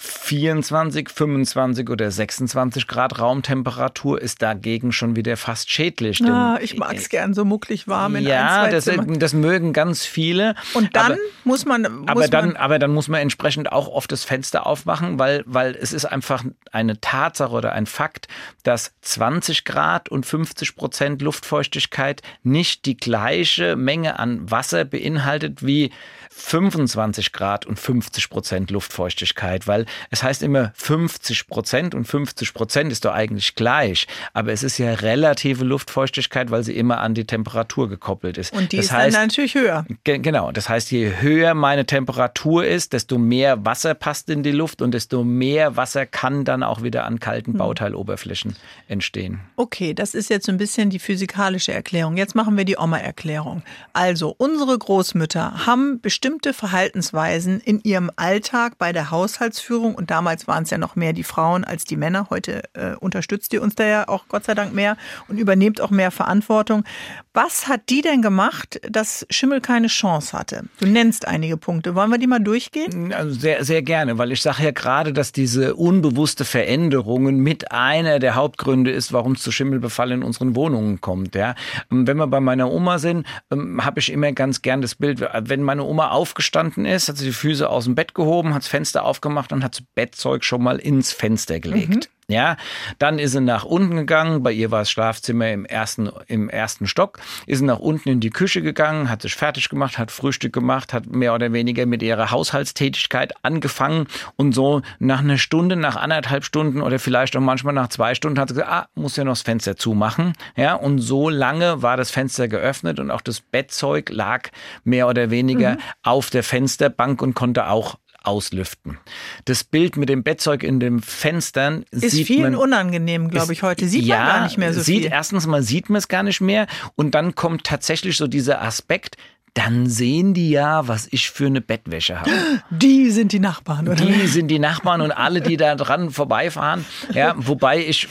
24, 0.00 1.08
25 1.08 1.90
oder 1.90 2.08
26 2.08 2.86
Grad 2.86 3.18
Raumtemperatur 3.18 4.22
ist 4.22 4.42
dagegen 4.42 4.92
schon 4.92 5.16
wieder 5.16 5.36
fast 5.36 5.72
schädlich. 5.72 6.22
Ah, 6.24 6.56
ich 6.62 6.76
mag 6.76 6.94
es 6.94 7.08
gern 7.08 7.34
so 7.34 7.44
mucklig 7.44 7.88
warm 7.88 8.14
in 8.14 8.24
ja, 8.24 8.62
ein, 8.62 8.70
das, 8.70 8.88
das 9.18 9.32
mögen 9.32 9.72
ganz 9.72 10.06
viele. 10.06 10.54
Und 10.74 10.94
dann 10.94 11.12
aber, 11.12 11.20
muss 11.42 11.66
man. 11.66 11.82
Muss 11.82 12.08
aber 12.08 12.28
dann, 12.28 12.46
man, 12.48 12.56
aber 12.56 12.78
dann 12.78 12.92
muss 12.92 13.08
man 13.08 13.20
entsprechend 13.20 13.72
auch 13.72 13.88
oft 13.88 14.12
das 14.12 14.22
Fenster 14.22 14.66
aufmachen, 14.66 15.18
weil, 15.18 15.42
weil 15.46 15.74
es 15.74 15.92
ist 15.92 16.04
einfach 16.04 16.44
eine 16.70 17.00
Tatsache 17.00 17.50
oder 17.50 17.72
ein 17.72 17.86
Fakt, 17.86 18.28
dass 18.62 18.92
20 19.00 19.64
Grad 19.64 20.08
und 20.08 20.26
50 20.26 20.76
Prozent 20.76 21.22
Luftfeuchtigkeit 21.22 22.22
nicht 22.44 22.86
die 22.86 22.96
gleiche 22.96 23.74
Menge 23.74 24.20
an 24.20 24.48
Wasser 24.48 24.84
beinhaltet 24.84 25.66
wie 25.66 25.90
25 26.38 27.32
Grad 27.32 27.66
und 27.66 27.78
50 27.78 28.30
Prozent 28.30 28.70
Luftfeuchtigkeit, 28.70 29.66
weil 29.66 29.86
es 30.10 30.22
heißt 30.22 30.42
immer 30.42 30.72
50 30.76 31.46
Prozent 31.48 31.94
und 31.94 32.06
50 32.06 32.54
Prozent 32.54 32.92
ist 32.92 33.04
doch 33.04 33.12
eigentlich 33.12 33.54
gleich, 33.54 34.06
aber 34.32 34.52
es 34.52 34.62
ist 34.62 34.78
ja 34.78 34.94
relative 34.94 35.64
Luftfeuchtigkeit, 35.64 36.50
weil 36.50 36.62
sie 36.62 36.76
immer 36.76 37.00
an 37.00 37.14
die 37.14 37.24
Temperatur 37.24 37.88
gekoppelt 37.88 38.38
ist. 38.38 38.54
und 38.54 38.72
die 38.72 38.76
das 38.76 38.86
ist 38.86 38.92
heißt, 38.92 39.16
dann 39.16 39.26
natürlich 39.26 39.54
höher. 39.54 39.84
Ge- 40.04 40.18
Genau, 40.18 40.52
das 40.52 40.68
heißt, 40.68 40.90
je 40.90 41.12
höher 41.20 41.54
meine 41.54 41.86
Temperatur 41.86 42.64
ist, 42.64 42.92
desto 42.92 43.18
mehr 43.18 43.64
Wasser 43.64 43.94
passt 43.94 44.28
in 44.30 44.42
die 44.42 44.52
Luft 44.52 44.82
und 44.82 44.92
desto 44.92 45.24
mehr 45.24 45.76
Wasser 45.76 46.06
kann 46.06 46.44
dann 46.44 46.62
auch 46.62 46.82
wieder 46.82 47.04
an 47.04 47.18
kalten 47.20 47.52
Hm. 47.52 47.58
Bauteiloberflächen 47.58 48.56
entstehen. 48.88 49.40
Okay, 49.56 49.94
das 49.94 50.14
ist 50.14 50.28
jetzt 50.30 50.46
so 50.46 50.52
ein 50.52 50.58
bisschen 50.58 50.90
die 50.90 50.98
physikalische 50.98 51.72
Erklärung. 51.72 52.16
Jetzt 52.16 52.34
machen 52.34 52.56
wir 52.56 52.64
die 52.64 52.76
Oma-Erklärung. 52.76 53.62
Also, 53.92 54.34
unsere 54.38 54.76
Großmütter 54.78 55.66
haben 55.66 56.00
bestimmte 56.28 56.52
Verhaltensweisen 56.52 57.58
in 57.58 57.80
ihrem 57.84 58.10
Alltag 58.16 58.76
bei 58.76 58.92
der 58.92 59.10
Haushaltsführung 59.10 59.94
und 59.94 60.10
damals 60.10 60.46
waren 60.46 60.64
es 60.64 60.68
ja 60.68 60.76
noch 60.76 60.94
mehr 60.94 61.14
die 61.14 61.22
Frauen 61.22 61.64
als 61.64 61.84
die 61.84 61.96
Männer. 61.96 62.26
Heute 62.28 62.64
äh, 62.74 62.96
unterstützt 62.96 63.54
ihr 63.54 63.62
uns 63.62 63.76
da 63.76 63.86
ja 63.86 64.08
auch 64.08 64.28
Gott 64.28 64.44
sei 64.44 64.52
Dank 64.52 64.74
mehr 64.74 64.98
und 65.28 65.38
übernehmt 65.38 65.80
auch 65.80 65.88
mehr 65.88 66.10
Verantwortung. 66.10 66.84
Was 67.32 67.68
hat 67.68 67.82
die 67.88 68.02
denn 68.02 68.20
gemacht, 68.20 68.80
dass 68.90 69.24
Schimmel 69.30 69.60
keine 69.60 69.86
Chance 69.86 70.36
hatte? 70.36 70.64
Du 70.80 70.86
nennst 70.86 71.26
einige 71.26 71.56
Punkte. 71.56 71.94
Wollen 71.94 72.10
wir 72.10 72.18
die 72.18 72.26
mal 72.26 72.40
durchgehen? 72.40 73.12
Also 73.12 73.38
sehr, 73.38 73.64
sehr 73.64 73.80
gerne, 73.80 74.18
weil 74.18 74.32
ich 74.32 74.42
sage 74.42 74.64
ja 74.64 74.70
gerade, 74.72 75.12
dass 75.12 75.30
diese 75.30 75.76
unbewusste 75.76 76.44
Veränderungen 76.44 77.38
mit 77.38 77.70
einer 77.70 78.18
der 78.18 78.34
Hauptgründe 78.34 78.90
ist, 78.90 79.12
warum 79.12 79.32
es 79.32 79.42
zu 79.42 79.52
Schimmelbefall 79.52 80.10
in 80.10 80.24
unseren 80.24 80.56
Wohnungen 80.56 81.00
kommt. 81.00 81.36
Ja. 81.36 81.54
Ähm, 81.92 82.06
Wenn 82.06 82.16
wir 82.16 82.26
bei 82.26 82.40
meiner 82.40 82.70
Oma 82.72 82.98
sind, 82.98 83.24
ähm, 83.50 83.84
habe 83.84 84.00
ich 84.00 84.12
immer 84.12 84.32
ganz 84.32 84.60
gern 84.60 84.82
das 84.82 84.96
Bild, 84.96 85.20
wenn 85.20 85.62
meine 85.62 85.84
Oma 85.84 86.07
aufgestanden 86.10 86.84
ist, 86.84 87.08
hat 87.08 87.16
sie 87.16 87.26
die 87.26 87.32
Füße 87.32 87.68
aus 87.68 87.84
dem 87.84 87.94
Bett 87.94 88.14
gehoben, 88.14 88.54
hat 88.54 88.62
das 88.62 88.68
Fenster 88.68 89.04
aufgemacht 89.04 89.52
und 89.52 89.64
hat 89.64 89.74
das 89.74 89.82
Bettzeug 89.94 90.44
schon 90.44 90.62
mal 90.62 90.78
ins 90.78 91.12
Fenster 91.12 91.60
gelegt. 91.60 92.10
Ja, 92.30 92.58
dann 92.98 93.18
ist 93.18 93.32
sie 93.32 93.40
nach 93.40 93.64
unten 93.64 93.96
gegangen. 93.96 94.42
Bei 94.42 94.52
ihr 94.52 94.70
war 94.70 94.80
das 94.80 94.90
Schlafzimmer 94.90 95.50
im 95.50 95.64
ersten, 95.64 96.10
im 96.26 96.50
ersten 96.50 96.86
Stock. 96.86 97.18
Ist 97.46 97.60
sie 97.60 97.64
nach 97.64 97.78
unten 97.78 98.10
in 98.10 98.20
die 98.20 98.28
Küche 98.28 98.60
gegangen, 98.60 99.08
hat 99.08 99.22
sich 99.22 99.34
fertig 99.34 99.70
gemacht, 99.70 99.96
hat 99.96 100.10
Frühstück 100.10 100.52
gemacht, 100.52 100.92
hat 100.92 101.06
mehr 101.06 101.32
oder 101.32 101.54
weniger 101.54 101.86
mit 101.86 102.02
ihrer 102.02 102.30
Haushaltstätigkeit 102.30 103.32
angefangen. 103.42 104.08
Und 104.36 104.52
so 104.52 104.82
nach 104.98 105.20
einer 105.20 105.38
Stunde, 105.38 105.74
nach 105.76 105.96
anderthalb 105.96 106.44
Stunden 106.44 106.82
oder 106.82 106.98
vielleicht 106.98 107.34
auch 107.34 107.40
manchmal 107.40 107.72
nach 107.72 107.88
zwei 107.88 108.14
Stunden 108.14 108.38
hat 108.38 108.50
sie 108.50 108.56
gesagt, 108.56 108.70
ah, 108.70 108.88
muss 108.94 109.16
ja 109.16 109.24
noch 109.24 109.32
das 109.32 109.42
Fenster 109.42 109.76
zumachen. 109.76 110.34
Ja, 110.54 110.74
und 110.74 110.98
so 110.98 111.30
lange 111.30 111.80
war 111.80 111.96
das 111.96 112.10
Fenster 112.10 112.46
geöffnet 112.46 113.00
und 113.00 113.10
auch 113.10 113.22
das 113.22 113.40
Bettzeug 113.40 114.10
lag 114.10 114.50
mehr 114.84 115.08
oder 115.08 115.30
weniger 115.30 115.78
auf 116.02 116.28
der 116.28 116.42
Fensterbank 116.42 117.22
und 117.22 117.32
konnte 117.32 117.68
auch 117.68 117.96
auslüften. 118.28 118.98
Das 119.44 119.64
Bild 119.64 119.96
mit 119.96 120.08
dem 120.08 120.22
Bettzeug 120.22 120.62
in 120.62 120.78
den 120.80 121.00
Fenstern 121.00 121.84
Ist 121.90 122.12
sieht 122.12 122.26
vielen 122.26 122.52
man, 122.52 122.56
unangenehm, 122.56 123.30
glaube 123.30 123.52
ich, 123.52 123.62
heute. 123.62 123.88
Sieht 123.88 124.04
ja, 124.04 124.18
man 124.18 124.26
gar 124.26 124.44
nicht 124.44 124.58
mehr 124.58 124.72
so 124.72 124.80
sieht, 124.80 125.02
viel. 125.02 125.10
Erstens 125.10 125.46
mal 125.46 125.62
sieht 125.62 125.90
man 125.90 125.98
es 125.98 126.08
gar 126.08 126.22
nicht 126.22 126.40
mehr 126.40 126.66
und 126.94 127.14
dann 127.14 127.34
kommt 127.34 127.64
tatsächlich 127.64 128.16
so 128.16 128.26
dieser 128.26 128.62
Aspekt, 128.62 129.16
dann 129.58 129.86
sehen 129.88 130.34
die 130.34 130.50
ja, 130.50 130.86
was 130.86 131.08
ich 131.10 131.30
für 131.30 131.46
eine 131.46 131.60
Bettwäsche 131.60 132.20
habe. 132.20 132.30
Die 132.70 133.10
sind 133.10 133.32
die 133.32 133.40
Nachbarn, 133.40 133.88
oder? 133.88 133.96
Die 133.96 134.26
sind 134.28 134.48
die 134.48 134.60
Nachbarn 134.60 135.00
und 135.00 135.10
alle, 135.10 135.40
die 135.40 135.56
da 135.56 135.74
dran 135.74 136.10
vorbeifahren. 136.10 136.84
Ja, 137.12 137.34
wobei 137.36 137.84
ich 137.84 138.06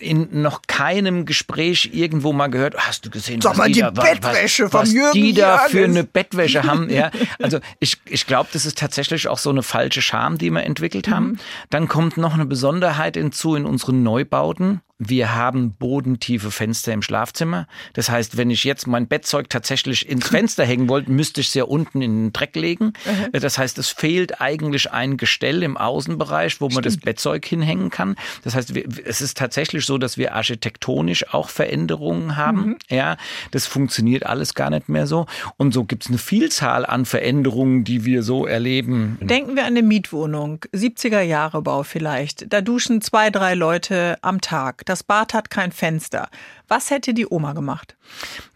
in 0.00 0.42
noch 0.42 0.62
keinem 0.66 1.24
Gespräch 1.24 1.90
irgendwo 1.92 2.32
mal 2.32 2.48
gehört, 2.48 2.74
hast 2.76 3.06
du 3.06 3.10
gesehen, 3.10 3.40
Sag 3.40 3.52
was 3.52 3.58
mal, 3.58 3.66
die, 3.68 3.74
die 3.74 3.80
da, 3.80 3.90
Bettwäsche 3.90 4.64
was, 4.64 4.72
was 4.72 4.92
Jürgen 4.92 5.12
die 5.12 5.34
da 5.34 5.58
für 5.68 5.84
eine 5.84 6.02
Bettwäsche 6.04 6.64
haben. 6.64 6.90
Ja, 6.90 7.10
also 7.42 7.60
ich, 7.78 7.98
ich 8.08 8.26
glaube, 8.26 8.48
das 8.52 8.66
ist 8.66 8.78
tatsächlich 8.78 9.28
auch 9.28 9.38
so 9.38 9.50
eine 9.50 9.62
falsche 9.62 10.02
Scham, 10.02 10.36
die 10.38 10.50
wir 10.50 10.64
entwickelt 10.64 11.06
Mhm. 11.06 11.14
haben. 11.14 11.38
Dann 11.70 11.86
kommt 11.86 12.16
noch 12.16 12.34
eine 12.34 12.46
Besonderheit 12.46 13.16
hinzu 13.16 13.54
in 13.54 13.64
unseren 13.66 14.02
Neubauten. 14.02 14.80
Wir 15.00 15.32
haben 15.32 15.74
bodentiefe 15.74 16.50
Fenster 16.50 16.92
im 16.92 17.02
Schlafzimmer. 17.02 17.68
Das 17.92 18.10
heißt, 18.10 18.36
wenn 18.36 18.50
ich 18.50 18.64
jetzt 18.64 18.88
mein 18.88 19.06
Bettzeug 19.06 19.48
tatsächlich 19.48 20.08
ins 20.08 20.26
Fenster 20.28 20.64
hängen 20.64 20.88
wollte, 20.88 21.12
müsste 21.12 21.40
ich 21.40 21.48
es 21.48 21.54
ja 21.54 21.64
unten 21.64 22.02
in 22.02 22.24
den 22.24 22.32
Dreck 22.32 22.56
legen. 22.56 22.94
Das 23.32 23.58
heißt, 23.58 23.78
es 23.78 23.90
fehlt 23.90 24.40
eigentlich 24.40 24.90
ein 24.90 25.16
Gestell 25.16 25.62
im 25.62 25.76
Außenbereich, 25.76 26.60
wo 26.60 26.68
man 26.68 26.82
das 26.82 26.96
Bettzeug 26.96 27.46
hinhängen 27.46 27.90
kann. 27.90 28.16
Das 28.42 28.56
heißt, 28.56 28.74
es 28.76 29.20
ist 29.20 29.36
tatsächlich 29.36 29.86
so, 29.86 29.98
dass 29.98 30.18
wir 30.18 30.34
architektonisch 30.34 31.32
auch 31.32 31.48
Veränderungen 31.48 32.36
haben. 32.36 32.76
Ja, 32.88 33.16
das 33.52 33.66
funktioniert 33.66 34.26
alles 34.26 34.54
gar 34.54 34.70
nicht 34.70 34.88
mehr 34.88 35.06
so. 35.06 35.26
Und 35.56 35.74
so 35.74 35.84
gibt 35.84 36.04
es 36.04 36.08
eine 36.08 36.18
Vielzahl 36.18 36.84
an 36.84 37.04
Veränderungen, 37.04 37.84
die 37.84 38.04
wir 38.04 38.24
so 38.24 38.46
erleben. 38.46 39.18
Denken 39.20 39.54
wir 39.54 39.62
an 39.62 39.76
eine 39.76 39.82
Mietwohnung, 39.82 40.64
70er 40.74 41.20
Jahre 41.20 41.62
Bau 41.62 41.84
vielleicht. 41.84 42.52
Da 42.52 42.62
duschen 42.62 43.00
zwei, 43.00 43.30
drei 43.30 43.54
Leute 43.54 44.18
am 44.22 44.40
Tag. 44.40 44.84
Das 44.88 45.02
Bad 45.02 45.34
hat 45.34 45.50
kein 45.50 45.70
Fenster. 45.70 46.30
Was 46.68 46.90
hätte 46.90 47.14
die 47.14 47.26
Oma 47.26 47.54
gemacht? 47.54 47.96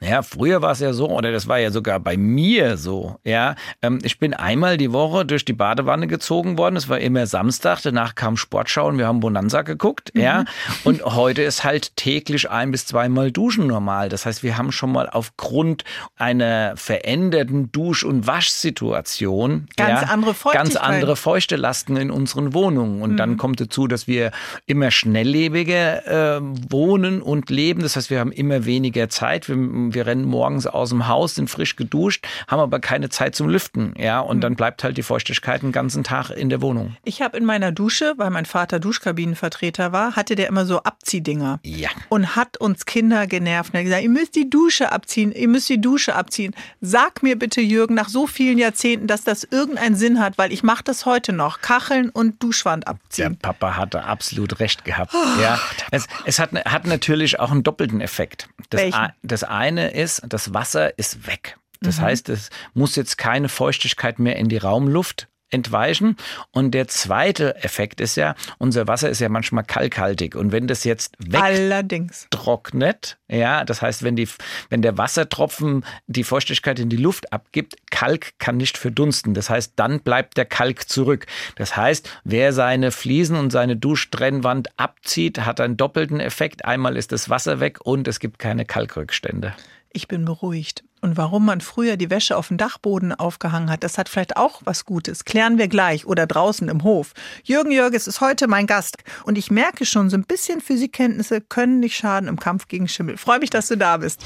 Ja, 0.00 0.22
früher 0.22 0.60
war 0.60 0.72
es 0.72 0.80
ja 0.80 0.92
so, 0.92 1.08
oder 1.08 1.32
das 1.32 1.48
war 1.48 1.58
ja 1.58 1.70
sogar 1.70 1.98
bei 2.00 2.16
mir 2.16 2.76
so. 2.76 3.16
Ja, 3.24 3.54
ähm, 3.80 4.00
ich 4.02 4.18
bin 4.18 4.34
einmal 4.34 4.76
die 4.76 4.92
Woche 4.92 5.24
durch 5.24 5.44
die 5.44 5.52
Badewanne 5.52 6.06
gezogen 6.06 6.58
worden. 6.58 6.76
Es 6.76 6.88
war 6.88 6.98
immer 6.98 7.26
Samstag. 7.26 7.80
Danach 7.82 8.14
kam 8.14 8.36
Sportschau 8.36 8.88
und 8.88 8.98
wir 8.98 9.06
haben 9.06 9.20
Bonanza 9.20 9.62
geguckt. 9.62 10.14
Mhm. 10.14 10.20
Ja, 10.20 10.44
und 10.84 11.04
heute 11.04 11.42
ist 11.42 11.64
halt 11.64 11.96
täglich 11.96 12.50
ein 12.50 12.70
bis 12.70 12.84
zweimal 12.86 13.30
Duschen 13.30 13.66
normal. 13.66 14.08
Das 14.08 14.26
heißt, 14.26 14.42
wir 14.42 14.58
haben 14.58 14.72
schon 14.72 14.92
mal 14.92 15.08
aufgrund 15.08 15.84
einer 16.16 16.76
veränderten 16.76 17.72
Dusch- 17.72 18.04
und 18.04 18.26
Waschsituation 18.26 19.68
ganz 19.76 20.02
ja, 20.02 20.08
andere 20.08 20.34
ganz 20.52 20.76
andere 20.76 21.16
feuchte 21.16 21.56
Lasten 21.56 21.96
in 21.96 22.10
unseren 22.10 22.52
Wohnungen. 22.52 23.00
Und 23.00 23.12
mhm. 23.12 23.16
dann 23.16 23.36
kommt 23.36 23.60
dazu, 23.60 23.86
dass 23.86 24.06
wir 24.06 24.32
immer 24.66 24.90
schnelllebiger 24.90 26.36
äh, 26.36 26.40
wohnen 26.68 27.22
und 27.22 27.48
leben. 27.48 27.82
Das 27.82 27.96
heißt, 27.96 28.01
wir 28.10 28.20
haben 28.20 28.32
immer 28.32 28.64
weniger 28.64 29.08
Zeit. 29.08 29.48
Wir, 29.48 29.56
wir 29.56 30.06
rennen 30.06 30.24
morgens 30.24 30.66
aus 30.66 30.90
dem 30.90 31.08
Haus, 31.08 31.34
sind 31.34 31.48
frisch 31.48 31.76
geduscht, 31.76 32.26
haben 32.48 32.60
aber 32.60 32.80
keine 32.80 33.08
Zeit 33.08 33.34
zum 33.34 33.48
Lüften. 33.48 33.94
Ja, 33.98 34.20
und 34.20 34.38
mhm. 34.38 34.40
dann 34.42 34.56
bleibt 34.56 34.84
halt 34.84 34.96
die 34.96 35.02
Feuchtigkeit 35.02 35.62
den 35.62 35.72
ganzen 35.72 36.04
Tag 36.04 36.30
in 36.30 36.48
der 36.48 36.60
Wohnung. 36.60 36.96
Ich 37.04 37.22
habe 37.22 37.36
in 37.36 37.44
meiner 37.44 37.72
Dusche, 37.72 38.14
weil 38.16 38.30
mein 38.30 38.46
Vater 38.46 38.80
Duschkabinenvertreter 38.80 39.92
war, 39.92 40.16
hatte 40.16 40.34
der 40.34 40.48
immer 40.48 40.66
so 40.66 40.82
Abziehdinger. 40.82 41.60
Ja. 41.62 41.90
Und 42.08 42.36
hat 42.36 42.56
uns 42.56 42.86
Kinder 42.86 43.26
genervt. 43.26 43.74
Er 43.74 43.78
hat 43.78 43.84
gesagt, 43.84 44.02
ihr 44.02 44.10
müsst 44.10 44.34
die 44.36 44.50
Dusche 44.50 44.92
abziehen, 44.92 45.32
ihr 45.32 45.48
müsst 45.48 45.68
die 45.68 45.80
Dusche 45.80 46.14
abziehen. 46.14 46.54
Sag 46.80 47.22
mir 47.22 47.38
bitte, 47.38 47.60
Jürgen, 47.60 47.94
nach 47.94 48.08
so 48.08 48.26
vielen 48.26 48.58
Jahrzehnten, 48.58 49.06
dass 49.06 49.24
das 49.24 49.44
irgendeinen 49.44 49.96
Sinn 49.96 50.20
hat, 50.20 50.38
weil 50.38 50.52
ich 50.52 50.62
mache 50.62 50.84
das 50.84 51.06
heute 51.06 51.32
noch. 51.32 51.60
Kacheln 51.60 52.10
und 52.10 52.42
Duschwand 52.42 52.86
abziehen. 52.86 53.38
Der 53.40 53.48
Papa 53.48 53.76
hatte 53.76 54.04
absolut 54.04 54.60
recht 54.60 54.84
gehabt. 54.84 55.14
Oh, 55.14 55.40
ja. 55.40 55.58
Es, 55.90 56.06
es 56.24 56.38
hat, 56.38 56.52
hat 56.52 56.86
natürlich 56.86 57.38
auch 57.40 57.50
einen 57.50 57.62
doppelten 57.62 57.91
Effekt. 58.00 58.48
Das, 58.70 58.92
das 59.22 59.44
eine 59.44 59.90
ist, 59.90 60.22
das 60.26 60.54
Wasser 60.54 60.98
ist 60.98 61.26
weg. 61.26 61.58
Das 61.80 61.98
mhm. 61.98 62.02
heißt, 62.02 62.28
es 62.28 62.50
muss 62.74 62.96
jetzt 62.96 63.18
keine 63.18 63.48
Feuchtigkeit 63.48 64.18
mehr 64.18 64.36
in 64.36 64.48
die 64.48 64.58
Raumluft 64.58 65.28
entweichen. 65.52 66.16
Und 66.50 66.72
der 66.72 66.88
zweite 66.88 67.62
Effekt 67.62 68.00
ist 68.00 68.16
ja, 68.16 68.34
unser 68.58 68.88
Wasser 68.88 69.10
ist 69.10 69.20
ja 69.20 69.28
manchmal 69.28 69.64
kalkhaltig. 69.64 70.34
Und 70.34 70.50
wenn 70.50 70.66
das 70.66 70.84
jetzt 70.84 71.14
wegtrocknet, 71.18 73.18
ja, 73.28 73.64
das 73.64 73.82
heißt, 73.82 74.02
wenn, 74.02 74.16
die, 74.16 74.28
wenn 74.70 74.82
der 74.82 74.98
Wassertropfen 74.98 75.84
die 76.06 76.24
Feuchtigkeit 76.24 76.78
in 76.78 76.88
die 76.88 76.96
Luft 76.96 77.32
abgibt, 77.32 77.76
Kalk 77.90 78.32
kann 78.38 78.56
nicht 78.56 78.78
verdunsten. 78.78 79.34
Das 79.34 79.50
heißt, 79.50 79.74
dann 79.76 80.00
bleibt 80.00 80.36
der 80.36 80.46
Kalk 80.46 80.88
zurück. 80.88 81.26
Das 81.56 81.76
heißt, 81.76 82.08
wer 82.24 82.52
seine 82.52 82.90
Fliesen 82.90 83.36
und 83.36 83.50
seine 83.50 83.76
Duschtrennwand 83.76 84.68
abzieht, 84.78 85.40
hat 85.40 85.60
einen 85.60 85.76
doppelten 85.76 86.20
Effekt. 86.20 86.64
Einmal 86.64 86.96
ist 86.96 87.12
das 87.12 87.28
Wasser 87.28 87.60
weg 87.60 87.84
und 87.84 88.08
es 88.08 88.20
gibt 88.20 88.38
keine 88.38 88.64
Kalkrückstände. 88.64 89.54
Ich 89.92 90.08
bin 90.08 90.24
beruhigt. 90.24 90.84
Und 91.02 91.16
warum 91.16 91.44
man 91.44 91.60
früher 91.60 91.96
die 91.96 92.10
Wäsche 92.10 92.36
auf 92.36 92.48
dem 92.48 92.58
Dachboden 92.58 93.12
aufgehangen 93.12 93.70
hat, 93.70 93.82
das 93.82 93.98
hat 93.98 94.08
vielleicht 94.08 94.36
auch 94.36 94.60
was 94.64 94.84
Gutes. 94.84 95.24
Klären 95.24 95.58
wir 95.58 95.66
gleich 95.66 96.06
oder 96.06 96.28
draußen 96.28 96.68
im 96.68 96.84
Hof. 96.84 97.12
Jürgen 97.42 97.72
Jörges 97.72 98.06
ist 98.06 98.20
heute 98.20 98.46
mein 98.46 98.68
Gast. 98.68 98.98
Und 99.24 99.36
ich 99.36 99.50
merke 99.50 99.84
schon, 99.84 100.10
so 100.10 100.16
ein 100.16 100.22
bisschen 100.22 100.60
Physikkenntnisse 100.60 101.40
können 101.40 101.80
nicht 101.80 101.96
schaden 101.96 102.28
im 102.28 102.38
Kampf 102.38 102.68
gegen 102.68 102.86
Schimmel. 102.86 103.16
Freue 103.16 103.40
mich, 103.40 103.50
dass 103.50 103.66
du 103.66 103.76
da 103.76 103.96
bist. 103.96 104.24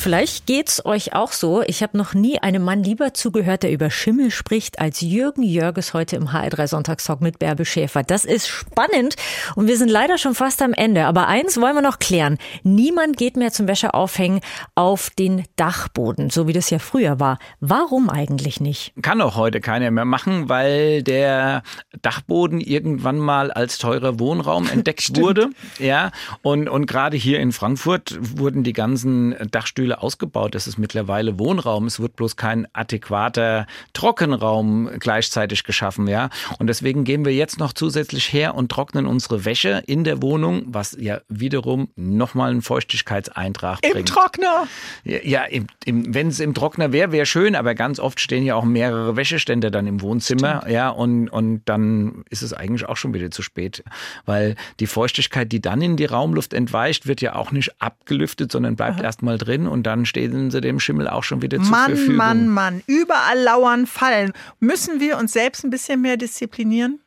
Vielleicht 0.00 0.46
geht's 0.46 0.82
euch 0.86 1.12
auch 1.12 1.30
so. 1.30 1.62
Ich 1.66 1.82
habe 1.82 1.98
noch 1.98 2.14
nie 2.14 2.38
einem 2.38 2.64
Mann 2.64 2.82
lieber 2.82 3.12
zugehört, 3.12 3.64
der 3.64 3.70
über 3.70 3.90
Schimmel 3.90 4.30
spricht, 4.30 4.80
als 4.80 5.02
Jürgen 5.02 5.42
Jörges 5.42 5.92
heute 5.92 6.16
im 6.16 6.28
HR3 6.28 6.68
Sonntagstalk 6.68 7.20
mit 7.20 7.38
Bärbe 7.38 7.66
Schäfer. 7.66 8.02
Das 8.02 8.24
ist 8.24 8.48
spannend 8.48 9.16
und 9.56 9.66
wir 9.66 9.76
sind 9.76 9.90
leider 9.90 10.16
schon 10.16 10.34
fast 10.34 10.62
am 10.62 10.72
Ende. 10.72 11.04
Aber 11.04 11.28
eins 11.28 11.60
wollen 11.60 11.74
wir 11.74 11.82
noch 11.82 11.98
klären. 11.98 12.38
Niemand 12.62 13.18
geht 13.18 13.36
mehr 13.36 13.52
zum 13.52 13.68
Wäscheaufhängen 13.68 14.40
auf 14.74 15.10
den 15.10 15.44
Dachboden, 15.56 16.30
so 16.30 16.48
wie 16.48 16.54
das 16.54 16.70
ja 16.70 16.78
früher 16.78 17.20
war. 17.20 17.38
Warum 17.60 18.08
eigentlich 18.08 18.58
nicht? 18.58 18.94
Kann 19.02 19.20
auch 19.20 19.36
heute 19.36 19.60
keiner 19.60 19.90
mehr 19.90 20.06
machen, 20.06 20.48
weil 20.48 21.02
der 21.02 21.62
Dachboden 22.00 22.62
irgendwann 22.62 23.18
mal 23.18 23.50
als 23.50 23.76
teurer 23.76 24.18
Wohnraum 24.18 24.66
entdeckt 24.66 25.14
wurde. 25.16 25.50
Ja, 25.78 26.10
und, 26.40 26.70
und 26.70 26.86
gerade 26.86 27.18
hier 27.18 27.38
in 27.38 27.52
Frankfurt 27.52 28.18
wurden 28.18 28.62
die 28.62 28.72
ganzen 28.72 29.36
Dachstühle 29.50 29.89
Schule 29.90 30.02
ausgebaut. 30.02 30.54
Es 30.54 30.66
ist 30.66 30.78
mittlerweile 30.78 31.38
Wohnraum. 31.38 31.86
Es 31.86 32.00
wird 32.00 32.16
bloß 32.16 32.36
kein 32.36 32.66
adäquater 32.72 33.66
Trockenraum 33.92 34.90
gleichzeitig 34.98 35.64
geschaffen, 35.64 36.06
ja. 36.06 36.30
Und 36.58 36.68
deswegen 36.68 37.04
gehen 37.04 37.24
wir 37.24 37.32
jetzt 37.32 37.58
noch 37.58 37.72
zusätzlich 37.72 38.32
her 38.32 38.54
und 38.54 38.70
trocknen 38.70 39.06
unsere 39.06 39.44
Wäsche 39.44 39.82
in 39.86 40.04
der 40.04 40.22
Wohnung, 40.22 40.64
was 40.66 40.96
ja 40.98 41.20
wiederum 41.28 41.88
nochmal 41.96 42.50
einen 42.50 42.62
Feuchtigkeitseintrag 42.62 43.80
Im 43.82 43.92
bringt. 43.92 44.08
Im 44.08 44.14
Trockner? 44.14 44.66
Ja, 45.04 45.44
im, 45.44 45.66
im, 45.84 46.14
wenn 46.14 46.28
es 46.28 46.40
im 46.40 46.54
Trockner 46.54 46.92
wäre, 46.92 47.12
wäre 47.12 47.26
schön, 47.26 47.54
aber 47.56 47.74
ganz 47.74 47.98
oft 47.98 48.20
stehen 48.20 48.44
ja 48.44 48.54
auch 48.54 48.64
mehrere 48.64 49.16
Wäschestände 49.16 49.70
dann 49.70 49.86
im 49.86 50.00
Wohnzimmer, 50.00 50.58
Stimmt. 50.58 50.72
ja, 50.72 50.90
und, 50.90 51.28
und 51.28 51.62
dann 51.64 52.24
ist 52.30 52.42
es 52.42 52.52
eigentlich 52.52 52.88
auch 52.88 52.96
schon 52.96 53.14
wieder 53.14 53.30
zu 53.30 53.42
spät, 53.42 53.82
weil 54.24 54.56
die 54.78 54.86
Feuchtigkeit, 54.86 55.50
die 55.50 55.60
dann 55.60 55.82
in 55.82 55.96
die 55.96 56.04
Raumluft 56.04 56.54
entweicht, 56.54 57.06
wird 57.06 57.20
ja 57.20 57.34
auch 57.34 57.50
nicht 57.52 57.80
abgelüftet, 57.80 58.52
sondern 58.52 58.76
bleibt 58.76 59.00
erstmal 59.00 59.38
drin 59.38 59.66
und 59.66 59.79
und 59.80 59.84
dann 59.84 60.04
stehen 60.04 60.50
sie 60.50 60.60
dem 60.60 60.78
Schimmel 60.78 61.08
auch 61.08 61.24
schon 61.24 61.40
wieder 61.40 61.56
zur 61.56 61.70
Mann, 61.70 61.96
Verfügung. 61.96 62.16
Mann, 62.16 62.48
Mann, 62.48 62.74
Mann, 62.74 62.82
überall 62.86 63.40
lauern 63.40 63.86
Fallen. 63.86 64.34
Müssen 64.58 65.00
wir 65.00 65.16
uns 65.16 65.32
selbst 65.32 65.64
ein 65.64 65.70
bisschen 65.70 66.02
mehr 66.02 66.18
disziplinieren? 66.18 67.00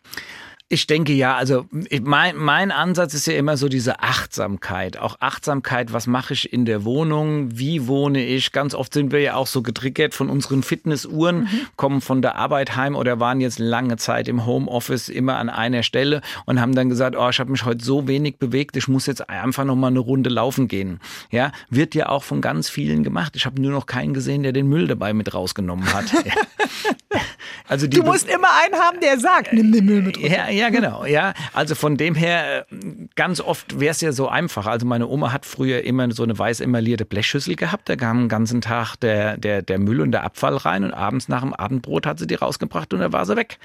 Ich 0.73 0.87
denke 0.87 1.13
ja, 1.13 1.35
also 1.35 1.67
mein, 2.01 2.35
mein 2.35 2.71
Ansatz 2.71 3.13
ist 3.13 3.27
ja 3.27 3.35
immer 3.35 3.57
so 3.57 3.69
diese 3.69 3.99
Achtsamkeit. 3.99 4.97
Auch 4.97 5.17
Achtsamkeit, 5.19 5.93
was 5.93 6.07
mache 6.07 6.33
ich 6.33 6.51
in 6.51 6.65
der 6.65 6.83
Wohnung, 6.83 7.59
wie 7.59 7.85
wohne 7.85 8.25
ich. 8.25 8.51
Ganz 8.51 8.73
oft 8.73 8.91
sind 8.91 9.11
wir 9.11 9.19
ja 9.19 9.35
auch 9.35 9.45
so 9.45 9.61
getriggert 9.61 10.15
von 10.15 10.31
unseren 10.31 10.63
Fitnessuhren, 10.63 11.41
mhm. 11.41 11.67
kommen 11.75 12.01
von 12.01 12.23
der 12.23 12.37
Arbeit 12.37 12.75
heim 12.75 12.95
oder 12.95 13.19
waren 13.19 13.39
jetzt 13.39 13.59
lange 13.59 13.97
Zeit 13.97 14.27
im 14.27 14.47
Homeoffice 14.47 15.09
immer 15.09 15.37
an 15.37 15.51
einer 15.51 15.83
Stelle 15.83 16.21
und 16.45 16.59
haben 16.59 16.73
dann 16.73 16.89
gesagt, 16.89 17.15
oh, 17.15 17.29
ich 17.29 17.39
habe 17.39 17.51
mich 17.51 17.65
heute 17.65 17.85
so 17.85 18.07
wenig 18.07 18.37
bewegt, 18.37 18.75
ich 18.75 18.87
muss 18.87 19.05
jetzt 19.05 19.29
einfach 19.29 19.65
noch 19.65 19.75
mal 19.75 19.89
eine 19.89 19.99
Runde 19.99 20.31
laufen 20.31 20.67
gehen. 20.67 20.99
Ja, 21.29 21.51
wird 21.69 21.93
ja 21.93 22.09
auch 22.09 22.23
von 22.23 22.41
ganz 22.41 22.67
vielen 22.67 23.03
gemacht. 23.03 23.35
Ich 23.35 23.45
habe 23.45 23.61
nur 23.61 23.71
noch 23.71 23.85
keinen 23.85 24.15
gesehen, 24.15 24.41
der 24.41 24.53
den 24.53 24.67
Müll 24.67 24.87
dabei 24.87 25.13
mit 25.13 25.35
rausgenommen 25.35 25.93
hat. 25.93 26.05
also 27.67 27.85
du 27.85 28.01
musst 28.01 28.27
immer 28.27 28.47
einen 28.63 28.73
haben, 28.73 28.99
der 29.01 29.19
sagt, 29.19 29.53
nimm 29.53 29.71
den 29.71 29.85
Müll 29.85 30.01
mit 30.01 30.17
raus. 30.17 30.31
Ja, 30.31 30.49
ja, 30.49 30.62
ja, 30.63 30.69
genau. 30.69 31.05
Ja, 31.05 31.33
also 31.51 31.75
von 31.75 31.97
dem 31.97 32.15
her, 32.15 32.65
äh, 32.71 32.75
ganz 33.15 33.41
oft 33.41 33.79
wäre 33.81 33.91
es 33.91 33.99
ja 33.99 34.13
so 34.13 34.29
einfach. 34.29 34.65
Also 34.65 34.85
meine 34.85 35.07
Oma 35.07 35.33
hat 35.33 35.45
früher 35.45 35.83
immer 35.83 36.09
so 36.11 36.23
eine 36.23 36.37
weiß 36.37 36.61
emaillierte 36.61 37.03
Blechschüssel 37.03 37.55
gehabt. 37.55 37.89
Da 37.89 37.97
kam 37.97 38.19
den 38.19 38.29
ganzen 38.29 38.61
Tag 38.61 38.95
der, 38.95 39.37
der, 39.37 39.61
der 39.61 39.77
Müll 39.77 39.99
und 39.99 40.11
der 40.11 40.23
Abfall 40.23 40.55
rein 40.55 40.85
und 40.85 40.93
abends 40.93 41.27
nach 41.27 41.41
dem 41.41 41.53
Abendbrot 41.53 42.05
hat 42.05 42.19
sie 42.19 42.27
die 42.27 42.35
rausgebracht 42.35 42.93
und 42.93 43.01
da 43.01 43.11
war 43.11 43.25
sie 43.25 43.35
weg. 43.35 43.59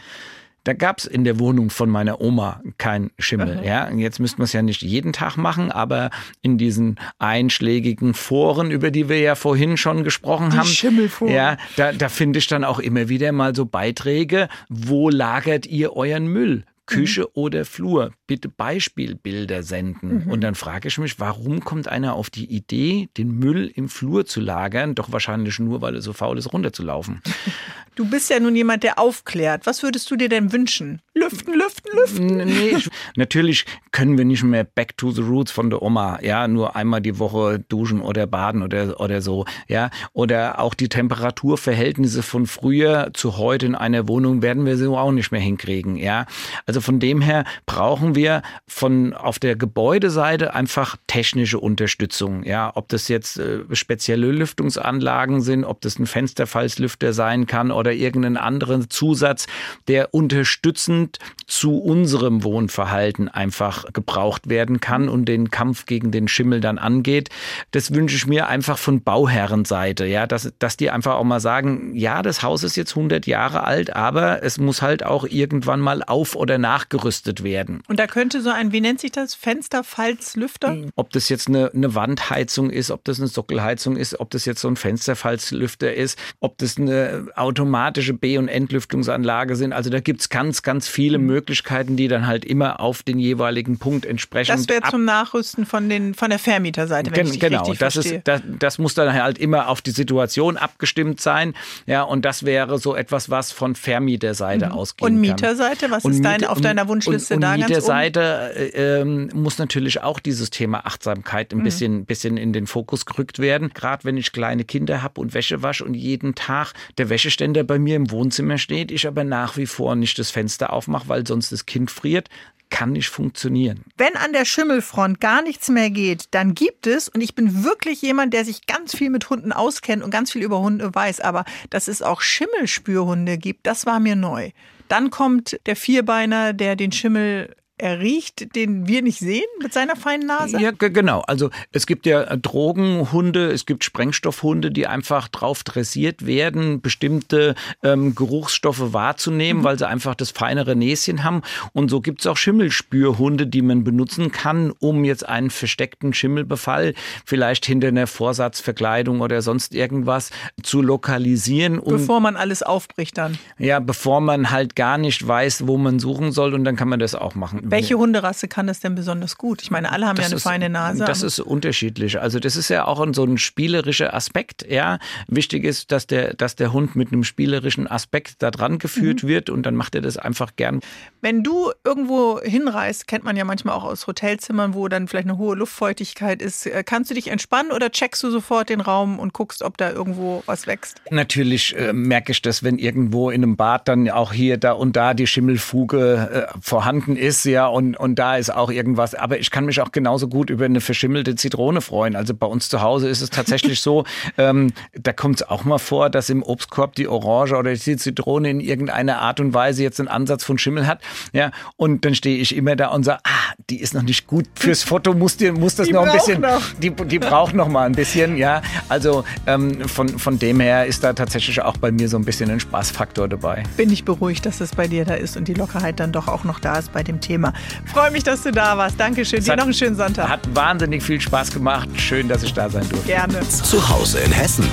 Da 0.65 0.73
gab 0.73 0.99
es 0.99 1.07
in 1.07 1.23
der 1.23 1.39
Wohnung 1.39 1.71
von 1.71 1.89
meiner 1.89 2.21
Oma 2.21 2.63
kein 2.79 3.11
Schimmel. 3.19 3.63
Ja, 3.65 3.91
jetzt 3.91 4.19
müssten 4.19 4.39
wir 4.39 4.45
es 4.45 4.53
ja 4.53 4.61
nicht 4.61 4.83
jeden 4.83 5.13
Tag 5.13 5.37
machen, 5.37 5.71
aber 5.71 6.11
in 6.43 6.59
diesen 6.59 6.97
einschlägigen 7.19 8.13
Foren, 8.13 8.71
über 8.73 8.91
die 8.91 9.09
wir 9.09 9.21
ja 9.21 9.37
vorhin 9.37 9.77
schon 9.77 10.03
gesprochen 10.03 10.51
die 10.51 10.59
haben, 10.59 10.67
Schimmelforen. 10.67 11.33
ja, 11.33 11.57
da, 11.77 11.93
da 11.93 12.09
finde 12.09 12.41
ich 12.41 12.49
dann 12.49 12.65
auch 12.65 12.81
immer 12.81 13.09
wieder 13.09 13.31
mal 13.33 13.55
so 13.55 13.67
Beiträge. 13.67 14.49
Wo 14.69 15.11
lagert 15.11 15.65
ihr 15.65 15.97
euren 15.97 16.27
Müll? 16.27 16.65
Küche 16.89 17.23
mhm. 17.23 17.29
oder 17.35 17.65
Flur, 17.65 18.13
bitte 18.27 18.49
Beispielbilder 18.49 19.63
senden. 19.63 20.25
Mhm. 20.25 20.31
Und 20.31 20.41
dann 20.41 20.55
frage 20.55 20.89
ich 20.89 20.99
mich, 20.99 21.21
warum 21.21 21.61
kommt 21.61 21.87
einer 21.87 22.15
auf 22.15 22.31
die 22.31 22.47
Idee, 22.47 23.09
den 23.17 23.39
Müll 23.39 23.71
im 23.75 23.89
Flur 23.89 24.25
zu 24.25 24.41
lagern? 24.41 24.95
Doch 24.95 25.13
wahrscheinlich 25.13 25.59
nur, 25.59 25.83
weil 25.83 25.95
er 25.95 26.03
so 26.03 26.13
faul 26.13 26.39
ist, 26.39 26.53
runterzulaufen. 26.53 27.21
Du 27.99 28.05
bist 28.05 28.31
ja 28.31 28.39
nun 28.39 28.55
jemand, 28.55 28.85
der 28.85 29.01
aufklärt. 29.01 29.67
Was 29.67 29.83
würdest 29.83 30.09
du 30.09 30.15
dir 30.15 30.29
denn 30.29 30.53
wünschen? 30.53 31.03
Lüften, 31.15 31.53
lüften, 31.53 31.91
lüften. 31.99 32.37
Nee, 32.37 32.77
ich, 32.77 32.89
natürlich 33.17 33.65
können 33.91 34.17
wir 34.17 34.25
nicht 34.25 34.45
mehr 34.45 34.63
back 34.63 34.97
to 34.97 35.11
the 35.11 35.23
roots 35.23 35.51
von 35.51 35.69
der 35.69 35.83
Oma, 35.83 36.21
ja, 36.23 36.47
nur 36.47 36.77
einmal 36.77 37.01
die 37.01 37.19
Woche 37.19 37.59
duschen 37.59 38.01
oder 38.01 38.29
baden 38.29 38.63
oder, 38.63 39.01
oder 39.01 39.21
so, 39.21 39.47
ja. 39.67 39.91
Oder 40.13 40.61
auch 40.61 40.75
die 40.75 40.89
Temperaturverhältnisse 40.89 42.23
von 42.23 42.47
früher 42.47 43.11
zu 43.15 43.37
heute 43.37 43.67
in 43.67 43.75
einer 43.75 44.07
Wohnung 44.07 44.43
werden 44.43 44.65
wir 44.65 44.77
so 44.77 44.97
auch 44.97 45.11
nicht 45.11 45.33
mehr 45.33 45.41
hinkriegen, 45.41 45.97
ja. 45.97 46.27
Also 46.67 46.81
von 46.81 47.01
dem 47.01 47.21
her 47.21 47.45
brauchen 47.67 48.15
wir 48.15 48.43
von 48.69 49.13
auf 49.13 49.41
der 49.41 49.57
Gebäudeseite 49.57 50.55
einfach 50.55 50.97
technische 51.09 51.59
Unterstützung, 51.59 52.45
ja. 52.45 52.71
Ob 52.77 52.89
das 52.91 53.09
jetzt 53.09 53.39
äh, 53.39 53.65
spezielle 53.73 54.31
Lüftungsanlagen 54.31 55.41
sind, 55.41 55.65
ob 55.65 55.81
das 55.81 55.99
ein 55.99 56.07
Fensterfallslüfter 56.07 57.13
sein 57.13 57.47
kann 57.49 57.73
oder 57.73 57.88
oder 57.89 57.95
irgendeinen 57.95 58.37
anderen 58.37 58.91
Zusatz, 58.91 59.47
der 59.89 60.13
unterstützend 60.13 61.19
zu 61.47 61.79
unserem 61.79 62.45
Wohnverhalten 62.45 63.31
einfach 63.31 63.91
gebraucht 63.95 64.51
werden 64.51 64.81
kann 64.81 65.09
und 65.09 65.25
den 65.25 65.51
Kampf 65.51 65.87
gegen 65.87 66.11
den 66.11 66.29
Schimmel 66.29 66.61
dann 66.61 66.77
angeht. 66.77 67.31
Das 67.71 67.95
wünsche 67.95 68.15
ich 68.15 68.27
mir 68.27 68.47
einfach 68.47 68.77
von 68.77 69.01
Bauherrenseite, 69.03 70.05
ja, 70.05 70.27
dass, 70.27 70.53
dass 70.59 70.77
die 70.77 70.91
einfach 70.91 71.15
auch 71.15 71.25
mal 71.25 71.41
sagen, 71.41 71.95
ja, 71.95 72.21
das 72.21 72.43
Haus 72.43 72.63
ist 72.63 72.77
jetzt 72.77 72.95
100 72.95 73.27
Jahre 73.27 73.65
alt, 73.65 73.97
aber 73.97 74.43
es 74.43 74.59
muss 74.59 74.83
halt 74.83 75.03
auch 75.03 75.25
irgendwann 75.25 75.81
mal 75.81 76.03
auf- 76.03 76.37
oder 76.37 76.59
nachgerüstet 76.59 77.43
werden. 77.43 77.83
Und 77.89 77.99
da 77.99 78.07
könnte 78.07 78.43
so 78.43 78.51
ein, 78.51 78.73
wie 78.73 78.83
nennt 78.83 79.01
sich 79.01 79.13
das, 79.13 79.35
Fensterfalzlüfter? 79.35 80.77
Ob 80.95 81.11
das 81.11 81.31
jetzt 81.31 81.49
eine, 81.49 81.71
eine 81.75 81.95
Wandheizung 81.95 82.69
ist, 82.69 82.91
ob 82.91 83.05
das 83.05 83.19
eine 83.19 83.29
Sockelheizung 83.29 83.97
ist, 83.97 84.21
ob 84.21 84.29
das 84.29 84.45
jetzt 84.45 84.61
so 84.61 84.69
ein 84.69 84.77
Fensterfalzlüfter 84.77 85.95
ist, 85.95 86.19
ob 86.41 86.59
das 86.59 86.77
eine 86.77 87.29
automatische 87.35 87.78
B- 88.21 88.39
und 88.39 88.49
Entlüftungsanlage 88.49 89.57
sind. 89.57 89.73
Also 89.73 89.91
da 89.91 90.01
gibt 90.01 90.21
es 90.21 90.29
ganz, 90.29 90.63
ganz 90.63 90.89
viele 90.89 91.19
Möglichkeiten, 91.19 91.97
die 91.97 92.09
dann 92.09 92.27
halt 92.27 92.45
immer 92.45 92.81
auf 92.81 93.03
den 93.03 93.19
jeweiligen 93.19 93.79
Punkt 93.79 94.07
entsprechend 94.07 94.59
Das 94.59 94.69
wäre 94.69 94.83
zum 94.91 95.05
Nachrüsten 95.05 95.67
von, 95.67 95.89
den, 95.89 96.15
von 96.15 96.31
der 96.31 96.39
Vermieterseite, 96.39 97.11
wenn 97.11 97.27
Gen 97.27 97.35
ich 97.35 97.41
genau, 97.41 97.73
das, 97.75 97.95
verstehe. 97.95 98.19
ist, 98.19 98.29
das, 98.29 98.43
das 98.59 98.79
muss 98.79 98.95
dann 98.95 99.13
halt 99.13 99.39
immer 99.39 99.69
auf 99.69 99.81
die 99.83 99.91
Situation 99.91 100.57
abgestimmt 100.57 101.21
sein. 101.21 101.55
Ja, 101.87 102.03
und 102.03 102.25
das 102.25 102.45
wäre 102.45 102.79
so 102.79 102.95
etwas, 102.95 103.31
was 103.31 103.53
von 103.53 103.75
Vermieterseite 103.75 104.73
ausgehen 104.73 105.15
Mhm. 105.15 105.19
Und 105.19 105.23
kann. 105.23 105.31
Mieterseite, 105.37 105.91
was 105.91 106.05
Und 106.05 106.13
ist 106.13 106.25
dein, 106.25 106.45
auf 106.45 106.61
deiner 106.61 106.89
Wunschliste 106.89 107.35
und, 107.35 107.41
da 107.43 107.55
und 107.55 107.61
ganz 107.61 107.71
oben? 107.71 107.75
Mieterseite 107.77 108.53
äh, 108.57 109.01
ähm, 109.01 109.31
muss 109.35 109.59
natürlich 109.59 110.03
auch 110.03 110.19
dieses 110.21 110.51
Thema 110.51 110.87
Achtsamkeit 110.87 111.53
Mhm. 111.53 111.61
ein 111.61 111.65
bisschen, 111.65 112.05
bisschen 112.05 112.37
in 112.37 112.53
den 112.53 112.67
Fokus 112.67 113.07
gerückt 113.07 113.39
werden. 113.39 113.71
Gerade 113.75 114.05
wenn 114.05 114.17
ich 114.17 114.33
kleine 114.33 114.65
Kinder 114.65 115.03
habe 115.03 115.21
und 115.21 115.35
Wäsche 115.35 115.63
wasche 115.63 115.85
und 115.85 115.95
jeden 115.95 116.35
Tag 116.35 116.73
der 116.99 117.09
Wäscheständer 117.11 117.58
bei 117.65 117.79
mir 117.79 117.97
im 117.97 118.11
Wohnzimmer 118.11 118.59
steht, 118.59 118.91
ich 118.91 119.07
aber 119.07 119.25
nach 119.25 119.57
wie 119.57 119.67
vor 119.67 119.97
nicht 119.97 120.19
das 120.19 120.31
Fenster 120.31 120.73
aufmache, 120.73 121.09
weil 121.09 121.27
sonst 121.27 121.53
das 121.53 121.67
Kind 121.67 121.91
friert, 121.91 122.29
kann 122.71 122.93
nicht 122.93 123.09
funktionieren. 123.09 123.85
Wenn 123.97 124.17
an 124.17 124.33
der 124.33 124.45
Schimmelfront 124.45 125.21
gar 125.21 125.43
nichts 125.43 125.69
mehr 125.69 125.91
geht, 125.91 126.27
dann 126.33 126.55
gibt 126.55 126.87
es, 126.87 127.09
und 127.09 127.21
ich 127.21 127.35
bin 127.35 127.65
wirklich 127.65 128.03
jemand, 128.03 128.35
der 128.35 128.45
sich 128.45 128.67
ganz 128.67 128.97
viel 128.97 129.11
mit 129.11 129.31
Hunden 129.31 129.53
auskennt 129.53 130.03
und 130.03 130.11
ganz 130.11 130.33
viel 130.33 130.43
über 130.43 130.61
Hunde 130.61 130.95
weiß, 130.95 131.21
aber 131.21 131.45
dass 131.71 131.89
es 131.89 132.03
auch 132.03 132.21
Schimmelspürhunde 132.21 133.39
gibt, 133.39 133.67
das 133.67 133.87
war 133.87 134.01
mir 134.01 134.17
neu. 134.17 134.51
Dann 134.89 135.11
kommt 135.11 135.59
der 135.67 135.77
Vierbeiner, 135.77 136.53
der 136.53 136.77
den 136.77 136.93
Schimmel 136.93 137.55
erriecht, 137.79 138.55
den 138.57 138.87
wir 138.87 139.03
nicht 139.03 139.19
sehen 139.19 139.45
mit 139.63 139.73
seiner 139.73 139.97
feinen 139.97 140.27
Nase. 140.27 140.61
Ja, 140.61 140.71
ge- 140.71 140.91
genau. 140.91 141.21
Also 141.27 141.51
es 141.73 141.87
gibt 141.87 142.07
ja 142.07 142.23
äh, 142.23 142.39
Drogenhunde, 142.39 143.51
es 143.51 143.67
gibt 143.67 143.85
Sprengstoffhunde, 143.85 144.71
die 144.71 144.87
einfach 144.87 145.29
drauf 145.29 145.63
dressiert 145.65 146.27
werden, 146.27 146.81
bestimmte 146.81 147.55
ähm, 147.83 148.15
Geruchsstoffe 148.15 148.93
wahrzunehmen, 148.93 149.65
weil 149.65 149.79
sie 149.79 149.87
einfach 149.89 150.15
das 150.15 150.31
feinere 150.31 150.77
Näschen 150.77 151.25
haben. 151.25 151.43
Und 151.73 151.91
so 151.91 152.01
gibt 152.01 152.21
es 152.21 152.27
auch 152.27 152.37
Schimmelspürhunde, 152.37 153.47
die 153.47 153.63
man 153.63 153.85
benutzen 153.85 154.31
kann, 154.33 154.73
um 154.79 155.05
jetzt 155.05 155.29
einen 155.29 155.51
versteckten 155.51 156.13
Schimmelbefall 156.15 156.95
vielleicht 157.25 157.67
hinter 157.67 157.89
einer 157.89 158.07
Vorsatzverkleidung 158.07 159.21
oder 159.21 159.43
sonst 159.43 159.75
irgendwas 159.75 160.31
zu 160.63 160.83
lokalisieren. 160.83 161.79
Und 161.79 161.99
Bevor 161.99 162.21
man 162.21 162.37
alles 162.37 162.63
aufbricht 162.63 163.19
dann. 163.19 163.39
ja, 163.59 163.81
bevor 163.81 164.21
man 164.21 164.51
halt 164.51 164.77
gar 164.77 164.99
nicht 164.99 165.27
weiß, 165.27 165.67
wo 165.67 165.77
man 165.79 165.99
suchen 165.99 166.33
soll 166.33 166.55
und 166.55 166.65
dann 166.65 166.77
kann 166.77 166.89
man 166.89 166.99
das 167.01 167.15
auch 167.15 167.35
machen. 167.35 167.68
Welche 167.71 167.97
Hunderasse 167.97 168.49
kann 168.49 168.67
das 168.67 168.81
denn 168.81 168.95
besonders 168.95 169.37
gut? 169.37 169.63
Ich 169.63 169.71
meine, 169.71 169.93
alle 169.93 170.07
haben 170.07 170.17
ja 170.19 170.27
eine 170.27 170.35
ist, 170.37 170.43
feine 170.43 170.69
Nase. 170.69 171.05
Das 171.05 171.23
ist 171.23 171.39
unterschiedlich. 171.41 172.21
Also 172.21 172.39
das 172.41 172.57
ist 172.57 172.69
ja 172.69 172.87
auch 172.87 173.05
so 173.13 173.25
ein 173.25 173.39
spielerischer 173.39 174.15
Aspekt. 174.15 174.67
Ja, 174.69 174.99
wichtig 175.27 175.65
ist, 175.65 175.93
dass 175.93 176.07
der, 176.07 176.35
dass 176.35 176.57
der 176.57 176.73
Hund 176.73 176.97
mit 176.97 177.13
einem 177.13 177.25
spielerischen 177.25 177.87
Aspekt 177.87 178.43
da 178.43 178.51
dran 178.51 178.79
geführt 178.79 179.23
Mhm. 179.23 179.29
wird 179.29 179.51
und 179.51 179.65
dann 179.65 179.75
macht 179.75 179.95
er 179.95 180.01
das 180.01 180.17
einfach 180.17 180.57
gern. 180.57 180.81
Wenn 181.21 181.43
du 181.43 181.73
irgendwo 181.85 182.41
hinreist, 182.41 183.07
kennt 183.09 183.25
man 183.25 183.37
ja 183.37 183.45
manchmal 183.45 183.75
auch 183.75 183.85
aus 183.85 184.07
Hotelzimmern, 184.07 184.75
wo 184.75 184.89
dann 184.89 185.09
vielleicht 185.09 185.29
eine 185.29 185.39
hohe 185.39 185.57
Luftfeuchtigkeit 185.57 186.43
ist. 186.43 186.67
Äh, 186.67 186.85
Kannst 186.85 187.11
du 187.11 187.15
dich 187.15 187.29
entspannen 187.29 187.73
oder 187.73 187.91
checkst 187.91 188.23
du 188.23 188.31
sofort 188.31 188.69
den 188.69 188.81
Raum 188.81 189.19
und 189.19 189.33
guckst, 189.33 189.63
ob 189.63 189.77
da 189.79 189.91
irgendwo 189.91 190.43
was 190.47 190.67
wächst? 190.67 191.01
Natürlich 191.11 191.77
äh, 191.77 191.93
merke 191.93 192.33
ich 192.33 192.43
das, 192.43 192.63
wenn 192.63 192.79
irgendwo 192.79 193.31
in 193.31 193.43
einem 193.43 193.57
Bad 193.57 193.89
dann 193.89 194.09
auch 194.11 194.33
hier, 194.33 194.57
da 194.59 194.73
und 194.73 194.97
da 194.97 195.15
die 195.15 195.27
Schimmelfuge 195.27 196.49
äh, 196.53 196.59
vorhanden 196.61 197.17
ist, 197.17 197.45
ja, 197.45 197.58
und, 197.67 197.97
und 197.97 198.19
da 198.19 198.37
ist 198.37 198.51
auch 198.51 198.71
irgendwas. 198.71 199.15
Aber 199.15 199.39
ich 199.39 199.51
kann 199.51 199.65
mich 199.65 199.81
auch 199.81 199.93
genauso 199.93 200.29
gut 200.29 200.51
über 200.51 200.65
eine 200.65 200.81
verschimmelte 200.81 201.35
Zitrone 201.35 201.81
freuen. 201.81 202.17
Also 202.17 202.35
bei 202.35 202.47
uns 202.47 202.69
zu 202.69 202.83
Hause 202.83 203.09
ist 203.09 203.21
es 203.21 203.31
tatsächlich 203.31 203.81
so, 203.83 204.05
ähm, 204.37 204.73
da 204.93 205.13
kommt 205.13 205.37
es 205.37 205.49
auch 205.49 205.65
mal 205.65 205.79
vor, 205.79 206.11
dass 206.11 206.31
im 206.31 206.43
Obstkorb 206.43 206.95
die 206.95 207.09
Orange 207.09 207.57
oder 207.57 207.75
die 207.75 207.97
Zitrone 207.97 208.51
in 208.51 208.61
irgendeiner 208.61 209.19
Art 209.19 209.41
und 209.41 209.55
Weise 209.55 209.83
jetzt 209.83 210.01
einen 210.01 210.09
Ansatz 210.09 210.45
von 210.45 210.59
Schimmel 210.59 210.87
hat. 210.87 211.01
Ja, 211.33 211.51
und 211.77 212.05
dann 212.05 212.15
stehe 212.15 212.39
ich 212.39 212.55
immer 212.55 212.77
da 212.77 212.89
und 212.89 213.05
sage, 213.05 213.21
ah, 213.25 213.55
die 213.71 213.81
ist 213.81 213.95
noch 213.95 214.03
nicht 214.03 214.27
gut 214.27 214.47
fürs 214.55 214.83
Foto, 214.83 215.15
muss, 215.15 215.37
die, 215.37 215.51
muss 215.53 215.75
das 215.77 215.87
Die 215.89 215.93
noch 215.93 216.07
ein 216.07 216.13
bisschen, 216.13 216.41
noch. 216.41 216.63
die, 216.81 216.91
die 216.91 217.19
braucht 217.19 217.55
noch 217.55 217.69
mal 217.69 217.87
ein 217.87 217.93
bisschen, 217.93 218.37
ja. 218.37 218.63
Also 218.89 219.25
ähm, 219.47 219.89
von, 219.89 220.09
von 220.09 220.39
dem 220.39 220.61
her 220.61 220.87
ist 220.87 221.05
da 221.05 221.13
tatsächlich 221.13 221.61
auch 221.63 221.77
bei 221.77 221.91
mir 221.91 222.09
so 222.09 222.17
ein 222.17 222.25
bisschen 222.25 222.51
ein 222.51 222.61
Spaßfaktor 222.61 223.29
dabei. 223.29 223.63
Bin 223.77 223.91
ich 223.91 224.05
beruhigt, 224.05 224.47
dass 224.47 224.61
es 224.61 224.75
bei 224.75 224.87
dir 224.89 225.05
da 225.05 225.15
ist 225.15 225.37
und 225.37 225.49
die 225.49 225.55
Lockerheit 225.55 226.01
dann 226.01 226.13
doch 226.13 226.29
auch 226.29 226.45
noch 226.45 226.61
da 226.61 226.79
ist 226.79 226.93
bei 226.93 227.03
dem 227.03 227.21
Thema. 227.21 227.48
Freue 227.87 228.11
mich, 228.11 228.25
dass 228.25 228.43
du 228.43 228.51
da 228.53 228.77
warst. 228.77 228.99
Dankeschön. 228.99 229.43
Dir 229.43 229.53
hat- 229.53 229.59
noch 229.59 229.65
einen 229.65 229.75
schönen 229.75 229.97
Sonntag. 229.97 230.29
Hat 230.29 230.41
wahnsinnig 230.55 231.03
viel 231.03 231.21
Spaß 231.21 231.51
gemacht. 231.53 231.89
Schön, 231.97 232.29
dass 232.29 232.43
ich 232.43 232.53
da 232.55 232.69
sein 232.69 232.89
durfte. 232.89 233.07
Gerne. 233.07 233.41
Zu 233.49 233.89
Hause 233.89 234.19
in 234.21 234.33
Hessen. 234.33 234.69